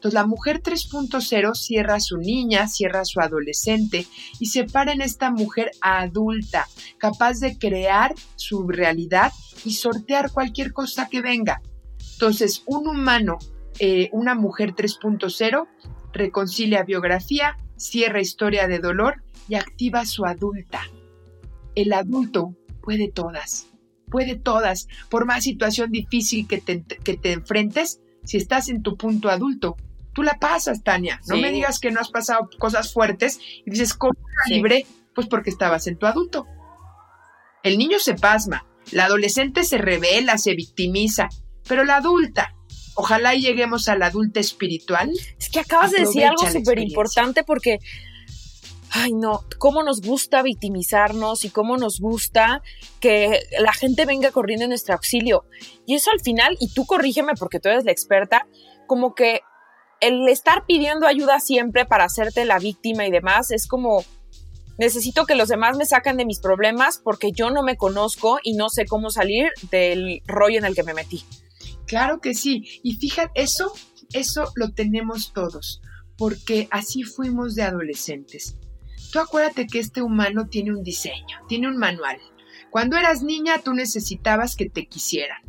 Entonces 0.00 0.14
la 0.14 0.26
mujer 0.26 0.62
3.0 0.62 1.54
cierra 1.54 1.96
a 1.96 2.00
su 2.00 2.16
niña, 2.16 2.68
cierra 2.68 3.00
a 3.00 3.04
su 3.04 3.20
adolescente 3.20 4.06
y 4.38 4.46
se 4.46 4.64
para 4.64 4.92
en 4.92 5.02
esta 5.02 5.30
mujer 5.30 5.72
adulta, 5.82 6.66
capaz 6.96 7.38
de 7.40 7.58
crear 7.58 8.14
su 8.34 8.66
realidad 8.66 9.30
y 9.62 9.74
sortear 9.74 10.32
cualquier 10.32 10.72
cosa 10.72 11.06
que 11.10 11.20
venga. 11.20 11.60
Entonces, 12.14 12.62
un 12.64 12.88
humano, 12.88 13.36
eh, 13.78 14.08
una 14.12 14.34
mujer 14.34 14.74
3.0, 14.74 15.68
reconcilia 16.14 16.82
biografía, 16.82 17.58
cierra 17.76 18.22
historia 18.22 18.68
de 18.68 18.78
dolor 18.78 19.22
y 19.50 19.56
activa 19.56 20.06
su 20.06 20.24
adulta. 20.24 20.80
El 21.74 21.92
adulto 21.92 22.54
puede 22.80 23.10
todas 23.10 23.66
puede 24.10 24.34
todas, 24.34 24.88
por 25.08 25.24
más 25.24 25.44
situación 25.44 25.92
difícil 25.92 26.48
que 26.48 26.58
te, 26.58 26.82
que 26.82 27.16
te 27.16 27.30
enfrentes, 27.30 28.00
si 28.24 28.38
estás 28.38 28.68
en 28.68 28.82
tu 28.82 28.96
punto 28.96 29.30
adulto, 29.30 29.76
tú 30.12 30.22
la 30.22 30.38
pasas, 30.40 30.82
Tania. 30.82 31.20
No 31.28 31.36
me 31.36 31.50
digas 31.50 31.80
que 31.80 31.90
no 31.90 32.00
has 32.00 32.10
pasado 32.10 32.48
cosas 32.58 32.92
fuertes 32.92 33.38
y 33.64 33.70
dices, 33.70 33.94
¿cómo 33.94 34.14
libre? 34.48 34.86
Pues 35.14 35.26
porque 35.26 35.50
estabas 35.50 35.86
en 35.86 35.98
tu 35.98 36.06
adulto. 36.06 36.46
El 37.62 37.78
niño 37.78 37.98
se 37.98 38.14
pasma, 38.14 38.66
la 38.90 39.04
adolescente 39.04 39.64
se 39.64 39.78
revela, 39.78 40.38
se 40.38 40.54
victimiza, 40.54 41.28
pero 41.68 41.84
la 41.84 41.96
adulta, 41.96 42.54
ojalá 42.94 43.34
lleguemos 43.34 43.88
a 43.88 43.96
la 43.96 44.06
adulta 44.06 44.40
espiritual. 44.40 45.10
Es 45.38 45.50
que 45.50 45.60
acabas 45.60 45.90
de 45.90 46.00
decir 46.00 46.24
algo 46.24 46.48
súper 46.50 46.78
importante 46.78 47.44
porque 47.44 47.78
ay 48.92 49.12
no, 49.12 49.44
cómo 49.58 49.82
nos 49.82 50.00
gusta 50.00 50.42
victimizarnos 50.42 51.44
y 51.44 51.50
cómo 51.50 51.76
nos 51.76 52.00
gusta 52.00 52.62
que 52.98 53.40
la 53.60 53.72
gente 53.72 54.04
venga 54.04 54.32
corriendo 54.32 54.64
en 54.64 54.70
nuestro 54.70 54.94
auxilio. 54.94 55.44
Y 55.86 55.94
eso 55.94 56.10
al 56.10 56.20
final, 56.20 56.56
y 56.60 56.72
tú 56.72 56.86
corrígeme 56.86 57.34
porque 57.38 57.60
tú 57.60 57.68
eres 57.68 57.84
la 57.84 57.92
experta, 57.92 58.46
como 58.86 59.14
que 59.14 59.40
el 60.00 60.28
estar 60.28 60.64
pidiendo 60.66 61.06
ayuda 61.06 61.40
siempre 61.40 61.84
para 61.84 62.04
hacerte 62.04 62.44
la 62.44 62.58
víctima 62.58 63.06
y 63.06 63.10
demás 63.10 63.50
es 63.50 63.66
como 63.66 64.04
necesito 64.78 65.26
que 65.26 65.34
los 65.34 65.48
demás 65.48 65.76
me 65.76 65.84
saquen 65.84 66.16
de 66.16 66.24
mis 66.24 66.40
problemas 66.40 67.00
porque 67.04 67.32
yo 67.32 67.50
no 67.50 67.62
me 67.62 67.76
conozco 67.76 68.38
y 68.42 68.54
no 68.54 68.70
sé 68.70 68.86
cómo 68.86 69.10
salir 69.10 69.50
del 69.70 70.22
rollo 70.26 70.58
en 70.58 70.64
el 70.64 70.74
que 70.74 70.82
me 70.82 70.94
metí. 70.94 71.22
Claro 71.86 72.20
que 72.20 72.34
sí. 72.34 72.80
Y 72.82 72.94
fíjate, 72.94 73.42
eso, 73.42 73.72
eso 74.14 74.50
lo 74.54 74.72
tenemos 74.72 75.32
todos, 75.34 75.82
porque 76.16 76.66
así 76.70 77.02
fuimos 77.02 77.54
de 77.54 77.64
adolescentes. 77.64 78.56
Tú 79.12 79.18
acuérdate 79.18 79.66
que 79.66 79.80
este 79.80 80.00
humano 80.00 80.46
tiene 80.48 80.70
un 80.70 80.82
diseño, 80.82 81.40
tiene 81.46 81.68
un 81.68 81.76
manual. 81.76 82.18
Cuando 82.70 82.96
eras 82.96 83.22
niña 83.22 83.58
tú 83.58 83.74
necesitabas 83.74 84.56
que 84.56 84.70
te 84.70 84.86
quisieran. 84.86 85.42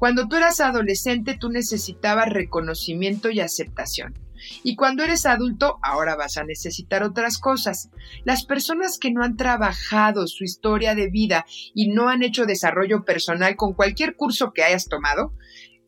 Cuando 0.00 0.28
tú 0.28 0.36
eras 0.36 0.60
adolescente 0.60 1.36
tú 1.38 1.50
necesitabas 1.50 2.30
reconocimiento 2.30 3.28
y 3.30 3.40
aceptación. 3.40 4.18
Y 4.62 4.74
cuando 4.74 5.04
eres 5.04 5.26
adulto, 5.26 5.78
ahora 5.82 6.16
vas 6.16 6.38
a 6.38 6.44
necesitar 6.44 7.02
otras 7.02 7.36
cosas. 7.36 7.90
Las 8.24 8.46
personas 8.46 8.98
que 8.98 9.12
no 9.12 9.22
han 9.22 9.36
trabajado 9.36 10.26
su 10.26 10.42
historia 10.42 10.94
de 10.94 11.10
vida 11.10 11.44
y 11.74 11.88
no 11.88 12.08
han 12.08 12.22
hecho 12.22 12.46
desarrollo 12.46 13.04
personal 13.04 13.56
con 13.56 13.74
cualquier 13.74 14.16
curso 14.16 14.54
que 14.54 14.62
hayas 14.62 14.88
tomado, 14.88 15.34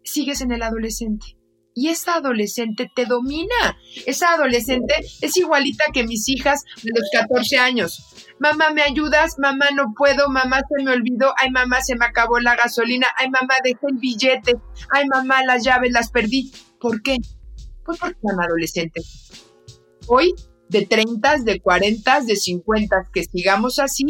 sigues 0.05 0.43
en 0.43 0.53
el 0.53 0.63
adolescente 0.63 1.39
y 1.75 1.89
esa 1.89 2.17
adolescente 2.17 2.91
te 2.95 3.07
domina. 3.07 3.79
Esa 4.07 4.35
adolescente 4.35 4.95
es 5.21 5.37
igualita 5.37 5.85
que 5.93 6.05
mis 6.05 6.29
hijas 6.29 6.65
de 6.83 6.91
los 6.95 7.09
14 7.13 7.59
años. 7.59 8.15
Mamá, 8.39 8.71
¿me 8.71 8.83
ayudas? 8.83 9.39
Mamá, 9.39 9.67
no 9.75 9.95
puedo. 9.97 10.29
Mamá, 10.29 10.61
se 10.69 10.85
me 10.85 10.93
olvidó. 10.93 11.33
Ay, 11.39 11.51
mamá, 11.51 11.81
se 11.81 11.97
me 11.97 12.05
acabó 12.05 12.41
la 12.41 12.57
gasolina. 12.57 13.07
Ay, 13.17 13.31
mamá, 13.31 13.55
dejé 13.63 13.87
el 13.89 13.99
billete. 13.99 14.55
Ay, 14.93 15.07
mamá, 15.07 15.45
las 15.45 15.65
llaves 15.65 15.93
las 15.93 16.11
perdí. 16.11 16.53
¿Por 16.81 17.03
qué? 17.03 17.17
Pues 17.85 17.99
porque 17.99 18.17
son 18.23 18.41
adolescentes. 18.41 19.31
Hoy, 20.07 20.35
de 20.69 20.87
30, 20.87 21.39
de 21.39 21.61
40, 21.61 22.21
de 22.23 22.37
50, 22.37 23.11
que 23.13 23.25
sigamos 23.25 23.79
así, 23.79 24.07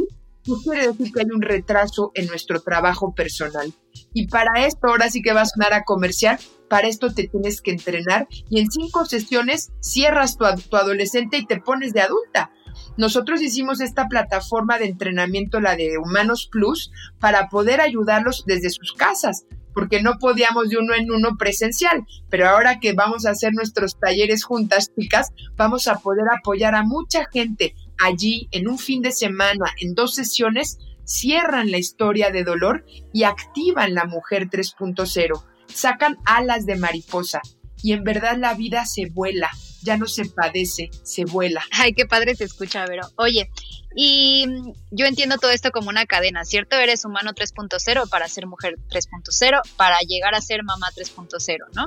no 0.47 0.57
quiere 0.63 0.89
decir 0.89 1.13
que 1.13 1.21
hay 1.21 1.31
un 1.33 1.43
retraso 1.43 2.11
en 2.15 2.27
nuestro 2.27 2.61
trabajo 2.61 3.15
personal. 3.15 3.73
Y 4.13 4.27
para 4.27 4.67
esto, 4.67 4.89
ahora 4.89 5.09
sí 5.11 5.23
que 5.23 5.33
vas 5.33 5.49
a 5.49 5.55
sonar 5.55 5.75
a 5.75 5.85
comercial, 5.85 6.39
para 6.73 6.89
esto 6.89 7.13
te 7.13 7.29
tienes 7.29 7.61
que 7.61 7.71
entrenar 7.71 8.27
y 8.49 8.59
en 8.59 8.71
cinco 8.71 9.05
sesiones 9.05 9.73
cierras 9.81 10.39
tu, 10.39 10.47
adolescente 10.75 11.37
y 11.37 11.45
te 11.45 11.61
pones 11.61 11.93
de 11.93 12.01
adulta. 12.01 12.51
Nosotros 12.97 13.43
hicimos 13.43 13.83
esta 13.83 14.09
plataforma 14.09 14.79
de 14.79 14.87
entrenamiento, 14.87 15.61
la 15.61 15.77
de 15.77 15.99
Humanos 15.99 16.49
Plus, 16.51 16.91
para 17.21 17.51
poder 17.51 17.83
ayudarlos 17.83 18.45
desde 18.47 18.71
sus 18.71 18.95
casas, 18.95 19.45
porque 19.75 20.01
no 20.01 20.13
podíamos 20.19 20.71
de 20.71 20.79
uno 20.79 20.95
en 20.95 21.11
uno 21.11 21.37
presencial, 21.39 22.07
pero 22.31 22.49
ahora 22.49 22.81
que 22.81 22.95
vamos 22.95 23.27
a 23.27 23.33
hacer 23.33 23.53
nuestros 23.53 24.01
talleres 24.01 24.43
juntas, 24.43 24.91
chicas, 24.99 25.29
vamos 25.57 25.89
a 25.89 25.97
poder 25.97 26.25
apoyar 26.35 26.75
a 26.75 26.85
mucha 26.85 27.27
gente 27.31 27.75
allí 28.03 28.49
en 28.51 28.67
un 28.67 28.79
fin 28.79 29.03
de 29.03 29.13
semana, 29.13 29.67
en 29.79 29.93
dos 29.93 30.15
sesiones, 30.15 30.79
cierran 31.05 31.71
la 31.71 31.77
historia 31.77 32.31
de 32.31 32.45
dolor 32.45 32.87
y 33.13 33.25
activan 33.25 33.93
la 33.93 34.07
mujer 34.07 34.49
3.0, 34.49 35.52
sacan 35.75 36.19
alas 36.25 36.67
de 36.67 36.77
mariposa 36.77 37.41
y 37.83 37.93
en 37.93 38.05
verdad 38.05 38.37
la 38.39 38.55
vida 38.55 38.87
se 38.87 39.07
vuela, 39.07 39.51
ya 39.83 39.97
no 39.97 40.07
se 40.07 40.27
padece, 40.27 40.91
se 41.03 41.25
vuela. 41.25 41.63
Ay, 41.73 41.93
qué 41.95 42.07
padre 42.07 42.37
se 42.37 42.45
escucha, 42.45 42.87
Vero. 42.87 43.03
Oye, 43.17 43.51
y 43.95 44.47
yo 44.91 45.07
entiendo 45.07 45.37
todo 45.39 45.51
esto 45.51 45.71
como 45.71 45.89
una 45.89 46.07
cadena, 46.07 46.45
¿cierto? 46.45 46.77
Eres 46.77 47.05
humano 47.05 47.33
3.0 47.33 48.09
para 48.09 48.29
ser 48.29 48.47
mujer 48.47 48.77
3.0, 48.89 49.61
para 49.77 49.99
llegar 50.01 50.35
a 50.35 50.41
ser 50.41 50.63
mamá 50.63 50.89
3.0, 50.97 51.59
¿no? 51.75 51.87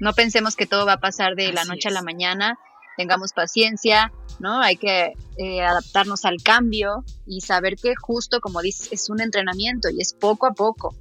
No 0.00 0.12
pensemos 0.12 0.56
que 0.56 0.66
todo 0.66 0.86
va 0.86 0.94
a 0.94 1.00
pasar 1.00 1.34
de 1.34 1.52
la 1.52 1.64
noche 1.64 1.88
a 1.88 1.92
la 1.92 2.02
mañana, 2.02 2.58
tengamos 2.96 3.32
paciencia, 3.32 4.12
¿no? 4.38 4.60
Hay 4.60 4.76
que 4.76 5.12
eh, 5.38 5.62
adaptarnos 5.62 6.24
al 6.24 6.36
cambio 6.42 7.04
y 7.26 7.40
saber 7.40 7.76
que 7.76 7.94
justo, 7.96 8.40
como 8.40 8.60
dices, 8.60 8.88
es 8.92 9.08
un 9.08 9.20
entrenamiento 9.20 9.88
y 9.90 10.00
es 10.00 10.14
poco 10.14 10.46
a 10.46 10.52
poco. 10.52 10.94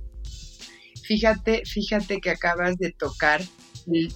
Fíjate, 1.04 1.64
fíjate 1.66 2.20
que 2.20 2.30
acabas 2.30 2.78
de 2.78 2.92
tocar 2.92 3.42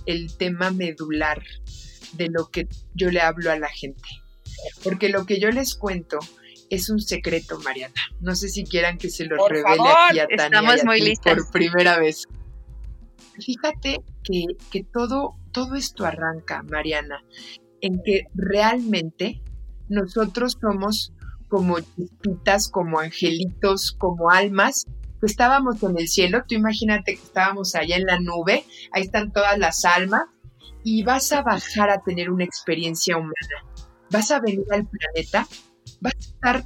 el, 0.05 0.37
tema 0.37 0.71
medular 0.71 1.43
de 2.13 2.29
lo 2.31 2.49
que 2.49 2.67
yo 2.93 3.11
le 3.11 3.21
hablo 3.21 3.51
a 3.51 3.59
la 3.59 3.69
gente. 3.69 4.09
Porque 4.83 5.09
lo 5.09 5.25
que 5.25 5.39
yo 5.39 5.49
les 5.51 5.75
cuento 5.75 6.17
es 6.69 6.89
un 6.89 6.99
secreto, 6.99 7.59
Mariana. 7.59 7.93
No 8.21 8.35
sé 8.35 8.49
si 8.49 8.63
quieran 8.63 8.97
que 8.97 9.09
se 9.09 9.25
lo 9.25 9.47
revele 9.47 9.67
aquí 9.69 10.19
a 10.19 10.27
Tania 10.27 10.59
estamos 10.59 10.83
muy 10.85 11.13
por 11.23 11.51
primera 11.51 11.99
vez. 11.99 12.23
Fíjate 13.39 14.01
que, 14.23 14.45
que, 14.71 14.83
todo, 14.83 15.35
todo 15.51 15.75
esto 15.75 16.05
arranca, 16.05 16.63
Mariana, 16.63 17.23
en 17.81 18.01
que 18.03 18.23
realmente 18.33 19.41
nosotros 19.89 20.57
somos 20.59 21.13
como 21.47 21.79
chispitas, 21.79 22.69
como 22.69 22.99
angelitos, 22.99 23.91
como 23.91 24.31
almas 24.31 24.85
estábamos 25.25 25.81
en 25.83 25.97
el 25.97 26.07
cielo, 26.07 26.43
tú 26.47 26.55
imagínate 26.55 27.15
que 27.15 27.23
estábamos 27.23 27.75
allá 27.75 27.95
en 27.95 28.05
la 28.05 28.19
nube, 28.19 28.65
ahí 28.91 29.03
están 29.03 29.31
todas 29.31 29.57
las 29.57 29.83
almas, 29.85 30.23
y 30.83 31.03
vas 31.03 31.31
a 31.31 31.41
bajar 31.41 31.89
a 31.89 32.01
tener 32.01 32.29
una 32.29 32.45
experiencia 32.45 33.17
humana. 33.17 33.33
Vas 34.09 34.31
a 34.31 34.39
venir 34.39 34.65
al 34.71 34.87
planeta, 34.87 35.47
vas 35.99 36.13
a 36.15 36.19
estar 36.19 36.65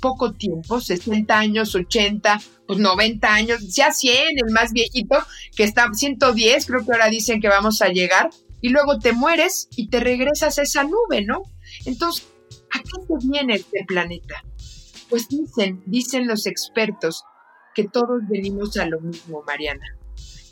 poco 0.00 0.32
tiempo, 0.32 0.80
60 0.80 1.38
años, 1.38 1.74
80, 1.74 2.38
pues 2.66 2.78
90 2.78 3.32
años, 3.32 3.74
ya 3.74 3.92
100, 3.92 4.38
el 4.44 4.52
más 4.52 4.72
viejito, 4.72 5.16
que 5.56 5.64
está 5.64 5.88
110, 5.90 6.66
creo 6.66 6.84
que 6.84 6.92
ahora 6.92 7.08
dicen 7.08 7.40
que 7.40 7.48
vamos 7.48 7.80
a 7.80 7.88
llegar, 7.88 8.30
y 8.60 8.68
luego 8.68 8.98
te 8.98 9.12
mueres 9.12 9.68
y 9.76 9.88
te 9.88 10.00
regresas 10.00 10.58
a 10.58 10.62
esa 10.62 10.84
nube, 10.84 11.24
¿no? 11.24 11.42
Entonces, 11.84 12.26
¿a 12.72 12.78
qué 12.80 12.90
se 13.06 13.28
viene 13.28 13.54
este 13.54 13.84
planeta? 13.86 14.44
Pues 15.08 15.28
dicen, 15.28 15.82
dicen 15.86 16.26
los 16.26 16.46
expertos, 16.46 17.22
que 17.76 17.86
todos 17.86 18.26
venimos 18.26 18.74
a 18.78 18.86
lo 18.86 18.98
mismo, 19.02 19.44
Mariana. 19.46 19.84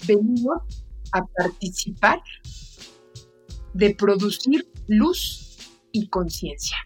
Venimos 0.06 0.58
a 1.10 1.24
participar 1.24 2.20
de 3.72 3.94
producir 3.94 4.68
luz 4.86 5.56
y 5.90 6.08
conciencia. 6.08 6.76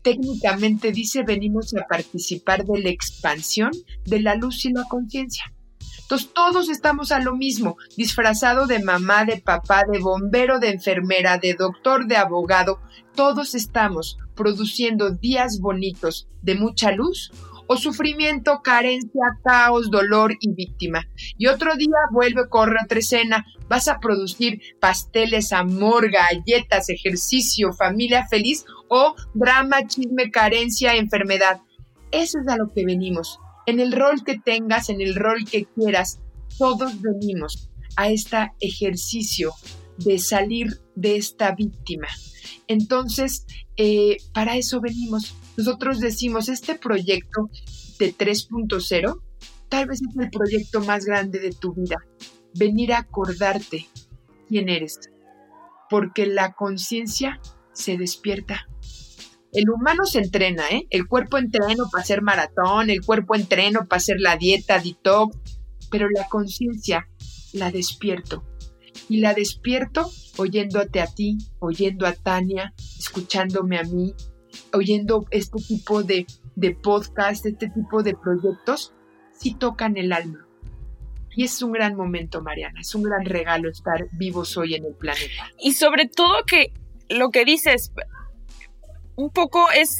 Técnicamente 0.00 0.92
dice, 0.92 1.24
venimos 1.24 1.74
a 1.74 1.86
participar 1.86 2.64
de 2.64 2.80
la 2.80 2.88
expansión 2.88 3.70
de 4.06 4.20
la 4.20 4.34
luz 4.34 4.64
y 4.64 4.72
la 4.72 4.84
conciencia. 4.84 5.44
Entonces 6.00 6.30
todos 6.32 6.70
estamos 6.70 7.12
a 7.12 7.20
lo 7.20 7.36
mismo, 7.36 7.76
disfrazado 7.96 8.66
de 8.66 8.82
mamá, 8.82 9.26
de 9.26 9.42
papá, 9.42 9.84
de 9.90 9.98
bombero, 9.98 10.58
de 10.58 10.70
enfermera, 10.70 11.36
de 11.36 11.54
doctor, 11.54 12.06
de 12.06 12.16
abogado. 12.16 12.80
Todos 13.14 13.54
estamos 13.54 14.16
produciendo 14.34 15.10
días 15.10 15.60
bonitos 15.60 16.28
de 16.42 16.54
mucha 16.54 16.92
luz 16.92 17.30
o 17.66 17.76
sufrimiento, 17.76 18.60
carencia, 18.62 19.22
caos, 19.44 19.90
dolor 19.90 20.34
y 20.40 20.52
víctima. 20.52 21.06
Y 21.38 21.46
otro 21.46 21.74
día 21.76 21.96
vuelve, 22.12 22.48
corre 22.48 22.76
otra 22.84 22.98
escena, 22.98 23.44
vas 23.68 23.88
a 23.88 24.00
producir 24.00 24.60
pasteles, 24.80 25.52
amor, 25.52 26.10
galletas, 26.10 26.88
ejercicio, 26.88 27.72
familia 27.72 28.26
feliz 28.26 28.64
o 28.88 29.14
drama, 29.34 29.86
chisme, 29.86 30.30
carencia, 30.30 30.96
enfermedad. 30.96 31.60
Eso 32.10 32.38
es 32.38 32.48
a 32.48 32.56
lo 32.56 32.72
que 32.72 32.84
venimos. 32.84 33.38
En 33.66 33.80
el 33.80 33.92
rol 33.92 34.22
que 34.24 34.38
tengas, 34.38 34.90
en 34.90 35.00
el 35.00 35.14
rol 35.14 35.44
que 35.50 35.64
quieras, 35.64 36.20
todos 36.58 37.00
venimos 37.00 37.70
a 37.96 38.10
este 38.10 38.52
ejercicio 38.60 39.52
de 39.98 40.18
salir 40.18 40.80
de 40.94 41.16
esta 41.16 41.54
víctima. 41.54 42.08
Entonces, 42.66 43.46
eh, 43.76 44.18
para 44.32 44.56
eso 44.56 44.80
venimos. 44.80 45.34
Nosotros 45.56 46.00
decimos, 46.00 46.48
este 46.48 46.74
proyecto 46.74 47.48
de 47.98 48.14
3.0 48.16 49.20
tal 49.68 49.86
vez 49.86 50.00
es 50.02 50.16
el 50.16 50.30
proyecto 50.30 50.80
más 50.80 51.04
grande 51.04 51.38
de 51.38 51.50
tu 51.52 51.74
vida. 51.74 51.96
Venir 52.54 52.92
a 52.92 52.98
acordarte 52.98 53.88
quién 54.48 54.68
eres, 54.68 54.98
porque 55.90 56.26
la 56.26 56.52
conciencia 56.52 57.40
se 57.72 57.96
despierta. 57.96 58.68
El 59.52 59.70
humano 59.70 60.04
se 60.04 60.18
entrena, 60.18 60.68
¿eh? 60.70 60.86
El 60.90 61.06
cuerpo 61.06 61.38
entreno 61.38 61.84
para 61.90 62.02
hacer 62.02 62.22
maratón, 62.22 62.90
el 62.90 63.04
cuerpo 63.04 63.36
entreno 63.36 63.86
para 63.86 63.98
hacer 63.98 64.16
la 64.18 64.36
dieta, 64.36 64.80
detox, 64.80 65.36
pero 65.90 66.08
la 66.08 66.26
conciencia 66.28 67.08
la 67.52 67.70
despierto. 67.70 68.44
Y 69.08 69.18
la 69.18 69.34
despierto 69.34 70.10
oyéndote 70.36 71.00
a 71.00 71.06
ti, 71.06 71.38
oyendo 71.60 72.06
a 72.06 72.12
Tania, 72.12 72.74
escuchándome 72.98 73.78
a 73.78 73.84
mí, 73.84 74.14
oyendo 74.72 75.26
este 75.30 75.58
tipo 75.62 76.02
de, 76.02 76.26
de 76.56 76.74
podcast, 76.74 77.46
este 77.46 77.68
tipo 77.70 78.02
de 78.02 78.14
proyectos, 78.14 78.92
sí 79.32 79.54
tocan 79.54 79.96
el 79.96 80.12
alma. 80.12 80.46
Y 81.36 81.44
es 81.44 81.62
un 81.62 81.72
gran 81.72 81.96
momento, 81.96 82.42
Mariana, 82.42 82.80
es 82.80 82.94
un 82.94 83.02
gran 83.02 83.24
regalo 83.24 83.68
estar 83.68 84.08
vivos 84.12 84.56
hoy 84.56 84.74
en 84.74 84.84
el 84.84 84.94
planeta. 84.94 85.50
Y 85.58 85.72
sobre 85.72 86.06
todo 86.06 86.44
que 86.46 86.72
lo 87.08 87.30
que 87.30 87.44
dices, 87.44 87.92
un 89.16 89.30
poco 89.30 89.70
es 89.72 89.98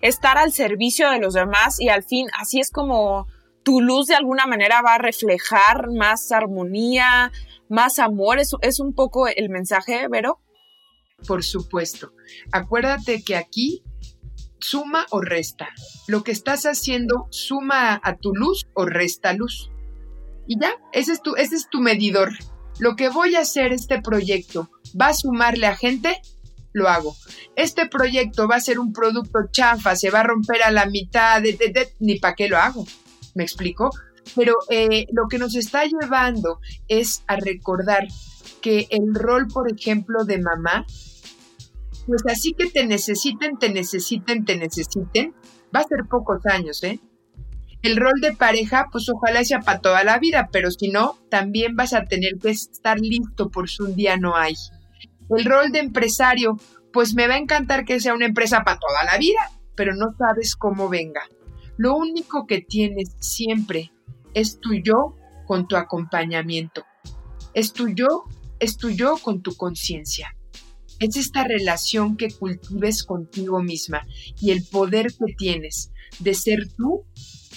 estar 0.00 0.38
al 0.38 0.52
servicio 0.52 1.10
de 1.10 1.20
los 1.20 1.34
demás 1.34 1.80
y 1.80 1.88
al 1.88 2.02
fin, 2.02 2.26
así 2.38 2.58
es 2.58 2.70
como 2.70 3.26
tu 3.62 3.80
luz 3.80 4.06
de 4.06 4.16
alguna 4.16 4.46
manera 4.46 4.82
va 4.82 4.94
a 4.94 4.98
reflejar 4.98 5.90
más 5.92 6.32
armonía, 6.32 7.30
más 7.68 7.98
amor. 8.00 8.40
Es, 8.40 8.50
es 8.60 8.80
un 8.80 8.92
poco 8.92 9.28
el 9.28 9.48
mensaje, 9.50 10.08
Vero. 10.08 10.40
Por 11.26 11.44
supuesto. 11.44 12.12
Acuérdate 12.50 13.22
que 13.22 13.36
aquí 13.36 13.84
suma 14.62 15.06
o 15.10 15.20
resta. 15.20 15.68
Lo 16.06 16.24
que 16.24 16.32
estás 16.32 16.64
haciendo 16.64 17.26
suma 17.30 18.00
a 18.02 18.16
tu 18.16 18.34
luz 18.34 18.66
o 18.74 18.86
resta 18.86 19.32
luz. 19.32 19.70
Y 20.46 20.58
ya, 20.60 20.74
ese 20.92 21.12
es 21.12 21.22
tu, 21.22 21.36
ese 21.36 21.56
es 21.56 21.68
tu 21.68 21.80
medidor. 21.80 22.30
Lo 22.78 22.96
que 22.96 23.08
voy 23.08 23.36
a 23.36 23.40
hacer 23.40 23.72
este 23.72 24.00
proyecto 24.00 24.70
va 24.98 25.08
a 25.08 25.14
sumarle 25.14 25.66
a 25.66 25.76
gente, 25.76 26.20
lo 26.72 26.88
hago. 26.88 27.16
Este 27.54 27.86
proyecto 27.86 28.48
va 28.48 28.56
a 28.56 28.60
ser 28.60 28.78
un 28.78 28.92
producto 28.92 29.40
chafa, 29.50 29.94
se 29.94 30.10
va 30.10 30.20
a 30.20 30.24
romper 30.24 30.62
a 30.62 30.70
la 30.70 30.86
mitad, 30.86 31.42
de, 31.42 31.94
ni 32.00 32.18
para 32.18 32.34
qué 32.34 32.48
lo 32.48 32.56
hago. 32.56 32.86
¿Me 33.34 33.44
explico? 33.44 33.90
Pero 34.34 34.54
eh, 34.70 35.06
lo 35.12 35.28
que 35.28 35.38
nos 35.38 35.54
está 35.54 35.84
llevando 35.84 36.60
es 36.88 37.22
a 37.26 37.36
recordar 37.36 38.06
que 38.60 38.86
el 38.90 39.14
rol, 39.14 39.48
por 39.48 39.70
ejemplo, 39.70 40.24
de 40.24 40.38
mamá 40.38 40.86
pues 42.06 42.22
así 42.28 42.54
que 42.54 42.70
te 42.70 42.86
necesiten, 42.86 43.58
te 43.58 43.72
necesiten, 43.72 44.44
te 44.44 44.56
necesiten, 44.56 45.34
va 45.74 45.80
a 45.80 45.84
ser 45.84 46.04
pocos 46.08 46.44
años, 46.46 46.82
¿eh? 46.82 47.00
El 47.82 47.96
rol 47.96 48.20
de 48.20 48.32
pareja, 48.32 48.86
pues 48.92 49.08
ojalá 49.08 49.44
sea 49.44 49.60
para 49.60 49.80
toda 49.80 50.04
la 50.04 50.18
vida, 50.18 50.48
pero 50.52 50.70
si 50.70 50.88
no, 50.88 51.18
también 51.28 51.74
vas 51.74 51.94
a 51.94 52.04
tener 52.04 52.34
que 52.40 52.50
estar 52.50 53.00
listo 53.00 53.50
por 53.50 53.68
si 53.68 53.82
un 53.82 53.96
día 53.96 54.16
no 54.16 54.36
hay. 54.36 54.54
El 55.36 55.44
rol 55.44 55.72
de 55.72 55.80
empresario, 55.80 56.56
pues 56.92 57.14
me 57.14 57.26
va 57.26 57.34
a 57.34 57.38
encantar 57.38 57.84
que 57.84 57.98
sea 57.98 58.14
una 58.14 58.26
empresa 58.26 58.62
para 58.62 58.78
toda 58.78 59.04
la 59.04 59.18
vida, 59.18 59.50
pero 59.74 59.96
no 59.96 60.14
sabes 60.16 60.54
cómo 60.54 60.88
venga. 60.88 61.22
Lo 61.76 61.96
único 61.96 62.46
que 62.46 62.60
tienes 62.60 63.16
siempre 63.18 63.90
es 64.34 64.60
tu 64.60 64.74
yo 64.74 65.16
con 65.46 65.66
tu 65.66 65.76
acompañamiento. 65.76 66.84
Es 67.54 67.72
tu 67.72 67.88
yo, 67.88 68.24
es 68.60 68.76
tu 68.76 68.90
yo 68.90 69.16
con 69.18 69.42
tu 69.42 69.56
conciencia 69.56 70.36
es 71.04 71.16
esta 71.16 71.44
relación 71.44 72.16
que 72.16 72.30
cultives 72.30 73.04
contigo 73.04 73.62
misma 73.62 74.02
y 74.40 74.50
el 74.50 74.64
poder 74.64 75.08
que 75.08 75.34
tienes 75.36 75.90
de 76.18 76.34
ser 76.34 76.68
tú 76.76 77.04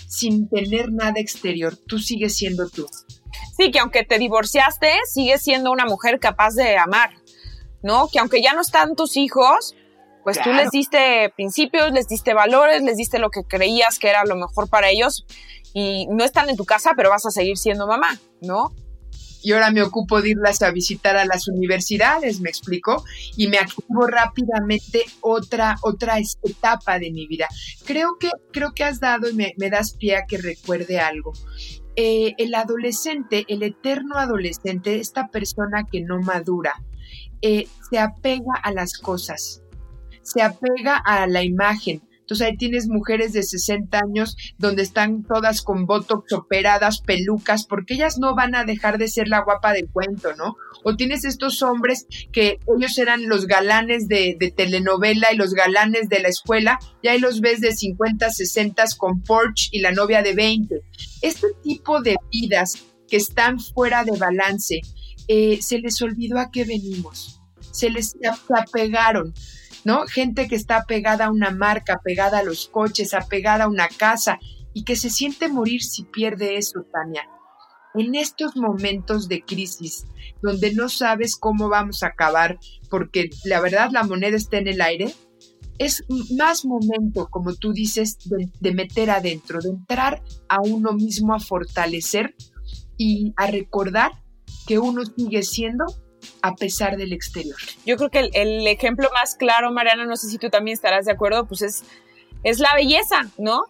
sin 0.08 0.50
tener 0.50 0.92
nada 0.92 1.20
exterior. 1.20 1.76
Tú 1.88 2.00
sigues 2.00 2.36
siendo 2.36 2.70
tú. 2.70 2.88
Sí, 3.58 3.72
que 3.72 3.80
aunque 3.80 4.04
te 4.04 4.20
divorciaste, 4.20 4.90
sigues 5.12 5.42
siendo 5.42 5.72
una 5.72 5.86
mujer 5.86 6.20
capaz 6.20 6.54
de 6.56 6.78
amar, 6.78 7.12
¿no? 7.82 8.08
Que 8.12 8.20
aunque 8.20 8.42
ya 8.42 8.54
no 8.54 8.62
están 8.62 8.96
tus 8.96 9.18
hijos, 9.18 9.76
pues 10.24 10.42
tú 10.42 10.52
les 10.52 10.72
diste 10.72 11.32
principios, 11.36 11.92
les 11.92 12.08
diste 12.08 12.34
valores, 12.34 12.82
les 12.82 12.98
diste 12.98 13.20
lo 13.20 13.30
que 13.30 13.44
creías 13.44 14.00
que 14.00 14.10
era 14.10 14.26
lo 14.26 14.36
mejor 14.36 14.70
para 14.70 14.90
ellos 14.90 15.26
y 15.74 16.08
no 16.08 16.24
están 16.24 16.50
en 16.50 16.58
tu 16.58 16.66
casa, 16.66 16.94
pero 16.96 17.10
vas 17.10 17.26
a 17.26 17.32
seguir 17.32 17.58
siendo 17.58 17.86
mamá, 17.86 18.20
¿no? 18.42 18.74
Y 19.46 19.54
ahora 19.54 19.70
me 19.70 19.84
ocupo 19.84 20.24
de 20.24 20.32
irlas 20.32 20.64
a 20.64 20.72
visitar 20.72 21.16
a 21.18 21.24
las 21.24 21.48
universidades, 21.48 22.42
me 22.42 22.50
explico, 22.50 23.06
y 23.38 23.48
me 23.48 23.60
activo 23.60 24.08
rápidamente 24.08 25.04
otra, 25.22 25.76
otra 25.84 26.18
etapa 26.42 26.98
de 26.98 27.12
mi 27.12 27.28
vida. 27.28 27.48
Creo 27.86 28.18
que, 28.20 28.32
creo 28.52 28.74
que 28.74 28.84
has 28.84 29.00
dado 29.00 29.30
y 29.30 29.36
me, 29.36 29.54
das 29.70 29.96
pie 29.98 30.18
a 30.18 30.26
que 30.26 30.40
recuerde 30.40 31.00
algo. 31.00 31.32
Eh, 31.96 32.34
el 32.40 32.56
adolescente, 32.56 33.46
el 33.48 33.62
eterno 33.62 34.18
adolescente, 34.18 35.00
esta 35.00 35.28
persona 35.28 35.86
que 35.92 36.02
no 36.02 36.20
madura, 36.22 36.74
eh, 37.44 37.68
se 37.88 38.00
apega 38.00 38.56
a 38.64 38.72
las 38.72 38.98
cosas, 38.98 39.62
se 40.24 40.42
apega 40.42 40.98
a 40.98 41.28
la 41.28 41.44
imagen, 41.44 42.02
entonces 42.26 42.48
ahí 42.48 42.58
tienes 42.58 42.88
mujeres 42.88 43.34
de 43.34 43.44
60 43.44 44.00
años 44.00 44.36
donde 44.58 44.82
están 44.82 45.22
todas 45.22 45.62
con 45.62 45.86
botox 45.86 46.34
operadas, 46.34 47.02
pelucas, 47.02 47.68
porque 47.68 47.94
ellas 47.94 48.18
no 48.18 48.34
van 48.34 48.56
a 48.56 48.64
dejar 48.64 48.98
de 48.98 49.08
ser 49.08 49.28
la 49.28 49.44
guapa 49.44 49.74
del 49.74 49.88
cuento, 49.88 50.36
¿no? 50.36 50.56
O 50.84 50.96
tienes 50.96 51.24
estos 51.24 51.62
hombres 51.62 52.08
que 52.32 52.58
ellos 52.76 52.98
eran 52.98 53.30
los 53.30 53.46
galanes 53.46 54.08
de, 54.08 54.54
telenovela 54.58 55.32
y 55.32 55.38
los 55.38 55.54
galanes 55.54 56.10
de 56.10 56.20
la 56.20 56.30
escuela, 56.30 56.80
y 57.04 57.10
ahí 57.10 57.20
los 57.20 57.42
ves 57.42 57.62
de 57.62 57.76
50, 57.76 58.28
60 58.32 58.84
con 58.98 59.22
Porsche 59.22 59.70
y 59.72 59.82
la 59.82 59.92
novia 59.92 60.24
de 60.24 60.34
20. 60.34 60.82
Este 61.22 61.48
tipo 61.64 62.02
de 62.02 62.16
vidas 62.32 62.86
que 63.08 63.18
están 63.18 63.60
fuera 63.60 64.04
de 64.04 64.18
balance, 64.18 64.82
eh, 65.28 65.60
se 65.62 65.78
les 65.78 66.02
olvidó 66.02 66.40
a 66.40 66.50
qué 66.50 66.66
venimos, 66.66 67.40
se 67.72 67.92
les 67.92 68.16
apegaron 68.50 69.32
¿no? 69.86 70.06
Gente 70.08 70.50
que 70.50 70.56
está 70.56 70.84
pegada 70.86 71.28
a 71.28 71.32
una 71.32 71.52
marca, 71.52 71.94
apegada 71.94 72.40
a 72.40 72.44
los 72.44 72.68
coches, 72.68 73.14
apegada 73.14 73.64
a 73.64 73.70
una 73.70 73.88
casa 73.88 74.40
y 74.74 74.84
que 74.84 74.98
se 74.98 75.10
siente 75.10 75.48
morir 75.48 75.82
si 75.82 76.04
pierde 76.04 76.58
eso, 76.58 76.82
Tania. 76.92 77.30
En 77.94 78.16
estos 78.16 78.58
momentos 78.58 79.30
de 79.30 79.42
crisis, 79.42 80.06
donde 80.42 80.74
no 80.74 80.90
sabes 80.90 81.38
cómo 81.38 81.70
vamos 81.70 82.04
a 82.04 82.08
acabar, 82.08 82.60
porque 82.90 83.30
la 83.46 83.62
verdad 83.62 83.90
la 83.92 84.04
moneda 84.04 84.36
está 84.36 84.58
en 84.58 84.68
el 84.68 84.82
aire, 84.82 85.14
es 85.78 86.04
más 86.36 86.66
momento, 86.66 87.30
como 87.30 87.54
tú 87.54 87.72
dices, 87.72 88.18
de, 88.26 88.50
de 88.60 88.74
meter 88.74 89.12
adentro, 89.12 89.62
de 89.62 89.70
entrar 89.70 90.24
a 90.50 90.62
uno 90.62 90.94
mismo 90.94 91.34
a 91.34 91.40
fortalecer 91.40 92.36
y 92.98 93.34
a 93.38 93.48
recordar 93.48 94.12
que 94.66 94.80
uno 94.80 95.04
sigue 95.06 95.44
siendo 95.44 95.86
a 96.42 96.56
pesar 96.56 96.98
del 96.98 97.14
exterior. 97.14 97.58
Yo 97.86 97.98
creo 97.98 98.10
que 98.10 98.30
el, 98.34 98.68
ejemplo 98.68 99.10
más 99.14 99.36
claro, 99.36 99.72
Mariana, 99.72 100.06
no 100.06 100.16
sé 100.16 100.28
si 100.30 100.38
tú 100.38 100.50
también 100.50 100.76
estarás 100.76 101.06
de 101.06 101.12
acuerdo, 101.12 101.46
pues 101.46 101.62
es, 101.62 101.84
es 102.44 102.60
la 102.60 102.74
belleza, 102.76 103.28
¿no? 103.38 103.64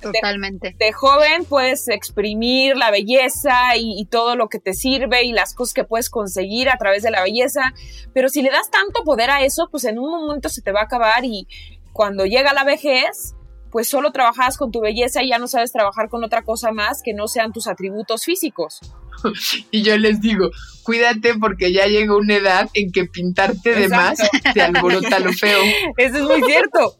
Totalmente. 0.00 0.76
De, 0.78 0.92
joven 0.92 1.44
puedes 1.46 1.88
exprimir 1.88 2.76
la 2.76 2.90
belleza 2.90 3.76
y, 3.76 3.98
y, 3.98 4.04
todo 4.04 4.36
lo 4.36 4.48
que 4.48 4.58
te 4.58 4.74
sirve 4.74 5.24
y 5.24 5.32
las 5.32 5.54
cosas 5.54 5.72
que 5.72 5.84
puedes 5.84 6.10
conseguir 6.10 6.68
a 6.68 6.76
través 6.76 7.02
de 7.02 7.10
la 7.10 7.22
belleza, 7.22 7.72
pero 8.12 8.28
si 8.28 8.42
le 8.42 8.50
das 8.50 8.70
tanto 8.70 9.02
poder 9.02 9.30
a 9.30 9.42
eso, 9.42 9.68
pues 9.70 9.84
en 9.84 9.98
un 9.98 10.10
momento 10.10 10.50
se 10.50 10.60
te 10.60 10.72
va 10.72 10.80
a 10.80 10.84
acabar 10.84 11.24
y 11.24 11.46
cuando 11.92 12.26
llega 12.26 12.52
la 12.52 12.64
vejez, 12.64 13.34
pues 13.74 13.88
solo 13.88 14.12
trabajas 14.12 14.56
con 14.56 14.70
tu 14.70 14.80
belleza 14.80 15.22
y 15.22 15.30
ya 15.30 15.38
no 15.38 15.48
sabes 15.48 15.72
trabajar 15.72 16.08
con 16.08 16.22
otra 16.22 16.42
cosa 16.42 16.70
más 16.70 17.02
que 17.02 17.12
no 17.12 17.26
sean 17.26 17.52
tus 17.52 17.66
atributos 17.66 18.22
físicos. 18.22 18.80
y 19.70 19.82
yo 19.82 19.96
les 19.96 20.20
digo, 20.20 20.50
cuídate 20.82 21.34
porque 21.34 21.72
ya 21.72 21.86
llega 21.86 22.16
una 22.16 22.36
edad 22.36 22.70
en 22.74 22.92
que 22.92 23.06
pintarte 23.06 23.74
de 23.74 23.88
más 23.88 24.18
te 24.52 24.62
alborota 24.62 25.18
lo 25.18 25.32
feo. 25.32 25.60
Eso 25.96 26.16
es 26.16 26.22
muy 26.22 26.42
cierto. 26.42 26.96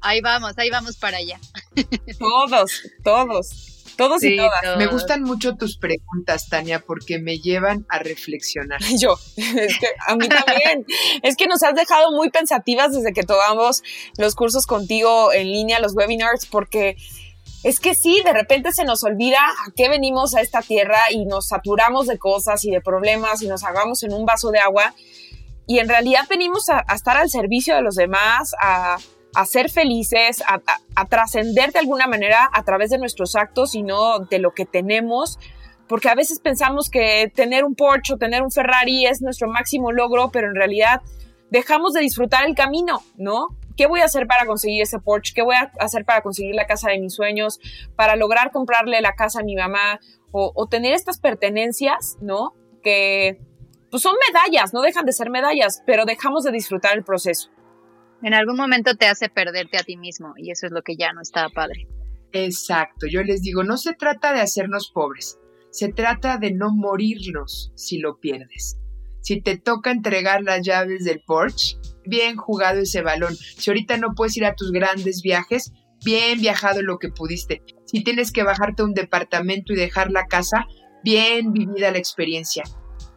Ahí 0.00 0.20
vamos, 0.20 0.54
ahí 0.56 0.70
vamos 0.70 0.96
para 0.96 1.18
allá. 1.18 1.38
Todos, 2.18 2.82
todos. 3.04 3.68
Todos 3.96 4.22
y 4.24 4.36
todas. 4.36 4.78
Me 4.78 4.86
gustan 4.86 5.22
mucho 5.22 5.54
tus 5.56 5.76
preguntas, 5.76 6.48
Tania, 6.48 6.80
porque 6.80 7.18
me 7.18 7.38
llevan 7.38 7.86
a 7.88 7.98
reflexionar. 7.98 8.80
Yo, 8.98 9.18
es 9.36 9.78
que 9.78 9.86
a 10.06 10.16
mí 10.16 10.28
también. 10.28 10.86
es 11.22 11.36
que 11.36 11.46
nos 11.46 11.62
has 11.62 11.74
dejado 11.74 12.12
muy 12.12 12.30
pensativas 12.30 12.92
desde 12.92 13.12
que 13.12 13.22
tomamos 13.22 13.82
los 14.16 14.34
cursos 14.34 14.66
contigo 14.66 15.32
en 15.32 15.50
línea, 15.50 15.80
los 15.80 15.94
webinars, 15.94 16.46
porque 16.46 16.96
es 17.62 17.78
que 17.78 17.94
sí, 17.94 18.22
de 18.24 18.32
repente 18.32 18.72
se 18.72 18.84
nos 18.84 19.04
olvida 19.04 19.38
a 19.38 19.70
qué 19.76 19.88
venimos 19.88 20.34
a 20.34 20.40
esta 20.40 20.62
tierra 20.62 20.98
y 21.10 21.24
nos 21.26 21.48
saturamos 21.48 22.08
de 22.08 22.18
cosas 22.18 22.64
y 22.64 22.70
de 22.70 22.80
problemas 22.80 23.40
y 23.42 23.48
nos 23.48 23.62
hagamos 23.62 24.02
en 24.02 24.12
un 24.12 24.26
vaso 24.26 24.50
de 24.50 24.58
agua. 24.58 24.94
Y 25.66 25.78
en 25.78 25.88
realidad 25.88 26.22
venimos 26.28 26.68
a, 26.68 26.84
estar 26.92 27.16
al 27.16 27.30
servicio 27.30 27.76
de 27.76 27.82
los 27.82 27.94
demás, 27.94 28.52
a, 28.60 28.98
ser 29.46 29.70
felices, 29.70 30.42
a, 30.46 31.04
trascender 31.06 31.72
de 31.72 31.78
alguna 31.78 32.08
manera 32.08 32.50
a 32.52 32.64
través 32.64 32.90
de 32.90 32.98
nuestros 32.98 33.36
actos 33.36 33.76
y 33.76 33.84
no 33.84 34.18
de 34.18 34.40
lo 34.40 34.52
que 34.52 34.66
tenemos. 34.66 35.38
Porque 35.88 36.08
a 36.08 36.16
veces 36.16 36.40
pensamos 36.40 36.90
que 36.90 37.30
tener 37.32 37.64
un 37.64 37.76
Porsche 37.76 38.14
o 38.14 38.18
tener 38.18 38.42
un 38.42 38.50
Ferrari 38.50 39.06
es 39.06 39.22
nuestro 39.22 39.48
máximo 39.48 39.92
logro, 39.92 40.30
pero 40.32 40.48
en 40.48 40.56
realidad 40.56 41.00
dejamos 41.50 41.92
de 41.92 42.00
disfrutar 42.00 42.44
el 42.44 42.56
camino, 42.56 43.02
¿no? 43.16 43.48
¿Qué 43.76 43.86
voy 43.86 44.00
a 44.00 44.04
hacer 44.04 44.26
para 44.26 44.46
conseguir 44.46 44.82
ese 44.82 44.98
Porsche? 44.98 45.32
¿Qué 45.34 45.42
voy 45.42 45.56
a 45.56 45.72
hacer 45.80 46.04
para 46.04 46.22
conseguir 46.22 46.54
la 46.54 46.66
casa 46.66 46.90
de 46.90 46.98
mis 46.98 47.14
sueños? 47.14 47.60
Para 47.96 48.16
lograr 48.16 48.50
comprarle 48.50 49.00
la 49.00 49.14
casa 49.14 49.40
a 49.40 49.44
mi 49.44 49.56
mamá 49.56 50.00
o, 50.32 50.66
tener 50.66 50.94
estas 50.94 51.20
pertenencias, 51.20 52.16
¿no? 52.20 52.54
Que 52.82 53.38
pues 53.90 54.02
son 54.02 54.16
medallas, 54.28 54.72
no 54.72 54.80
dejan 54.80 55.04
de 55.04 55.12
ser 55.12 55.28
medallas, 55.28 55.82
pero 55.86 56.06
dejamos 56.06 56.44
de 56.44 56.52
disfrutar 56.52 56.96
el 56.96 57.04
proceso. 57.04 57.50
En 58.22 58.32
algún 58.32 58.56
momento 58.56 58.96
te 58.96 59.06
hace 59.06 59.28
perderte 59.28 59.76
a 59.76 59.82
ti 59.82 59.98
mismo 59.98 60.32
y 60.36 60.50
eso 60.50 60.66
es 60.66 60.72
lo 60.72 60.80
que 60.82 60.96
ya 60.96 61.12
no 61.12 61.20
está 61.20 61.50
padre. 61.50 61.86
Exacto, 62.32 63.06
yo 63.06 63.22
les 63.22 63.42
digo, 63.42 63.62
no 63.62 63.76
se 63.76 63.92
trata 63.92 64.32
de 64.32 64.40
hacernos 64.40 64.90
pobres, 64.90 65.38
se 65.70 65.92
trata 65.92 66.38
de 66.38 66.52
no 66.52 66.70
morirnos 66.74 67.72
si 67.74 67.98
lo 67.98 68.18
pierdes. 68.18 68.78
Si 69.20 69.40
te 69.42 69.58
toca 69.58 69.90
entregar 69.90 70.42
las 70.42 70.62
llaves 70.66 71.04
del 71.04 71.22
Porsche, 71.26 71.76
bien 72.06 72.36
jugado 72.36 72.80
ese 72.80 73.02
balón. 73.02 73.36
Si 73.36 73.70
ahorita 73.70 73.96
no 73.96 74.14
puedes 74.14 74.36
ir 74.36 74.44
a 74.44 74.54
tus 74.54 74.72
grandes 74.72 75.22
viajes, 75.22 75.72
bien 76.04 76.40
viajado 76.40 76.82
lo 76.82 76.98
que 76.98 77.08
pudiste. 77.08 77.62
Si 77.86 78.02
tienes 78.02 78.32
que 78.32 78.42
bajarte 78.42 78.82
a 78.82 78.86
un 78.86 78.94
departamento 78.94 79.72
y 79.72 79.76
dejar 79.76 80.10
la 80.10 80.26
casa, 80.26 80.66
bien 81.04 81.52
vivida 81.52 81.90
la 81.90 81.98
experiencia. 81.98 82.64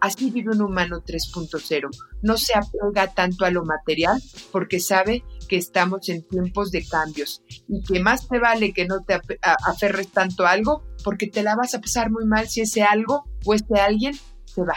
Así 0.01 0.29
vive 0.29 0.51
un 0.51 0.61
humano 0.61 1.01
3.0. 1.03 1.89
No 2.21 2.38
se 2.38 2.53
apega 2.53 3.13
tanto 3.13 3.45
a 3.45 3.51
lo 3.51 3.63
material 3.63 4.21
porque 4.51 4.79
sabe 4.79 5.23
que 5.47 5.57
estamos 5.57 6.09
en 6.09 6.27
tiempos 6.27 6.71
de 6.71 6.86
cambios 6.86 7.41
y 7.67 7.81
que 7.81 7.99
más 7.99 8.27
te 8.27 8.39
vale 8.39 8.73
que 8.73 8.86
no 8.86 9.03
te 9.03 9.19
aferres 9.41 10.11
tanto 10.11 10.45
a 10.45 10.51
algo 10.51 10.83
porque 11.03 11.27
te 11.27 11.43
la 11.43 11.55
vas 11.55 11.73
a 11.75 11.81
pasar 11.81 12.11
muy 12.11 12.25
mal 12.25 12.47
si 12.47 12.61
ese 12.61 12.83
algo 12.83 13.23
o 13.45 13.53
ese 13.53 13.79
alguien 13.79 14.15
se 14.45 14.61
va. 14.61 14.75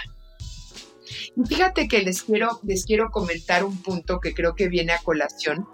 Y 1.36 1.46
fíjate 1.46 1.88
que 1.88 2.02
les 2.02 2.22
quiero, 2.22 2.60
les 2.62 2.84
quiero 2.84 3.10
comentar 3.10 3.64
un 3.64 3.80
punto 3.82 4.20
que 4.20 4.34
creo 4.34 4.54
que 4.54 4.68
viene 4.68 4.92
a 4.92 4.98
colación. 4.98 5.66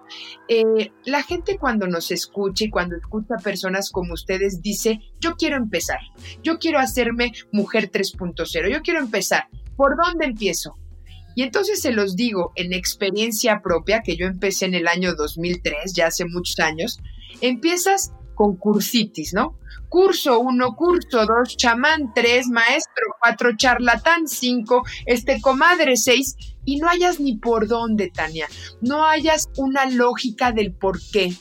Eh, 0.48 0.90
la 1.04 1.22
gente 1.22 1.58
cuando 1.58 1.86
nos 1.86 2.10
escucha 2.10 2.64
y 2.64 2.70
cuando 2.70 2.96
escucha 2.96 3.34
a 3.38 3.42
personas 3.42 3.90
como 3.90 4.14
ustedes 4.14 4.62
dice, 4.62 5.00
yo 5.20 5.36
quiero 5.36 5.56
empezar, 5.56 5.98
yo 6.42 6.58
quiero 6.58 6.78
hacerme 6.78 7.32
mujer 7.52 7.90
3.0, 7.90 8.70
yo 8.70 8.82
quiero 8.82 9.00
empezar. 9.00 9.48
¿Por 9.76 9.96
dónde 9.96 10.26
empiezo? 10.26 10.76
Y 11.34 11.42
entonces 11.42 11.80
se 11.80 11.92
los 11.92 12.14
digo 12.14 12.52
en 12.54 12.72
experiencia 12.72 13.60
propia, 13.62 14.02
que 14.02 14.16
yo 14.16 14.26
empecé 14.26 14.66
en 14.66 14.74
el 14.74 14.86
año 14.86 15.14
2003, 15.14 15.92
ya 15.92 16.06
hace 16.06 16.24
muchos 16.26 16.60
años, 16.60 17.00
empiezas 17.40 18.12
con 18.34 18.56
cursitis, 18.56 19.34
¿no? 19.34 19.58
Curso 19.94 20.40
1, 20.40 20.74
curso 20.74 21.24
2, 21.24 21.56
chamán 21.56 22.12
3, 22.12 22.48
maestro 22.48 23.04
4, 23.20 23.56
charlatán 23.56 24.26
5, 24.26 24.82
este 25.06 25.40
comadre 25.40 25.96
6, 25.96 26.34
y 26.64 26.78
no 26.78 26.88
hayas 26.88 27.20
ni 27.20 27.36
por 27.36 27.68
dónde, 27.68 28.10
Tania, 28.10 28.48
no 28.80 29.06
hayas 29.06 29.50
una 29.56 29.88
lógica 29.88 30.50
del 30.50 30.74
por 30.74 30.98
qué. 31.12 31.32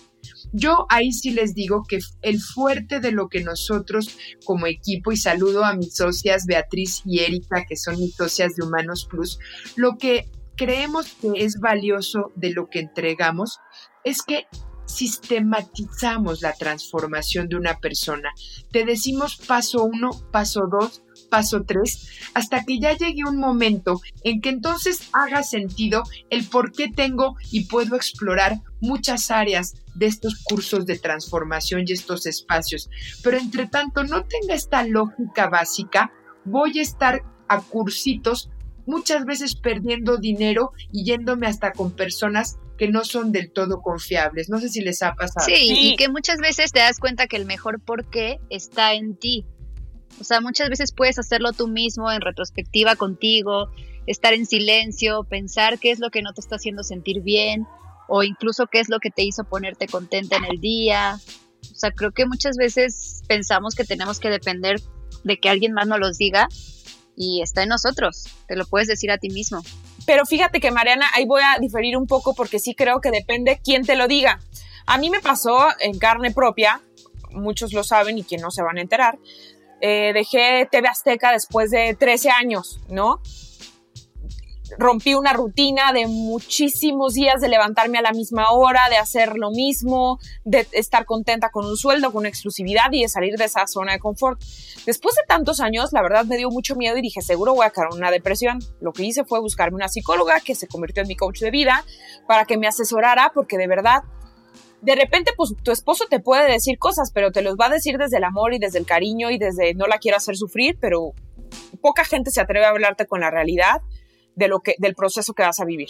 Yo 0.52 0.86
ahí 0.90 1.12
sí 1.14 1.32
les 1.32 1.56
digo 1.56 1.82
que 1.90 1.98
el 2.22 2.40
fuerte 2.40 3.00
de 3.00 3.12
lo 3.12 3.28
que 3.28 3.44
nosotros 3.44 4.16
como 4.46 4.68
equipo, 4.68 5.12
y 5.12 5.18
saludo 5.18 5.66
a 5.66 5.74
mis 5.74 5.96
socias 5.96 6.46
Beatriz 6.46 7.02
y 7.06 7.22
Erika, 7.22 7.66
que 7.68 7.76
son 7.76 8.00
mis 8.00 8.16
socias 8.16 8.54
de 8.56 8.68
Humanos 8.68 9.08
Plus, 9.10 9.40
lo 9.78 9.98
que 9.98 10.30
creemos 10.56 11.12
que 11.20 11.44
es 11.44 11.60
valioso 11.60 12.32
de 12.36 12.52
lo 12.52 12.70
que 12.70 12.82
entregamos 12.82 13.58
es 14.04 14.22
que 14.22 14.46
sistematizamos 14.86 16.42
la 16.42 16.54
transformación 16.54 17.48
de 17.48 17.56
una 17.56 17.80
persona. 17.80 18.30
Te 18.72 18.86
decimos 18.86 19.38
paso 19.38 19.84
uno, 19.84 20.12
paso 20.32 20.68
dos, 20.70 21.04
paso 21.34 21.64
3, 21.66 22.32
hasta 22.36 22.64
que 22.64 22.80
ya 22.80 22.96
llegue 22.96 23.24
un 23.28 23.40
momento 23.40 24.02
en 24.24 24.40
que 24.40 24.50
entonces 24.50 25.10
haga 25.14 25.42
sentido 25.42 26.04
el 26.30 26.46
por 26.46 26.72
qué 26.72 26.90
tengo 26.90 27.36
y 27.52 27.66
puedo 27.66 27.96
explorar 27.96 28.60
muchas 28.82 29.32
áreas 29.32 29.74
de 29.96 30.06
estos 30.06 30.36
cursos 30.44 30.86
de 30.86 31.00
transformación 31.00 31.86
y 31.88 31.94
estos 31.94 32.28
espacios. 32.28 32.88
Pero 33.24 33.38
entre 33.38 33.68
tanto 33.68 34.04
no 34.04 34.26
tenga 34.26 34.54
esta 34.54 34.86
lógica 34.86 35.50
básica, 35.50 36.12
voy 36.46 36.78
a 36.78 36.84
estar 36.84 37.24
a 37.48 37.62
cursitos 37.62 38.52
muchas 38.86 39.26
veces 39.26 39.56
perdiendo 39.56 40.18
dinero 40.18 40.72
y 40.92 41.04
yéndome 41.04 41.48
hasta 41.48 41.72
con 41.72 41.92
personas 41.92 42.58
que 42.84 42.92
no 42.92 43.06
son 43.06 43.32
del 43.32 43.50
todo 43.50 43.82
confiables. 43.82 44.50
No 44.50 44.60
sé 44.60 44.68
si 44.68 44.82
les 44.82 45.02
ha 45.04 45.14
pasado. 45.14 45.46
Sí, 45.46 45.70
y 45.70 45.96
que 45.96 46.10
muchas 46.10 46.40
veces 46.40 46.74
te 46.74 46.80
das 46.80 47.00
cuenta 47.00 47.28
que 47.28 47.38
el 47.38 47.46
mejor 47.46 47.80
por 47.80 48.10
qué 48.10 48.42
está 48.50 48.94
en 48.94 49.16
ti. 49.16 49.46
O 50.20 50.26
sea, 50.26 50.42
muchas 50.42 50.68
veces 50.68 50.92
puedes 50.92 51.18
hacerlo 51.18 51.54
tú 51.54 51.70
mismo 51.70 52.12
en 52.12 52.20
retrospectiva 52.20 52.98
contigo, 52.98 53.70
estar 54.06 54.34
en 54.34 54.46
silencio, 54.46 55.24
pensar 55.24 55.80
qué 55.80 55.92
es 55.92 56.00
lo 56.00 56.10
que 56.10 56.22
no 56.22 56.34
te 56.34 56.42
está 56.42 56.58
haciendo 56.58 56.84
sentir 56.84 57.22
bien 57.22 57.66
o 58.10 58.22
incluso 58.24 58.68
qué 58.68 58.82
es 58.82 58.90
lo 58.90 59.00
que 59.00 59.12
te 59.12 59.24
hizo 59.24 59.46
ponerte 59.46 59.88
contenta 59.88 60.36
en 60.36 60.44
el 60.44 60.60
día. 60.60 61.22
O 61.62 61.76
sea, 61.76 61.92
creo 61.92 62.12
que 62.12 62.26
muchas 62.26 62.58
veces 62.58 63.22
pensamos 63.30 63.76
que 63.76 63.86
tenemos 63.86 64.20
que 64.20 64.30
depender 64.30 64.82
de 65.24 65.40
que 65.40 65.48
alguien 65.48 65.72
más 65.72 65.88
nos 65.88 66.00
los 66.00 66.18
diga 66.18 66.50
y 67.16 67.42
está 67.44 67.64
en 67.64 67.70
nosotros, 67.70 68.26
te 68.50 68.58
lo 68.58 68.66
puedes 68.66 68.90
decir 68.90 69.10
a 69.10 69.18
ti 69.18 69.30
mismo. 69.30 69.62
Pero 70.06 70.26
fíjate 70.26 70.60
que 70.60 70.72
Mariana, 70.72 71.08
ahí 71.14 71.26
voy 71.26 71.42
a 71.42 71.60
diferir 71.60 71.98
un 71.98 72.08
poco 72.08 72.34
porque 72.34 72.60
sí 72.60 72.76
creo 72.76 73.00
que 73.00 73.12
depende 73.12 73.60
quién 73.64 73.86
te 73.86 73.96
lo 73.96 74.08
diga. 74.08 74.40
A 74.86 74.98
mí 74.98 75.10
me 75.10 75.22
pasó 75.22 75.68
en 75.80 75.98
carne 75.98 76.32
propia, 76.32 76.82
muchos 77.32 77.74
lo 77.74 77.84
saben 77.84 78.18
y 78.18 78.24
quien 78.24 78.42
no 78.42 78.52
se 78.52 78.64
van 78.64 78.78
a 78.78 78.82
enterar. 78.82 79.18
Eh, 79.82 80.12
dejé 80.14 80.68
TV 80.72 80.88
Azteca 80.88 81.32
después 81.32 81.72
de 81.72 81.96
13 81.96 82.30
años, 82.30 82.80
¿no? 82.90 83.22
Rompí 84.78 85.14
una 85.14 85.34
rutina 85.34 85.94
de 85.94 86.08
muchísimos 86.08 87.14
días 87.14 87.42
de 87.42 87.50
levantarme 87.50 87.98
a 87.98 88.02
la 88.02 88.12
misma 88.12 88.52
hora, 88.52 88.90
de 88.90 88.98
hacer 88.98 89.36
lo 89.38 89.52
mismo, 89.52 90.20
de 90.44 90.68
estar 90.72 91.06
contenta 91.06 91.50
con 91.50 91.66
un 91.66 91.78
sueldo, 91.78 92.12
con 92.12 92.26
exclusividad 92.26 92.92
y 92.92 93.02
de 93.02 93.10
salir 93.10 93.36
de 93.36 93.46
esa 93.46 93.68
zona 93.68 93.94
de 93.94 94.00
confort. 94.00 94.42
Después 94.86 95.16
de 95.16 95.22
tantos 95.28 95.60
años, 95.60 95.94
la 95.94 96.02
verdad 96.02 96.26
me 96.26 96.38
dio 96.38 96.50
mucho 96.50 96.76
miedo 96.76 96.98
y 96.98 97.02
dije, 97.02 97.22
seguro 97.22 97.54
voy 97.54 97.66
a 97.66 97.70
caer 97.70 97.90
en 97.92 97.98
una 97.98 98.12
depresión. 98.12 98.60
Lo 98.80 98.94
que 98.94 99.04
hice 99.04 99.26
fue 99.26 99.40
buscarme 99.40 99.76
una 99.76 99.90
psicóloga 99.90 100.40
que 100.40 100.56
se 100.56 100.68
convirtió 100.68 101.02
en 101.04 101.08
mi 101.08 101.16
coach 101.16 101.40
de 101.40 101.52
vida 101.52 101.86
para 102.28 102.46
que 102.46 102.58
me 102.58 102.68
asesorara 102.68 103.32
porque 103.34 103.58
de 103.58 103.68
verdad 103.68 104.04
de 104.82 104.96
repente, 104.96 105.32
pues 105.38 105.54
tu 105.64 105.72
esposo 105.72 106.08
te 106.10 106.20
puede 106.20 106.52
decir 106.52 106.78
cosas, 106.78 107.12
pero 107.14 107.32
te 107.32 107.42
los 107.42 107.56
va 107.56 107.68
a 107.68 107.70
decir 107.70 107.98
desde 107.98 108.18
el 108.18 108.26
amor 108.26 108.54
y 108.54 108.60
desde 108.60 108.80
el 108.80 108.86
cariño 108.86 109.32
y 109.32 109.38
desde 109.38 109.74
no 109.76 109.88
la 109.88 109.98
quiero 109.98 110.18
hacer 110.18 110.36
sufrir, 110.36 110.78
pero 110.78 111.14
poca 111.82 112.04
gente 112.04 112.32
se 112.32 112.42
atreve 112.42 112.66
a 112.66 112.70
hablarte 112.70 113.06
con 113.06 113.22
la 113.22 113.32
realidad 113.32 113.82
de 114.36 114.48
lo 114.48 114.60
que, 114.60 114.76
del 114.80 114.96
proceso 114.96 115.34
que 115.34 115.44
vas 115.44 115.60
a 115.60 115.66
vivir. 115.66 115.90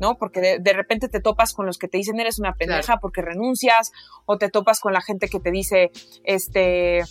¿no? 0.00 0.16
Porque 0.16 0.58
de, 0.60 0.72
repente 0.72 1.08
te 1.08 1.20
topas 1.20 1.52
con 1.52 1.66
los 1.66 1.78
que 1.78 1.88
te 1.88 1.98
dicen 1.98 2.20
eres 2.20 2.38
una 2.38 2.54
pendeja 2.54 2.98
porque 2.98 3.22
renuncias, 3.22 3.90
o 4.26 4.38
te 4.38 4.48
topas 4.48 4.80
con 4.80 4.92
la 4.92 5.00
gente 5.00 5.28
que 5.28 5.40
te 5.40 5.50
dice, 5.50 5.90
este, 6.24 7.02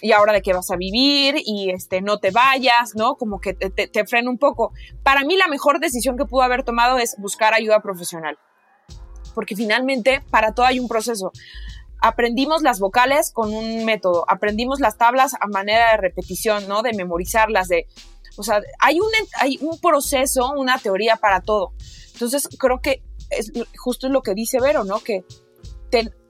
y 0.00 0.12
ahora 0.12 0.32
de 0.32 0.42
qué 0.42 0.52
vas 0.52 0.70
a 0.70 0.76
vivir, 0.76 1.36
y 1.44 1.70
este, 1.70 2.00
no 2.02 2.18
te 2.18 2.30
vayas, 2.30 2.94
¿no? 2.94 3.16
Como 3.16 3.40
que 3.40 3.54
te, 3.54 3.70
te 3.70 4.06
frena 4.06 4.30
un 4.30 4.38
poco. 4.38 4.72
Para 5.02 5.24
mí 5.24 5.36
la 5.36 5.48
mejor 5.48 5.80
decisión 5.80 6.16
que 6.16 6.24
pudo 6.24 6.42
haber 6.42 6.62
tomado 6.62 6.98
es 6.98 7.16
buscar 7.18 7.54
ayuda 7.54 7.80
profesional, 7.80 8.38
porque 9.34 9.56
finalmente 9.56 10.22
para 10.30 10.52
todo 10.52 10.66
hay 10.66 10.78
un 10.78 10.88
proceso. 10.88 11.32
Aprendimos 12.02 12.62
las 12.62 12.78
vocales 12.78 13.32
con 13.32 13.52
un 13.54 13.84
método, 13.84 14.24
aprendimos 14.28 14.80
las 14.80 14.98
tablas 14.98 15.34
a 15.40 15.46
manera 15.46 15.92
de 15.92 15.96
repetición, 15.96 16.68
¿no? 16.68 16.82
De 16.82 16.92
memorizarlas, 16.92 17.68
de 17.68 17.86
o 18.36 18.42
sea, 18.42 18.60
hay 18.78 19.00
un, 19.00 19.10
hay 19.40 19.58
un 19.60 19.78
proceso, 19.78 20.52
una 20.56 20.78
teoría 20.78 21.16
para 21.16 21.40
todo. 21.40 21.72
Entonces, 22.12 22.48
creo 22.58 22.80
que 22.80 23.02
es 23.30 23.52
justo 23.76 24.08
lo 24.08 24.22
que 24.22 24.34
dice 24.34 24.60
Vero, 24.60 24.84
¿no? 24.84 25.00
Que 25.00 25.24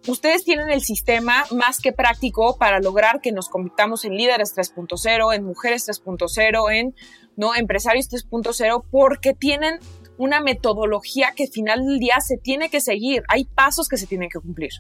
ustedes 0.07 0.45
tienen 0.45 0.71
el 0.71 0.83
sistema 0.83 1.45
más 1.51 1.81
que 1.81 1.93
práctico 1.93 2.57
para 2.59 2.81
lograr 2.81 3.21
que 3.21 3.33
nos 3.33 3.49
convirtamos 3.49 4.05
en 4.05 4.17
líderes 4.17 4.57
3.0, 4.57 5.35
en 5.35 5.45
mujeres 5.45 5.89
3.0, 5.89 6.73
en 6.73 6.95
¿no? 7.37 7.55
empresarios 7.55 8.09
3.0, 8.11 8.85
porque 8.91 9.35
tienen 9.35 9.79
una 10.19 10.41
metodología 10.41 11.33
que 11.37 11.45
al 11.45 11.51
final 11.51 11.85
del 11.85 11.99
día 11.99 12.21
se 12.21 12.37
tiene 12.39 12.71
que 12.71 12.81
seguir. 12.81 13.23
Hay 13.29 13.45
pasos 13.45 13.89
que 13.89 13.97
se 13.97 14.07
tienen 14.07 14.31
que 14.31 14.41
cumplir. 14.41 14.71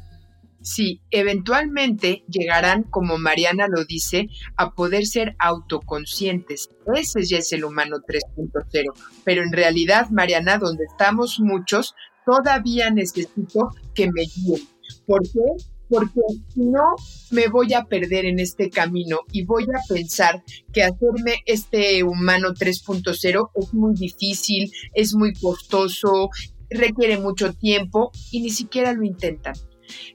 Sí, 0.66 1.00
eventualmente 1.12 2.24
llegarán, 2.28 2.82
como 2.82 3.18
Mariana 3.18 3.68
lo 3.68 3.84
dice, 3.84 4.26
a 4.56 4.74
poder 4.74 5.06
ser 5.06 5.36
autoconscientes. 5.38 6.70
Ese 6.92 7.24
ya 7.24 7.38
es 7.38 7.52
el 7.52 7.64
humano 7.64 7.98
3.0. 7.98 8.92
Pero 9.22 9.44
en 9.44 9.52
realidad, 9.52 10.10
Mariana, 10.10 10.58
donde 10.58 10.82
estamos 10.90 11.38
muchos, 11.38 11.94
todavía 12.24 12.90
necesito 12.90 13.70
que 13.94 14.10
me 14.10 14.22
guíen. 14.22 14.60
¿Por 15.06 15.22
qué? 15.22 15.64
Porque 15.88 16.20
no 16.56 16.96
me 17.30 17.46
voy 17.46 17.72
a 17.72 17.84
perder 17.84 18.24
en 18.24 18.40
este 18.40 18.68
camino 18.68 19.20
y 19.30 19.44
voy 19.44 19.66
a 19.72 19.78
pensar 19.88 20.42
que 20.72 20.82
hacerme 20.82 21.44
este 21.46 22.02
humano 22.02 22.48
3.0 22.48 23.50
es 23.54 23.72
muy 23.72 23.94
difícil, 23.94 24.72
es 24.94 25.14
muy 25.14 25.32
costoso, 25.32 26.30
requiere 26.68 27.18
mucho 27.18 27.52
tiempo 27.52 28.10
y 28.32 28.40
ni 28.40 28.50
siquiera 28.50 28.92
lo 28.92 29.04
intentan. 29.04 29.54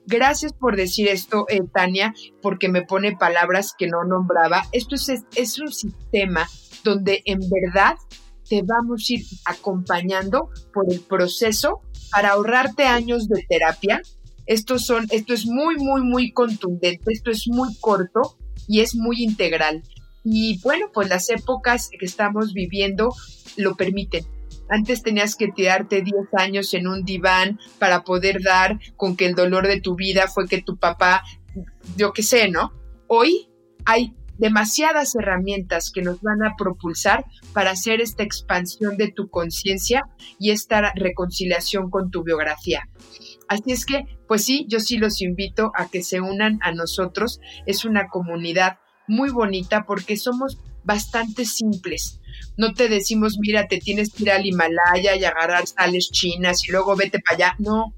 Gracias 0.06 0.54
por 0.54 0.76
decir 0.76 1.08
esto, 1.08 1.46
eh, 1.50 1.62
Tania, 1.74 2.14
porque 2.42 2.70
me 2.70 2.84
pone 2.84 3.16
palabras 3.16 3.74
que 3.78 3.88
no 3.88 4.04
nombraba. 4.04 4.64
Esto 4.72 4.96
es, 4.96 5.10
es 5.36 5.60
un 5.60 5.72
sistema 5.72 6.48
donde 6.84 7.22
en 7.26 7.40
verdad 7.50 7.96
te 8.50 8.62
vamos 8.64 9.08
a 9.10 9.14
ir 9.14 9.26
acompañando 9.46 10.50
por 10.74 10.92
el 10.92 11.00
proceso 11.00 11.82
para 12.12 12.32
ahorrarte 12.32 12.84
años 12.84 13.28
de 13.28 13.46
terapia. 13.48 14.02
Estos 14.46 14.86
son, 14.86 15.08
esto 15.12 15.34
es 15.34 15.46
muy, 15.46 15.78
muy, 15.78 16.02
muy 16.02 16.32
contundente, 16.32 17.14
esto 17.14 17.32
es 17.32 17.48
muy 17.48 17.74
corto 17.80 18.38
y 18.68 18.82
es 18.82 18.96
muy 18.96 19.24
integral. 19.24 19.84
Y 20.24 20.60
bueno, 20.62 20.88
pues 20.94 21.10
las 21.10 21.30
épocas 21.30 21.90
que 21.98 22.06
estamos 22.06 22.54
viviendo 22.54 23.10
lo 23.56 23.76
permiten. 23.76 24.26
Antes 24.72 25.04
tenías 25.04 25.36
que 25.36 25.50
tirarte 25.50 26.02
10 26.02 26.16
años 26.38 26.74
en 26.74 26.88
un 26.88 27.04
diván 27.04 27.60
para 27.78 28.06
poder 28.06 28.42
dar 28.42 28.80
con 28.96 29.18
que 29.18 29.26
el 29.26 29.36
dolor 29.36 29.68
de 29.68 29.82
tu 29.82 29.96
vida 29.96 30.30
fue 30.30 30.48
que 30.48 30.62
tu 30.62 30.78
papá, 30.78 31.24
yo 31.98 32.14
qué 32.14 32.24
sé, 32.24 32.50
¿no? 32.50 32.72
Hoy 33.08 33.50
hay 33.86 34.16
demasiadas 34.38 35.14
herramientas 35.16 35.92
que 35.94 36.02
nos 36.02 36.22
van 36.22 36.42
a 36.44 36.56
propulsar 36.58 37.26
para 37.54 37.72
hacer 37.72 38.00
esta 38.00 38.24
expansión 38.24 38.96
de 38.96 39.12
tu 39.12 39.30
conciencia 39.30 40.06
y 40.40 40.52
esta 40.52 40.94
reconciliación 40.96 41.90
con 41.90 42.10
tu 42.10 42.24
biografía. 42.24 42.88
Así 43.50 43.74
es 43.74 43.86
que, 43.86 44.06
pues 44.26 44.46
sí, 44.46 44.66
yo 44.70 44.80
sí 44.80 44.98
los 44.98 45.22
invito 45.22 45.74
a 45.76 45.90
que 45.90 46.02
se 46.02 46.22
unan 46.22 46.60
a 46.62 46.72
nosotros. 46.72 47.42
Es 47.66 47.84
una 47.84 48.08
comunidad 48.08 48.80
muy 49.06 49.32
bonita 49.32 49.84
porque 49.86 50.16
somos 50.16 50.58
bastante 50.84 51.46
simples. 51.46 52.20
No 52.58 52.74
te 52.74 52.90
decimos, 52.90 53.38
mira, 53.40 53.68
te 53.68 53.78
tienes 53.78 54.12
que 54.12 54.24
ir 54.24 54.32
al 54.32 54.46
Himalaya 54.46 55.16
y 55.16 55.24
agarrar 55.24 55.68
sales 55.68 56.10
chinas 56.12 56.68
y 56.68 56.72
luego 56.72 56.96
vete 56.96 57.20
para 57.20 57.36
allá. 57.36 57.56
No, 57.60 57.94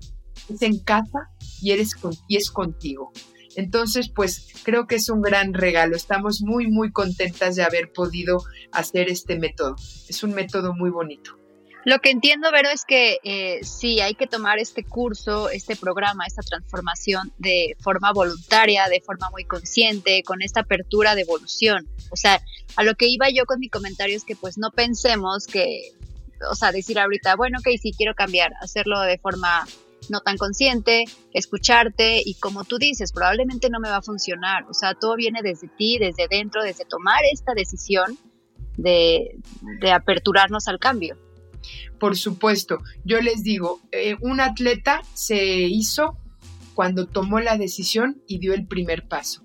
es 0.49 0.61
en 0.61 0.79
casa 0.79 1.29
y, 1.61 1.71
eres 1.71 1.91
y 2.27 2.37
es 2.37 2.51
contigo. 2.51 3.11
Entonces, 3.55 4.09
pues 4.09 4.47
creo 4.63 4.87
que 4.87 4.95
es 4.95 5.09
un 5.09 5.21
gran 5.21 5.53
regalo. 5.53 5.95
Estamos 5.95 6.41
muy, 6.41 6.67
muy 6.67 6.91
contentas 6.91 7.55
de 7.55 7.63
haber 7.63 7.91
podido 7.91 8.43
hacer 8.71 9.09
este 9.09 9.37
método. 9.37 9.75
Es 10.07 10.23
un 10.23 10.33
método 10.33 10.73
muy 10.73 10.89
bonito. 10.89 11.42
Lo 11.85 11.99
que 11.99 12.11
entiendo, 12.11 12.49
Vero, 12.51 12.69
es 12.69 12.85
que 12.85 13.17
eh, 13.23 13.59
sí, 13.63 13.99
hay 13.99 14.15
que 14.15 14.25
tomar 14.25 14.57
este 14.57 14.85
curso, 14.85 15.49
este 15.49 15.75
programa, 15.75 16.25
esta 16.25 16.41
transformación 16.41 17.33
de 17.37 17.75
forma 17.79 18.13
voluntaria, 18.13 18.87
de 18.87 19.01
forma 19.01 19.29
muy 19.31 19.43
consciente, 19.43 20.23
con 20.23 20.41
esta 20.41 20.61
apertura 20.61 21.13
de 21.13 21.21
evolución. 21.21 21.87
O 22.09 22.15
sea, 22.15 22.41
a 22.77 22.83
lo 22.83 22.95
que 22.95 23.07
iba 23.07 23.29
yo 23.29 23.45
con 23.45 23.59
mi 23.59 23.67
comentario 23.67 24.15
es 24.15 24.23
que 24.23 24.35
pues 24.37 24.57
no 24.57 24.71
pensemos 24.71 25.45
que, 25.45 25.91
o 26.49 26.55
sea, 26.55 26.71
decir 26.71 26.97
ahorita, 26.99 27.35
bueno, 27.35 27.57
ok, 27.59 27.67
sí 27.81 27.91
quiero 27.91 28.15
cambiar, 28.15 28.53
hacerlo 28.61 29.01
de 29.01 29.17
forma 29.17 29.65
no 30.09 30.21
tan 30.21 30.37
consciente, 30.37 31.05
escucharte 31.33 32.21
y 32.23 32.35
como 32.35 32.63
tú 32.63 32.77
dices, 32.77 33.11
probablemente 33.11 33.69
no 33.69 33.79
me 33.79 33.89
va 33.89 33.97
a 33.97 34.01
funcionar. 34.01 34.63
O 34.69 34.73
sea, 34.73 34.93
todo 34.93 35.15
viene 35.15 35.41
desde 35.41 35.67
ti, 35.67 35.97
desde 35.97 36.27
dentro, 36.29 36.63
desde 36.63 36.85
tomar 36.85 37.19
esta 37.31 37.53
decisión 37.53 38.17
de, 38.77 39.37
de 39.81 39.91
aperturarnos 39.91 40.67
al 40.67 40.79
cambio. 40.79 41.17
Por 41.99 42.15
supuesto, 42.15 42.79
yo 43.03 43.21
les 43.21 43.43
digo, 43.43 43.81
eh, 43.91 44.15
un 44.21 44.39
atleta 44.39 45.01
se 45.13 45.43
hizo 45.43 46.17
cuando 46.73 47.07
tomó 47.07 47.39
la 47.39 47.57
decisión 47.57 48.21
y 48.27 48.39
dio 48.39 48.53
el 48.53 48.67
primer 48.67 49.07
paso. 49.07 49.43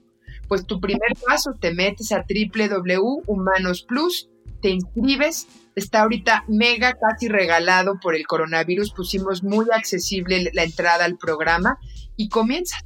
Pues 0.48 0.66
tu 0.66 0.80
primer 0.80 1.14
paso, 1.26 1.52
te 1.60 1.74
metes 1.74 2.12
a 2.12 2.24
www.humanos 2.24 3.82
plus, 3.82 4.30
te 4.62 4.70
inscribes, 4.70 5.46
está 5.74 6.02
ahorita 6.02 6.44
mega 6.48 6.94
casi 6.94 7.28
regalado 7.28 8.00
por 8.00 8.14
el 8.14 8.26
coronavirus, 8.26 8.92
pusimos 8.92 9.42
muy 9.42 9.66
accesible 9.72 10.50
la 10.52 10.64
entrada 10.64 11.04
al 11.04 11.18
programa 11.18 11.78
y 12.16 12.28
comienza. 12.28 12.78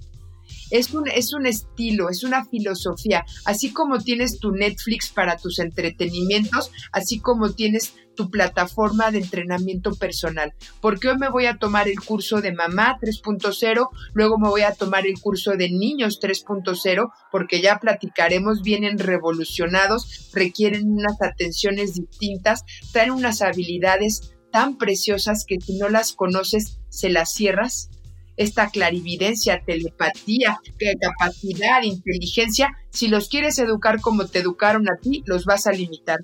Es 0.73 0.95
un, 0.95 1.07
es 1.07 1.35
un 1.35 1.47
estilo, 1.47 2.09
es 2.09 2.25
una 2.25 2.45
filosofía. 2.47 3.25
Así 3.45 3.73
como 3.73 3.99
tienes 3.99 4.39
tu 4.39 4.53
Netflix 4.53 5.11
para 5.11 5.37
tus 5.37 5.59
entretenimientos, 5.59 6.73
así 6.93 7.21
como 7.21 7.53
tienes 7.53 7.95
tu 8.15 8.31
plataforma 8.31 9.11
de 9.11 9.19
entrenamiento 9.19 9.95
personal. 9.95 10.55
Porque 10.81 11.09
hoy 11.09 11.19
me 11.19 11.29
voy 11.29 11.47
a 11.47 11.59
tomar 11.59 11.89
el 11.89 12.01
curso 12.01 12.41
de 12.41 12.53
mamá 12.53 12.99
3.0, 13.01 13.89
luego 14.15 14.39
me 14.39 14.49
voy 14.49 14.63
a 14.63 14.75
tomar 14.75 15.07
el 15.07 15.21
curso 15.21 15.53
de 15.53 15.71
niños 15.71 16.21
3.0, 16.21 17.13
porque 17.31 17.61
ya 17.61 17.79
platicaremos, 17.79 18.63
vienen 18.63 18.99
revolucionados, 18.99 20.31
requieren 20.33 20.91
unas 20.91 21.21
atenciones 21.21 21.95
distintas, 21.95 22.65
traen 22.93 23.11
unas 23.11 23.43
habilidades 23.43 24.33
tan 24.51 24.77
preciosas 24.77 25.45
que 25.47 25.59
si 25.61 25.79
no 25.79 25.89
las 25.89 26.13
conoces, 26.13 26.79
se 26.89 27.09
las 27.09 27.33
cierras. 27.33 27.91
Esta 28.37 28.71
clarividencia, 28.71 29.63
telepatía, 29.65 30.59
capacidad, 31.01 31.83
inteligencia, 31.83 32.71
si 32.91 33.09
los 33.09 33.29
quieres 33.29 33.59
educar 33.59 34.01
como 34.01 34.27
te 34.27 34.39
educaron 34.39 34.89
a 34.89 34.97
ti, 35.01 35.23
los 35.27 35.45
vas 35.45 35.67
a 35.67 35.73
limitar 35.73 36.21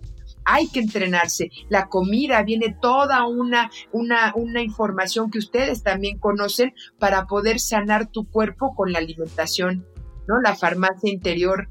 hay 0.50 0.68
que 0.68 0.80
entrenarse. 0.80 1.50
La 1.68 1.88
comida 1.88 2.42
viene 2.42 2.74
toda 2.80 3.26
una, 3.26 3.70
una, 3.92 4.32
una 4.34 4.62
información 4.62 5.30
que 5.30 5.38
ustedes 5.38 5.82
también 5.82 6.18
conocen 6.18 6.72
para 6.98 7.26
poder 7.26 7.60
sanar 7.60 8.10
tu 8.10 8.26
cuerpo 8.26 8.74
con 8.74 8.92
la 8.92 8.98
alimentación, 8.98 9.86
¿no? 10.26 10.40
La 10.40 10.56
farmacia 10.56 11.12
interior, 11.12 11.68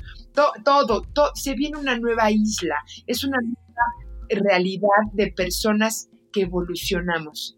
todo, 0.63 1.03
se 1.33 1.55
viene 1.55 1.79
una 1.79 1.97
nueva 1.97 2.29
isla, 2.29 2.75
es 3.07 3.23
una 3.23 3.39
nueva 3.41 4.45
realidad 4.47 5.11
de 5.11 5.31
personas 5.31 6.09
que 6.31 6.41
evolucionamos. 6.41 7.56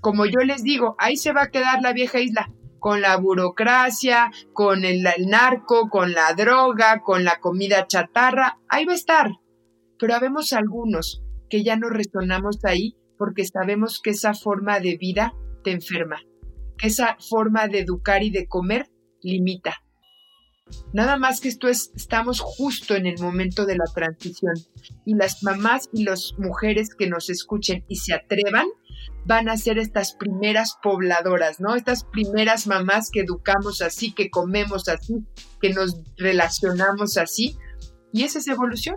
Como 0.00 0.26
yo 0.26 0.40
les 0.40 0.62
digo, 0.62 0.96
ahí 0.98 1.16
se 1.16 1.32
va 1.32 1.42
a 1.42 1.50
quedar 1.50 1.82
la 1.82 1.92
vieja 1.92 2.20
isla, 2.20 2.50
con 2.78 3.00
la 3.00 3.16
burocracia, 3.16 4.30
con 4.52 4.84
el, 4.84 5.04
narco, 5.26 5.88
con 5.90 6.12
la 6.12 6.32
droga, 6.34 7.00
con 7.02 7.24
la 7.24 7.40
comida 7.40 7.86
chatarra, 7.86 8.58
ahí 8.68 8.84
va 8.86 8.92
a 8.92 8.96
estar 8.96 9.30
pero 10.00 10.14
habemos 10.14 10.52
algunos 10.52 11.22
que 11.48 11.62
ya 11.62 11.76
no 11.76 11.90
resonamos 11.90 12.64
ahí 12.64 12.96
porque 13.18 13.44
sabemos 13.44 14.00
que 14.02 14.10
esa 14.10 14.32
forma 14.32 14.80
de 14.80 14.96
vida 14.96 15.34
te 15.62 15.72
enferma, 15.72 16.22
que 16.78 16.86
esa 16.88 17.16
forma 17.20 17.68
de 17.68 17.80
educar 17.80 18.22
y 18.22 18.30
de 18.30 18.48
comer 18.48 18.90
limita. 19.22 19.76
Nada 20.92 21.18
más 21.18 21.40
que 21.40 21.48
esto 21.48 21.68
es, 21.68 21.92
estamos 21.94 22.40
justo 22.40 22.94
en 22.94 23.06
el 23.06 23.20
momento 23.20 23.66
de 23.66 23.76
la 23.76 23.84
transición 23.92 24.54
y 25.04 25.14
las 25.14 25.42
mamás 25.42 25.90
y 25.92 26.04
las 26.04 26.32
mujeres 26.38 26.94
que 26.94 27.08
nos 27.08 27.28
escuchen 27.28 27.84
y 27.88 27.96
se 27.96 28.14
atrevan 28.14 28.66
van 29.24 29.48
a 29.48 29.56
ser 29.56 29.78
estas 29.78 30.14
primeras 30.14 30.76
pobladoras, 30.82 31.60
¿no? 31.60 31.74
Estas 31.74 32.04
primeras 32.04 32.66
mamás 32.66 33.10
que 33.10 33.20
educamos 33.20 33.82
así, 33.82 34.12
que 34.12 34.30
comemos 34.30 34.88
así, 34.88 35.24
que 35.60 35.70
nos 35.70 36.00
relacionamos 36.16 37.16
así. 37.16 37.56
Y 38.12 38.24
esa 38.24 38.38
es 38.38 38.48
evolución. 38.48 38.96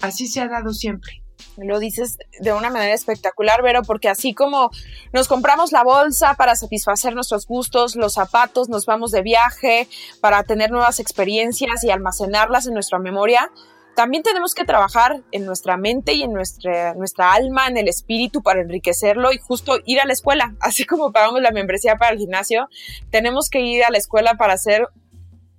Así 0.00 0.26
se 0.26 0.40
ha 0.40 0.48
dado 0.48 0.72
siempre. 0.72 1.24
Lo 1.56 1.78
dices 1.78 2.18
de 2.40 2.52
una 2.52 2.70
manera 2.70 2.94
espectacular, 2.94 3.62
Vero, 3.62 3.82
porque 3.82 4.08
así 4.08 4.34
como 4.34 4.70
nos 5.12 5.28
compramos 5.28 5.72
la 5.72 5.84
bolsa 5.84 6.34
para 6.34 6.56
satisfacer 6.56 7.14
nuestros 7.14 7.46
gustos, 7.46 7.96
los 7.96 8.14
zapatos, 8.14 8.68
nos 8.68 8.86
vamos 8.86 9.12
de 9.12 9.22
viaje 9.22 9.88
para 10.20 10.42
tener 10.42 10.70
nuevas 10.70 10.98
experiencias 10.98 11.84
y 11.84 11.90
almacenarlas 11.90 12.66
en 12.66 12.74
nuestra 12.74 12.98
memoria, 12.98 13.50
también 13.94 14.22
tenemos 14.22 14.54
que 14.54 14.64
trabajar 14.64 15.22
en 15.32 15.46
nuestra 15.46 15.76
mente 15.76 16.14
y 16.14 16.22
en 16.22 16.32
nuestra, 16.32 16.94
nuestra 16.94 17.32
alma, 17.32 17.66
en 17.68 17.76
el 17.76 17.88
espíritu 17.88 18.42
para 18.42 18.60
enriquecerlo 18.60 19.32
y 19.32 19.38
justo 19.38 19.78
ir 19.84 20.00
a 20.00 20.04
la 20.04 20.12
escuela. 20.12 20.54
Así 20.60 20.84
como 20.84 21.12
pagamos 21.12 21.40
la 21.40 21.50
membresía 21.50 21.96
para 21.96 22.12
el 22.12 22.18
gimnasio, 22.18 22.68
tenemos 23.10 23.50
que 23.50 23.60
ir 23.60 23.84
a 23.84 23.90
la 23.90 23.98
escuela 23.98 24.34
para 24.34 24.56
ser 24.58 24.88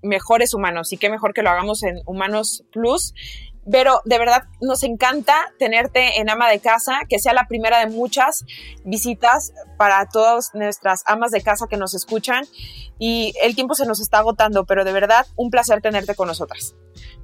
mejores 0.01 0.53
humanos. 0.53 0.93
Y 0.93 0.97
qué 0.97 1.09
mejor 1.09 1.33
que 1.33 1.41
lo 1.41 1.49
hagamos 1.49 1.83
en 1.83 2.01
Humanos 2.05 2.63
Plus 2.71 3.13
pero 3.69 4.01
de 4.05 4.19
verdad 4.19 4.43
nos 4.61 4.83
encanta 4.83 5.53
tenerte 5.57 6.19
en 6.19 6.29
ama 6.29 6.49
de 6.49 6.59
casa, 6.59 6.99
que 7.09 7.19
sea 7.19 7.33
la 7.33 7.47
primera 7.47 7.79
de 7.79 7.87
muchas 7.87 8.45
visitas 8.83 9.53
para 9.77 10.07
todas 10.07 10.51
nuestras 10.53 11.01
amas 11.05 11.31
de 11.31 11.41
casa 11.41 11.67
que 11.69 11.77
nos 11.77 11.93
escuchan. 11.93 12.45
Y 12.99 13.33
el 13.41 13.55
tiempo 13.55 13.75
se 13.75 13.85
nos 13.85 13.99
está 13.99 14.19
agotando, 14.19 14.65
pero 14.65 14.85
de 14.85 14.93
verdad 14.93 15.25
un 15.35 15.49
placer 15.49 15.81
tenerte 15.81 16.15
con 16.15 16.27
nosotras. 16.27 16.75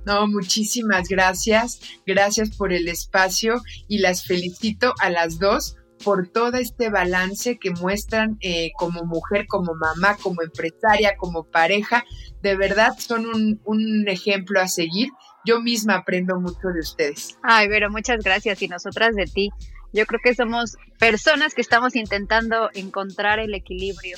No, 0.05 0.27
muchísimas 0.27 1.07
gracias. 1.07 1.79
Gracias 2.05 2.55
por 2.55 2.73
el 2.73 2.87
espacio 2.87 3.61
y 3.87 3.99
las 3.99 4.25
felicito 4.25 4.93
a 4.99 5.09
las 5.09 5.39
dos 5.39 5.77
por 6.03 6.27
todo 6.27 6.57
este 6.57 6.89
balance 6.89 7.59
que 7.59 7.69
muestran 7.69 8.37
eh, 8.41 8.71
como 8.75 9.03
mujer, 9.03 9.45
como 9.47 9.75
mamá, 9.75 10.17
como 10.17 10.41
empresaria, 10.41 11.15
como 11.15 11.43
pareja. 11.43 12.03
De 12.41 12.55
verdad 12.55 12.93
son 12.97 13.27
un, 13.27 13.61
un 13.65 14.07
ejemplo 14.07 14.59
a 14.59 14.67
seguir 14.67 15.09
yo 15.45 15.61
misma 15.61 15.95
aprendo 15.95 16.39
mucho 16.39 16.69
de 16.73 16.79
ustedes. 16.79 17.37
Ay, 17.43 17.67
pero 17.69 17.89
muchas 17.89 18.23
gracias 18.23 18.61
y 18.61 18.67
nosotras 18.67 19.15
de 19.15 19.25
ti. 19.25 19.49
Yo 19.93 20.05
creo 20.05 20.19
que 20.23 20.35
somos 20.35 20.77
personas 20.99 21.53
que 21.53 21.61
estamos 21.61 21.95
intentando 21.95 22.69
encontrar 22.73 23.39
el 23.39 23.53
equilibrio 23.53 24.17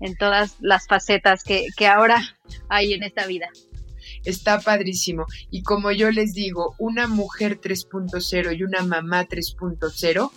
en 0.00 0.16
todas 0.16 0.56
las 0.60 0.86
facetas 0.86 1.42
que, 1.42 1.86
ahora 1.86 2.22
hay 2.68 2.92
en 2.92 3.02
esta 3.02 3.26
vida. 3.26 3.48
Está 4.24 4.60
padrísimo. 4.60 5.26
Y 5.50 5.62
como 5.62 5.90
yo 5.90 6.10
les 6.10 6.32
digo, 6.34 6.74
una 6.78 7.08
mujer 7.08 7.60
3.0 7.60 8.56
y 8.56 8.62
una 8.62 8.82
mamá 8.82 9.26
3.0 9.26 10.30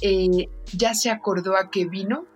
eh, 0.00 0.48
ya 0.72 0.94
se 0.94 1.10
acordó 1.10 1.56
a 1.56 1.70
qué 1.70 1.86
vino 1.86 2.26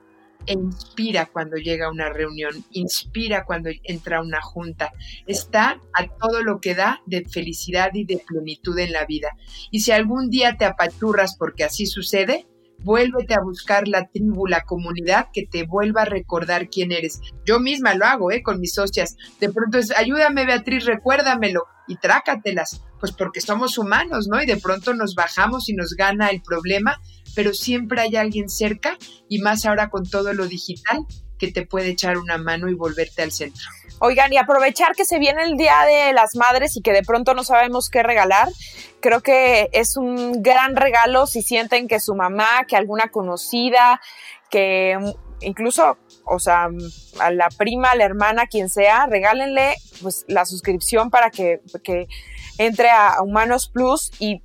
inspira 0.46 1.26
cuando 1.26 1.56
llega 1.56 1.90
una 1.90 2.08
reunión, 2.08 2.64
inspira 2.70 3.44
cuando 3.44 3.70
entra 3.84 4.20
una 4.20 4.40
junta, 4.40 4.92
está 5.26 5.80
a 5.92 6.06
todo 6.06 6.42
lo 6.42 6.60
que 6.60 6.74
da 6.74 7.02
de 7.06 7.24
felicidad 7.24 7.90
y 7.94 8.04
de 8.04 8.22
plenitud 8.26 8.78
en 8.78 8.92
la 8.92 9.04
vida. 9.06 9.36
Y 9.70 9.80
si 9.80 9.92
algún 9.92 10.30
día 10.30 10.56
te 10.56 10.64
apachurras 10.64 11.36
porque 11.36 11.64
así 11.64 11.86
sucede, 11.86 12.46
vuélvete 12.84 13.34
a 13.34 13.40
buscar 13.40 13.88
la 13.88 14.08
tribu, 14.08 14.46
la 14.46 14.62
comunidad 14.62 15.28
que 15.32 15.46
te 15.46 15.64
vuelva 15.64 16.02
a 16.02 16.06
recordar 16.06 16.68
quién 16.68 16.92
eres. 16.92 17.20
Yo 17.44 17.60
misma 17.60 17.94
lo 17.94 18.06
hago, 18.06 18.30
¿eh? 18.30 18.42
Con 18.42 18.60
mis 18.60 18.74
socias. 18.74 19.16
De 19.40 19.50
pronto 19.50 19.78
es, 19.78 19.90
ayúdame 19.92 20.46
Beatriz, 20.46 20.84
recuérdamelo 20.84 21.64
y 21.88 21.96
trácatelas, 21.96 22.82
pues 23.00 23.12
porque 23.12 23.40
somos 23.40 23.78
humanos, 23.78 24.28
¿no? 24.28 24.42
Y 24.42 24.46
de 24.46 24.56
pronto 24.56 24.94
nos 24.94 25.14
bajamos 25.14 25.68
y 25.68 25.74
nos 25.74 25.94
gana 25.94 26.28
el 26.28 26.42
problema 26.42 27.00
pero 27.34 27.54
siempre 27.54 28.00
hay 28.00 28.16
alguien 28.16 28.48
cerca 28.48 28.96
y 29.28 29.38
más 29.38 29.66
ahora 29.66 29.90
con 29.90 30.08
todo 30.08 30.32
lo 30.32 30.46
digital 30.46 31.06
que 31.38 31.50
te 31.50 31.66
puede 31.66 31.88
echar 31.88 32.18
una 32.18 32.38
mano 32.38 32.68
y 32.68 32.74
volverte 32.74 33.22
al 33.22 33.32
centro. 33.32 33.64
Oigan, 33.98 34.32
y 34.32 34.36
aprovechar 34.36 34.94
que 34.94 35.04
se 35.04 35.18
viene 35.18 35.42
el 35.42 35.56
Día 35.56 35.84
de 35.86 36.12
las 36.12 36.36
Madres 36.36 36.76
y 36.76 36.82
que 36.82 36.92
de 36.92 37.02
pronto 37.02 37.34
no 37.34 37.44
sabemos 37.44 37.88
qué 37.88 38.02
regalar, 38.02 38.48
creo 39.00 39.22
que 39.22 39.68
es 39.72 39.96
un 39.96 40.42
gran 40.42 40.76
regalo 40.76 41.26
si 41.26 41.42
sienten 41.42 41.88
que 41.88 42.00
su 42.00 42.14
mamá, 42.14 42.64
que 42.66 42.76
alguna 42.76 43.08
conocida, 43.08 44.00
que 44.50 44.96
incluso, 45.40 45.98
o 46.24 46.38
sea, 46.38 46.68
a 47.20 47.30
la 47.30 47.48
prima, 47.48 47.90
a 47.90 47.96
la 47.96 48.04
hermana, 48.04 48.46
quien 48.46 48.68
sea, 48.68 49.06
regálenle 49.06 49.74
pues 50.00 50.24
la 50.28 50.44
suscripción 50.46 51.10
para 51.10 51.30
que, 51.30 51.60
que 51.82 52.06
entre 52.58 52.90
a 52.90 53.22
Humanos 53.22 53.68
Plus 53.72 54.10
y 54.18 54.42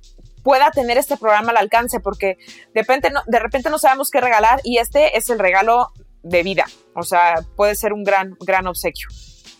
pueda 0.48 0.70
tener 0.70 0.96
este 0.96 1.18
programa 1.18 1.50
al 1.50 1.58
alcance, 1.58 2.00
porque 2.00 2.38
de 2.72 2.80
repente, 2.80 3.10
no, 3.10 3.20
de 3.26 3.38
repente 3.38 3.68
no 3.68 3.78
sabemos 3.78 4.10
qué 4.10 4.18
regalar 4.18 4.62
y 4.64 4.78
este 4.78 5.18
es 5.18 5.28
el 5.28 5.38
regalo 5.38 5.92
de 6.22 6.42
vida. 6.42 6.64
O 6.94 7.02
sea, 7.02 7.34
puede 7.54 7.74
ser 7.74 7.92
un 7.92 8.02
gran, 8.02 8.34
gran 8.40 8.66
obsequio. 8.66 9.08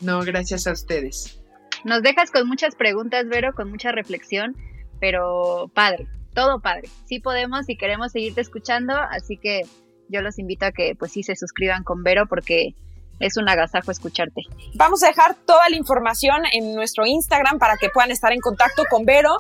No, 0.00 0.22
gracias 0.22 0.66
a 0.66 0.72
ustedes. 0.72 1.42
Nos 1.84 2.02
dejas 2.02 2.30
con 2.30 2.48
muchas 2.48 2.74
preguntas, 2.74 3.28
Vero, 3.28 3.52
con 3.52 3.70
mucha 3.70 3.92
reflexión, 3.92 4.56
pero 4.98 5.70
padre, 5.74 6.06
todo 6.32 6.62
padre. 6.62 6.88
Sí 7.04 7.20
podemos 7.20 7.68
y 7.68 7.76
queremos 7.76 8.12
seguirte 8.12 8.40
escuchando, 8.40 8.94
así 8.94 9.36
que 9.36 9.66
yo 10.08 10.22
los 10.22 10.38
invito 10.38 10.64
a 10.64 10.72
que 10.72 10.94
pues 10.98 11.12
sí 11.12 11.22
se 11.22 11.36
suscriban 11.36 11.84
con 11.84 12.02
Vero 12.02 12.24
porque 12.30 12.74
es 13.20 13.36
un 13.36 13.46
agasajo 13.46 13.90
escucharte. 13.90 14.40
Vamos 14.72 15.02
a 15.02 15.08
dejar 15.08 15.34
toda 15.34 15.68
la 15.68 15.76
información 15.76 16.44
en 16.50 16.74
nuestro 16.74 17.04
Instagram 17.04 17.58
para 17.58 17.76
que 17.76 17.90
puedan 17.90 18.10
estar 18.10 18.32
en 18.32 18.40
contacto 18.40 18.84
con 18.88 19.04
Vero 19.04 19.36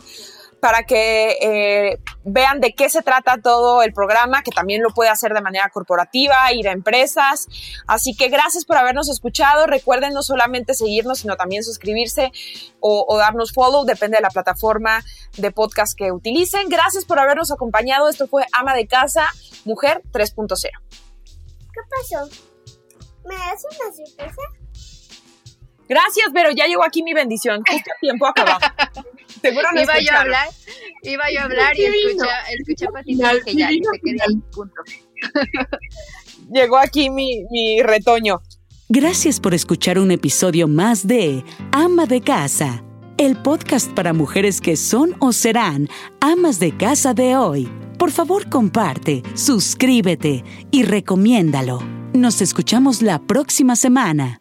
para 0.60 0.82
que 0.82 1.36
eh, 1.40 1.98
vean 2.24 2.60
de 2.60 2.72
qué 2.72 2.88
se 2.90 3.02
trata 3.02 3.38
todo 3.42 3.82
el 3.82 3.92
programa, 3.92 4.42
que 4.42 4.50
también 4.50 4.82
lo 4.82 4.90
puede 4.90 5.10
hacer 5.10 5.32
de 5.32 5.40
manera 5.40 5.68
corporativa, 5.70 6.52
ir 6.52 6.68
a 6.68 6.72
empresas. 6.72 7.46
Así 7.86 8.14
que 8.14 8.28
gracias 8.28 8.64
por 8.64 8.76
habernos 8.76 9.08
escuchado. 9.08 9.66
Recuerden 9.66 10.12
no 10.12 10.22
solamente 10.22 10.74
seguirnos, 10.74 11.20
sino 11.20 11.36
también 11.36 11.62
suscribirse 11.62 12.32
o, 12.80 13.04
o 13.08 13.18
darnos 13.18 13.52
follow, 13.52 13.84
depende 13.84 14.16
de 14.16 14.22
la 14.22 14.30
plataforma 14.30 15.02
de 15.36 15.50
podcast 15.50 15.96
que 15.96 16.12
utilicen. 16.12 16.68
Gracias 16.68 17.04
por 17.04 17.18
habernos 17.18 17.50
acompañado. 17.52 18.08
Esto 18.08 18.26
fue 18.26 18.44
Ama 18.52 18.74
de 18.74 18.86
Casa, 18.86 19.26
Mujer 19.64 20.02
3.0. 20.12 20.58
¿Qué 21.72 21.80
pasó? 21.90 22.28
¿Me 23.24 23.34
das 23.34 23.62
una 23.70 23.94
sorpresa? 23.94 24.57
Gracias, 25.88 26.28
pero 26.34 26.50
ya 26.50 26.66
llegó 26.66 26.84
aquí 26.84 27.02
mi 27.02 27.14
bendición. 27.14 27.62
Justo 27.68 27.90
tiempo 28.00 28.26
acabamos. 28.26 28.62
Seguro 29.42 29.68
no 29.72 29.82
iba 29.82 29.98
yo 30.00 30.12
a 30.12 30.20
hablar, 30.20 30.48
iba 31.02 31.24
yo 31.32 31.40
a 31.40 31.44
hablar 31.44 31.76
y 31.76 31.84
escuché, 31.84 32.86
a 32.86 33.44
que 33.44 33.54
ya 33.54 33.68
se 33.68 34.36
punto. 34.52 34.74
Llegó 36.52 36.78
aquí 36.78 37.10
mi, 37.10 37.44
mi 37.50 37.82
retoño. 37.82 38.40
Gracias 38.88 39.38
por 39.38 39.52
escuchar 39.54 39.98
un 39.98 40.10
episodio 40.10 40.66
más 40.66 41.06
de 41.06 41.44
Ama 41.72 42.06
de 42.06 42.22
Casa, 42.22 42.82
el 43.18 43.36
podcast 43.36 43.92
para 43.92 44.14
mujeres 44.14 44.60
que 44.60 44.76
son 44.76 45.14
o 45.20 45.32
serán 45.32 45.88
amas 46.20 46.58
de 46.58 46.74
casa 46.74 47.12
de 47.12 47.36
hoy. 47.36 47.68
Por 47.98 48.10
favor, 48.12 48.48
comparte, 48.48 49.22
suscríbete 49.34 50.42
y 50.70 50.84
recomiéndalo. 50.84 51.80
Nos 52.14 52.40
escuchamos 52.40 53.02
la 53.02 53.18
próxima 53.18 53.76
semana. 53.76 54.40